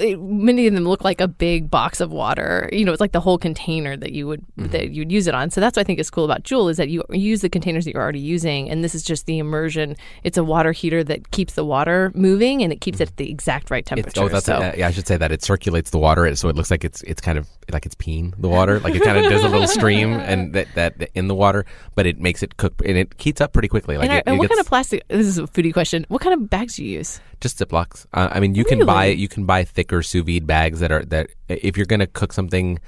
it, 0.00 0.20
many 0.20 0.66
of 0.66 0.74
them 0.74 0.84
look 0.84 1.04
like 1.04 1.20
a 1.20 1.28
big 1.28 1.70
box 1.70 2.00
of 2.00 2.10
water. 2.10 2.68
You 2.72 2.84
know, 2.84 2.92
it's 2.92 3.00
like 3.00 3.12
the 3.12 3.20
whole 3.20 3.38
container 3.38 3.96
that 3.96 4.12
you 4.12 4.26
would 4.26 4.40
Mm-hmm. 4.58 4.72
that 4.72 4.90
you'd 4.90 5.12
use 5.12 5.26
it 5.26 5.34
on. 5.34 5.50
So 5.50 5.60
that's 5.60 5.76
what 5.76 5.82
I 5.82 5.84
think 5.84 6.00
is 6.00 6.10
cool 6.10 6.24
about 6.24 6.42
Joule 6.42 6.68
is 6.68 6.76
that 6.78 6.88
you 6.88 7.02
use 7.10 7.40
the 7.40 7.48
containers 7.48 7.84
that 7.84 7.92
you're 7.94 8.02
already 8.02 8.18
using, 8.20 8.68
and 8.68 8.82
this 8.84 8.94
is 8.94 9.02
just 9.02 9.26
the 9.26 9.38
immersion. 9.38 9.96
It's 10.24 10.36
a 10.36 10.44
water 10.44 10.72
heater 10.72 11.04
that 11.04 11.30
keeps 11.30 11.54
the 11.54 11.64
water 11.64 12.10
moving 12.14 12.62
and 12.62 12.72
it 12.72 12.80
keeps 12.80 13.00
it 13.00 13.08
at 13.10 13.16
the 13.16 13.30
exact 13.30 13.70
right 13.70 13.84
temperature. 13.86 14.08
It's, 14.08 14.18
oh, 14.18 14.28
that's 14.28 14.46
so. 14.46 14.56
uh, 14.56 14.72
yeah. 14.76 14.88
I 14.88 14.90
should 14.90 15.06
say 15.06 15.16
that 15.16 15.30
it 15.32 15.42
circulates 15.42 15.90
the 15.90 15.98
water, 15.98 16.34
so 16.36 16.48
it 16.48 16.56
looks 16.56 16.70
like 16.70 16.84
it's 16.84 17.02
it's 17.02 17.20
kind 17.20 17.38
of 17.38 17.48
like 17.72 17.86
it's 17.86 17.94
peeing 17.94 18.34
the 18.40 18.48
water, 18.48 18.80
like 18.80 18.94
it 18.94 19.02
kind 19.02 19.18
of 19.24 19.30
does 19.30 19.44
a 19.44 19.48
little 19.48 19.68
stream 19.68 20.12
and 20.30 20.52
that, 20.54 20.66
that 20.74 21.08
in 21.14 21.28
the 21.28 21.34
water, 21.34 21.64
but 21.94 22.06
it 22.06 22.18
makes 22.18 22.42
it 22.42 22.56
cook 22.56 22.74
and 22.84 22.96
it 22.98 23.14
heats 23.18 23.40
up 23.40 23.52
pretty 23.52 23.68
quickly. 23.68 23.96
Like 23.96 24.06
and, 24.06 24.12
I- 24.12 24.18
it, 24.18 24.22
and 24.26 24.38
what 24.38 24.44
gets 24.48 24.56
kind 24.56 24.60
of 24.60 24.68
plastic? 24.68 25.06
This 25.08 25.26
is 25.26 25.38
a 25.38 25.42
foodie 25.44 25.72
question. 25.72 26.04
What 26.08 26.20
kind 26.20 26.34
of 26.34 26.50
bags 26.50 26.76
do 26.76 26.84
you 26.84 26.98
use? 26.98 27.20
just 27.40 27.58
Ziplocs. 27.58 28.04
Uh, 28.12 28.28
I 28.30 28.38
mean, 28.40 28.54
you 28.54 28.66
can 28.66 28.84
buy 28.84 29.06
Really? 29.06 29.20
you 29.20 29.28
can 29.28 29.46
buy 29.46 29.64
thicker 29.90 30.02
sous 30.02 30.22
vide 30.24 30.46
bags 30.46 30.80
that 30.80 30.92
are 30.92 31.04
that 31.06 31.28
if 31.48 31.76
you're 31.76 31.86
going 31.86 32.00
to 32.00 32.06
cook 32.06 32.32
something 32.32 32.78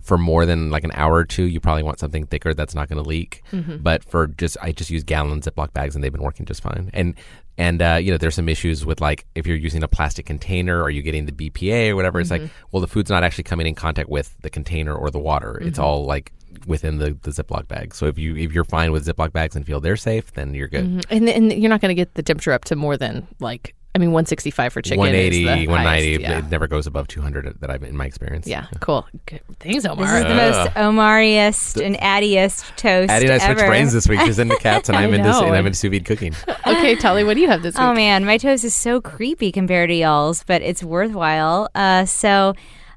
for 0.00 0.18
more 0.18 0.44
than 0.46 0.70
like 0.70 0.82
an 0.84 0.90
hour 0.94 1.14
or 1.14 1.24
two, 1.24 1.44
you 1.44 1.60
probably 1.60 1.82
want 1.84 1.98
something 2.00 2.26
thicker 2.26 2.54
that's 2.54 2.74
not 2.74 2.88
going 2.88 3.00
to 3.02 3.08
leak. 3.08 3.42
Mm-hmm. 3.52 3.76
But 3.78 4.02
for 4.04 4.26
just 4.26 4.56
I 4.62 4.72
just 4.72 4.90
use 4.90 5.04
gallon 5.04 5.40
Ziploc 5.40 5.72
bags 5.72 5.94
and 5.94 6.02
they've 6.02 6.12
been 6.12 6.22
working 6.22 6.44
just 6.46 6.62
fine. 6.62 6.90
And 6.92 7.14
and 7.58 7.82
uh, 7.82 7.98
you 8.02 8.10
know 8.10 8.16
there's 8.18 8.34
some 8.34 8.48
issues 8.48 8.84
with 8.84 9.00
like 9.00 9.26
if 9.34 9.46
you're 9.46 9.56
using 9.56 9.82
a 9.82 9.88
plastic 9.88 10.26
container 10.26 10.82
are 10.82 10.90
you 10.90 11.02
getting 11.02 11.26
the 11.26 11.32
BPA 11.32 11.90
or 11.90 11.96
whatever. 11.96 12.20
It's 12.20 12.30
like 12.30 12.42
Mm-hmm. 12.42 12.66
well 12.72 12.80
the 12.80 12.88
food's 12.88 13.10
not 13.10 13.22
actually 13.24 13.44
coming 13.44 13.66
in 13.66 13.74
contact 13.74 14.08
with 14.08 14.34
the 14.42 14.50
container 14.50 14.94
or 14.94 15.10
the 15.10 15.20
water. 15.20 15.58
It's 15.60 15.78
Mm-hmm. 15.78 15.84
all 15.84 16.04
like 16.04 16.32
within 16.66 16.98
the, 16.98 17.16
the 17.22 17.30
Ziploc 17.30 17.66
bag. 17.68 17.94
So 17.94 18.06
if 18.06 18.18
you 18.18 18.36
if 18.36 18.52
you're 18.52 18.64
fine 18.64 18.90
with 18.92 19.06
Ziploc 19.06 19.32
bags 19.32 19.54
and 19.56 19.64
feel 19.66 19.80
they're 19.80 19.96
safe, 19.96 20.32
then 20.32 20.52
you're 20.54 20.68
good. 20.68 20.84
Mhm. 20.84 21.04
And, 21.10 21.28
and 21.28 21.52
you're 21.52 21.70
not 21.70 21.80
going 21.80 21.90
to 21.96 22.00
get 22.02 22.14
the 22.14 22.22
temperature 22.22 22.52
up 22.52 22.64
to 22.66 22.76
more 22.76 22.96
than 22.96 23.26
like 23.40 23.74
I 23.94 23.98
mean 23.98 24.10
165 24.12 24.72
for 24.72 24.80
chicken. 24.80 24.98
180, 25.00 25.66
190. 25.68 25.84
highest, 26.16 26.20
Yeah. 26.22 26.38
It 26.38 26.50
never 26.50 26.66
goes 26.66 26.86
above 26.86 27.08
200 27.08 27.60
that 27.60 27.70
I've 27.70 27.82
in 27.82 27.94
my 27.96 28.06
experience. 28.06 28.46
yeah, 28.46 28.66
cool. 28.80 29.06
Good. 29.26 29.40
Thanks, 29.60 29.82
This 29.82 29.86
Omar. 29.86 30.16
is 30.18 30.22
the 30.24 30.34
most 30.34 30.76
Omariest 30.76 31.76
and 31.84 31.96
Addiest 31.96 32.74
toast 32.76 33.10
Addie 33.10 33.26
and 33.26 33.34
I 33.34 33.38
switched 33.46 33.66
brains 33.66 33.92
this 33.92 34.08
week. 34.08 34.20
She's 34.20 34.38
into 34.38 34.56
cats, 34.60 34.88
and 34.88 34.96
I 34.96 35.02
I'm 35.04 35.12
into 35.12 35.28
know. 35.28 35.44
and 35.44 35.54
I'm 35.54 35.66
into 35.66 35.78
sous 35.78 35.90
vide 35.90 36.06
cooking. 36.06 36.34
okay, 36.66 36.94
Tali, 36.96 37.22
what 37.24 37.34
do 37.34 37.40
you 37.40 37.48
have 37.48 37.62
this 37.62 37.74
week? 37.74 37.82
Oh 37.82 37.92
man, 37.92 38.24
my 38.24 38.38
toast 38.38 38.64
is 38.64 38.74
so 38.74 39.00
creepy 39.00 39.52
compared 39.52 39.90
to 39.90 39.94
y'all's, 39.94 40.42
but 40.44 40.62
it's 40.62 40.82
worthwhile. 40.82 41.68
Uh, 41.74 42.06
so 42.06 42.54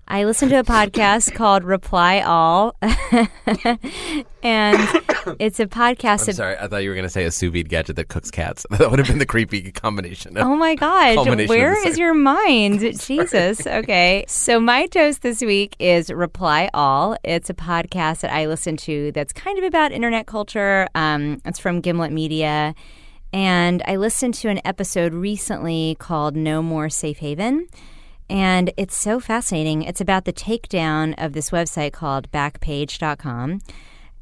I 0.08 0.24
listened 0.26 0.51
to 0.51 0.60
a 0.60 0.64
podcast 0.64 1.34
called 1.34 1.64
Reply 1.64 2.20
All, 2.22 2.76
and 2.82 4.78
it's 5.39 5.60
a 5.60 5.66
podcast. 5.66 6.24
I'm 6.24 6.30
ab- 6.30 6.36
sorry, 6.36 6.58
I 6.58 6.68
thought 6.68 6.84
you 6.84 6.89
were 6.89 6.95
going 6.95 7.08
to 7.08 7.10
say 7.10 7.26
a 7.26 7.32
sous 7.32 7.51
vide 7.51 7.70
gadget 7.70 7.95
that 7.95 8.08
cooks 8.08 8.30
cats. 8.30 8.68
That 8.76 8.91
would 8.91 8.99
have 8.99 9.08
been 9.08 9.18
the 9.18 9.26
creepy 9.26 9.72
combination. 9.72 10.38
Oh 10.38 10.56
my 10.56 10.76
gosh, 10.76 11.26
where 11.47 11.88
is 11.88 11.97
your 11.97 12.14
mind? 12.14 12.82
Jesus. 13.01 13.66
Okay. 13.66 14.26
So 14.28 14.60
my 14.60 14.86
toast 14.86 15.24
this 15.24 15.41
week 15.41 15.76
is 15.80 16.12
Reply 16.12 16.70
All. 16.74 17.18
It's 17.24 17.49
a 17.49 17.56
podcast 17.56 18.20
that 18.20 18.32
I 18.32 18.45
listen 18.45 18.78
to 18.78 19.12
that's 19.14 19.34
kind 19.34 19.58
of 19.58 19.64
about 19.64 19.91
internet 19.91 20.28
culture. 20.28 20.88
Um, 20.93 21.41
it's 21.45 21.58
from 21.58 21.82
Gimlet 21.82 22.12
Media. 22.12 22.76
And 23.34 23.82
I 23.88 23.95
listened 23.95 24.36
to 24.36 24.49
an 24.49 24.62
episode 24.66 25.14
recently 25.14 25.95
called 25.99 26.36
No 26.36 26.62
More 26.62 26.89
Safe 26.89 27.18
Haven. 27.18 27.68
And 28.30 28.71
it's 28.78 28.97
so 28.97 29.19
fascinating. 29.19 29.84
It's 29.84 30.01
about 30.01 30.26
the 30.26 30.34
takedown 30.34 31.13
of 31.17 31.34
this 31.34 31.51
website 31.51 31.93
called 31.93 32.32
backpage.com. 32.32 33.61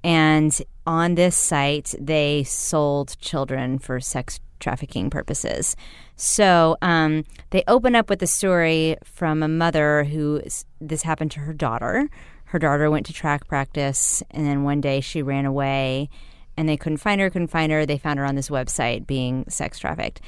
And 0.04 0.62
on 0.86 1.16
this 1.16 1.38
site, 1.38 1.95
they 1.99 2.43
sold 2.43 3.18
children 3.20 3.80
for 3.80 4.01
sex 4.01 4.41
trafficking 4.60 5.10
purposes. 5.10 5.76
So 6.16 6.78
um, 6.82 7.24
they 7.51 7.64
open 7.68 7.95
up 7.95 8.10
with 8.10 8.22
a 8.22 8.28
story 8.28 8.97
from 9.04 9.43
a 9.43 9.47
mother 9.47 10.04
who 10.04 10.41
this 10.80 11.04
happened 11.04 11.32
to 11.32 11.41
her 11.41 11.54
daughter. 11.54 12.10
Her 12.45 12.60
daughter 12.60 12.89
went 12.91 13.06
to 13.08 13.14
track 13.14 13.47
practice, 13.47 14.22
and 14.32 14.45
then 14.45 14.64
one 14.64 14.80
day 14.80 15.01
she 15.01 15.22
ran 15.22 15.45
away, 15.45 16.10
and 16.56 16.70
they 16.70 16.78
couldn't 16.78 16.99
find 16.99 17.20
her. 17.20 17.30
Couldn't 17.30 17.47
find 17.47 17.72
her. 17.72 17.86
They 17.86 17.97
found 17.97 18.20
her 18.20 18.26
on 18.26 18.36
this 18.36 18.49
website 18.49 19.08
being 19.08 19.45
sex 19.49 19.80
trafficked, 19.80 20.22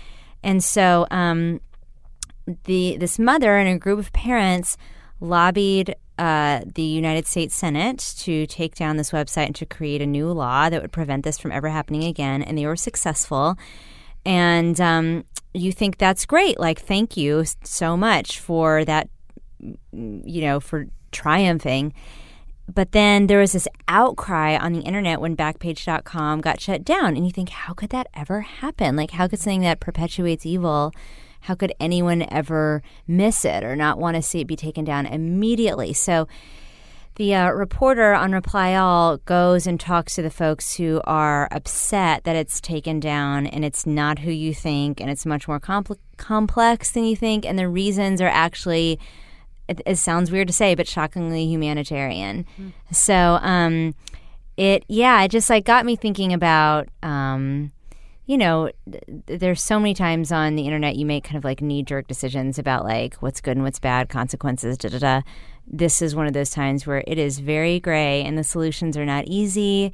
and 0.43 0.63
so 0.63 1.05
um, 1.11 1.61
the 2.65 2.97
this 2.97 3.17
mother 3.17 3.57
and 3.57 3.69
a 3.69 3.79
group 3.79 3.99
of 3.99 4.13
parents 4.13 4.77
lobbied 5.19 5.95
uh, 6.17 6.61
the 6.75 6.83
United 6.83 7.27
States 7.27 7.55
Senate 7.55 8.15
to 8.19 8.47
take 8.47 8.75
down 8.75 8.97
this 8.97 9.11
website 9.11 9.47
and 9.47 9.55
to 9.55 9.65
create 9.65 10.01
a 10.01 10.05
new 10.05 10.31
law 10.31 10.69
that 10.69 10.81
would 10.81 10.91
prevent 10.91 11.23
this 11.23 11.37
from 11.37 11.51
ever 11.51 11.69
happening 11.69 12.03
again, 12.03 12.41
and 12.41 12.57
they 12.57 12.65
were 12.65 12.75
successful. 12.75 13.57
And 14.25 14.79
um, 14.79 15.25
you 15.53 15.71
think 15.71 15.97
that's 15.97 16.25
great. 16.25 16.59
Like, 16.59 16.79
thank 16.79 17.17
you 17.17 17.45
so 17.63 17.95
much 17.95 18.39
for 18.39 18.85
that, 18.85 19.09
you 19.61 20.41
know, 20.41 20.59
for 20.59 20.87
triumphing. 21.11 21.93
But 22.73 22.93
then 22.93 23.27
there 23.27 23.39
was 23.39 23.51
this 23.51 23.67
outcry 23.87 24.57
on 24.57 24.73
the 24.73 24.81
internet 24.81 25.21
when 25.21 25.37
Backpage.com 25.37 26.41
got 26.41 26.59
shut 26.59 26.83
down. 26.83 27.15
And 27.15 27.25
you 27.25 27.31
think, 27.31 27.49
how 27.49 27.73
could 27.73 27.91
that 27.91 28.07
ever 28.15 28.41
happen? 28.41 28.95
Like, 28.95 29.11
how 29.11 29.27
could 29.27 29.39
something 29.39 29.61
that 29.61 29.79
perpetuates 29.79 30.45
evil, 30.45 30.91
how 31.45 31.53
could 31.53 31.73
anyone 31.79 32.25
ever 32.31 32.81
miss 33.07 33.45
it 33.45 33.63
or 33.63 33.75
not 33.75 33.99
want 33.99 34.15
to 34.15 34.21
see 34.21 34.39
it 34.41 34.47
be 34.47 34.55
taken 34.55 34.83
down 34.83 35.05
immediately? 35.05 35.93
So, 35.93 36.27
the 37.17 37.33
uh, 37.33 37.51
reporter 37.51 38.13
on 38.13 38.33
Reply 38.33 38.75
All 38.75 39.17
goes 39.19 39.67
and 39.67 39.79
talks 39.79 40.15
to 40.15 40.21
the 40.21 40.31
folks 40.31 40.75
who 40.75 41.01
are 41.05 41.47
upset 41.51 42.25
that 42.25 42.35
it's 42.35 42.59
taken 42.59 42.99
down 42.99 43.47
and 43.47 43.63
it's 43.63 43.85
not 43.85 44.19
who 44.19 44.31
you 44.31 44.53
think 44.53 44.99
and 44.99 45.09
it's 45.09 45.25
much 45.25 45.47
more 45.47 45.59
compl- 45.59 45.99
complex 46.17 46.91
than 46.91 47.05
you 47.05 47.15
think. 47.15 47.45
And 47.45 47.57
the 47.57 47.69
reasons 47.69 48.21
are 48.21 48.27
actually, 48.27 48.99
it, 49.69 49.79
it 49.85 49.95
sounds 49.95 50.29
weird 50.29 50.47
to 50.47 50.53
say, 50.53 50.75
but 50.75 50.87
shockingly 50.87 51.45
humanitarian. 51.45 52.45
Mm. 52.59 52.73
So, 52.91 53.39
um, 53.41 53.95
it, 54.57 54.83
yeah, 54.89 55.21
it 55.21 55.31
just 55.31 55.49
like 55.49 55.63
got 55.63 55.85
me 55.85 55.95
thinking 55.95 56.33
about, 56.33 56.89
um, 57.01 57.71
you 58.26 58.38
know, 58.38 58.71
there's 59.28 59.61
so 59.61 59.80
many 59.80 59.93
times 59.93 60.32
on 60.32 60.55
the 60.55 60.63
internet 60.63 60.95
you 60.95 61.05
make 61.05 61.23
kind 61.23 61.38
of 61.38 61.43
like 61.43 61.61
knee 61.61 61.84
jerk 61.84 62.07
decisions 62.07 62.57
about 62.57 62.84
like 62.84 63.15
what's 63.15 63.41
good 63.41 63.57
and 63.57 63.63
what's 63.63 63.80
bad, 63.80 64.09
consequences, 64.09 64.78
da 64.78 64.89
da 64.89 64.99
da 64.99 65.21
this 65.67 66.01
is 66.01 66.15
one 66.15 66.28
of 66.28 66.34
those 66.34 66.49
times 66.49 66.86
where 66.86 67.03
it 67.07 67.17
is 67.17 67.39
very 67.39 67.80
gray 67.80 68.23
and 68.23 68.38
the 68.38 68.43
solutions 68.43 68.97
are 68.97 69.05
not 69.05 69.26
easy. 69.28 69.91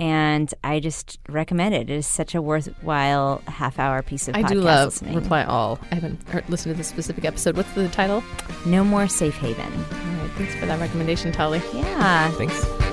And 0.00 0.52
I 0.62 0.78
just 0.78 1.18
recommend 1.28 1.74
it. 1.74 1.90
It 1.90 1.94
is 1.94 2.06
such 2.06 2.36
a 2.36 2.40
worthwhile 2.40 3.42
half 3.48 3.80
hour 3.80 4.00
piece 4.00 4.28
of 4.28 4.36
I 4.36 4.42
do 4.42 4.60
love 4.60 4.88
listening. 4.88 5.16
Reply 5.16 5.42
All. 5.42 5.80
I 5.90 5.96
haven't 5.96 6.28
heard, 6.28 6.48
listened 6.48 6.74
to 6.74 6.78
this 6.78 6.86
specific 6.86 7.24
episode. 7.24 7.56
What's 7.56 7.72
the 7.72 7.88
title? 7.88 8.22
No 8.64 8.84
More 8.84 9.08
Safe 9.08 9.36
Haven. 9.36 9.72
All 9.72 10.22
right. 10.22 10.30
Thanks 10.36 10.54
for 10.54 10.66
that 10.66 10.78
recommendation, 10.78 11.32
Tali. 11.32 11.60
Yeah. 11.74 12.30
Thanks. 12.32 12.87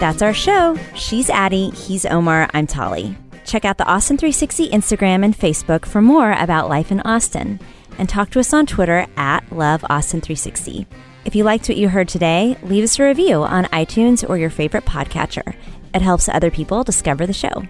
That's 0.00 0.22
our 0.22 0.32
show. 0.32 0.78
She's 0.94 1.28
Addie. 1.28 1.68
He's 1.72 2.06
Omar. 2.06 2.48
I'm 2.54 2.66
Tali. 2.66 3.18
Check 3.44 3.66
out 3.66 3.76
the 3.76 3.84
Austin 3.84 4.16
360 4.16 4.70
Instagram 4.70 5.22
and 5.22 5.36
Facebook 5.36 5.84
for 5.84 6.00
more 6.00 6.32
about 6.32 6.70
life 6.70 6.90
in 6.90 7.02
Austin. 7.02 7.60
And 7.98 8.08
talk 8.08 8.30
to 8.30 8.40
us 8.40 8.54
on 8.54 8.64
Twitter 8.64 9.06
at 9.18 9.44
LoveAustin360. 9.50 10.86
If 11.26 11.34
you 11.34 11.44
liked 11.44 11.68
what 11.68 11.76
you 11.76 11.90
heard 11.90 12.08
today, 12.08 12.56
leave 12.62 12.84
us 12.84 12.98
a 12.98 13.04
review 13.04 13.42
on 13.42 13.66
iTunes 13.66 14.26
or 14.26 14.38
your 14.38 14.48
favorite 14.48 14.86
podcatcher. 14.86 15.54
It 15.92 16.00
helps 16.00 16.30
other 16.30 16.50
people 16.50 16.82
discover 16.82 17.26
the 17.26 17.34
show. 17.34 17.64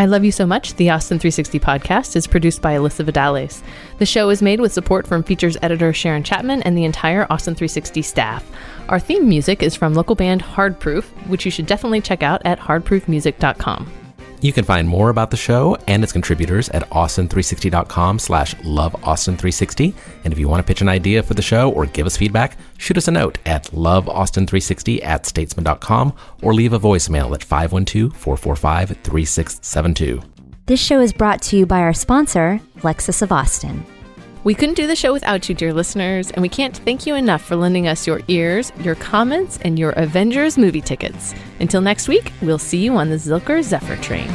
I 0.00 0.06
Love 0.06 0.24
You 0.24 0.30
So 0.30 0.46
Much, 0.46 0.76
the 0.76 0.90
Austin 0.90 1.18
360 1.18 1.58
podcast, 1.58 2.14
is 2.14 2.28
produced 2.28 2.62
by 2.62 2.76
Alyssa 2.76 3.04
Vidales. 3.04 3.62
The 3.98 4.06
show 4.06 4.30
is 4.30 4.40
made 4.40 4.60
with 4.60 4.72
support 4.72 5.08
from 5.08 5.24
features 5.24 5.56
editor 5.60 5.92
Sharon 5.92 6.22
Chapman 6.22 6.62
and 6.62 6.78
the 6.78 6.84
entire 6.84 7.26
Austin 7.30 7.56
360 7.56 8.02
staff. 8.02 8.48
Our 8.88 9.00
theme 9.00 9.28
music 9.28 9.60
is 9.60 9.74
from 9.74 9.94
local 9.94 10.14
band 10.14 10.40
Hard 10.40 10.78
Proof, 10.78 11.08
which 11.26 11.44
you 11.44 11.50
should 11.50 11.66
definitely 11.66 12.00
check 12.00 12.22
out 12.22 12.40
at 12.44 12.60
hardproofmusic.com. 12.60 14.07
You 14.40 14.52
can 14.52 14.64
find 14.64 14.88
more 14.88 15.10
about 15.10 15.30
the 15.30 15.36
show 15.36 15.76
and 15.86 16.02
its 16.02 16.12
contributors 16.12 16.68
at 16.70 16.88
austin360.com 16.90 18.18
slash 18.18 18.54
loveaustin360. 18.56 19.94
And 20.24 20.32
if 20.32 20.38
you 20.38 20.48
want 20.48 20.60
to 20.60 20.66
pitch 20.66 20.80
an 20.80 20.88
idea 20.88 21.22
for 21.22 21.34
the 21.34 21.42
show 21.42 21.70
or 21.72 21.84
give 21.86 22.06
us 22.06 22.16
feedback, 22.16 22.56
shoot 22.78 22.96
us 22.96 23.08
a 23.08 23.12
note 23.12 23.38
at 23.46 23.64
loveaustin360 23.64 25.04
at 25.04 25.26
statesman.com 25.26 26.14
or 26.42 26.54
leave 26.54 26.72
a 26.72 26.80
voicemail 26.80 27.34
at 27.34 27.40
512-445-3672. 27.40 30.24
This 30.66 30.80
show 30.80 31.00
is 31.00 31.12
brought 31.12 31.42
to 31.42 31.56
you 31.56 31.66
by 31.66 31.80
our 31.80 31.94
sponsor, 31.94 32.60
Lexus 32.80 33.22
of 33.22 33.32
Austin. 33.32 33.84
We 34.44 34.54
couldn't 34.54 34.76
do 34.76 34.86
the 34.86 34.96
show 34.96 35.12
without 35.12 35.48
you, 35.48 35.54
dear 35.54 35.74
listeners, 35.74 36.30
and 36.30 36.42
we 36.42 36.48
can't 36.48 36.76
thank 36.76 37.06
you 37.06 37.14
enough 37.14 37.42
for 37.42 37.56
lending 37.56 37.88
us 37.88 38.06
your 38.06 38.20
ears, 38.28 38.72
your 38.80 38.94
comments, 38.94 39.58
and 39.62 39.78
your 39.78 39.90
Avengers 39.90 40.56
movie 40.56 40.80
tickets. 40.80 41.34
Until 41.60 41.80
next 41.80 42.08
week, 42.08 42.32
we'll 42.40 42.58
see 42.58 42.78
you 42.78 42.96
on 42.96 43.10
the 43.10 43.16
Zilker 43.16 43.62
Zephyr 43.62 43.96
train. 43.96 44.28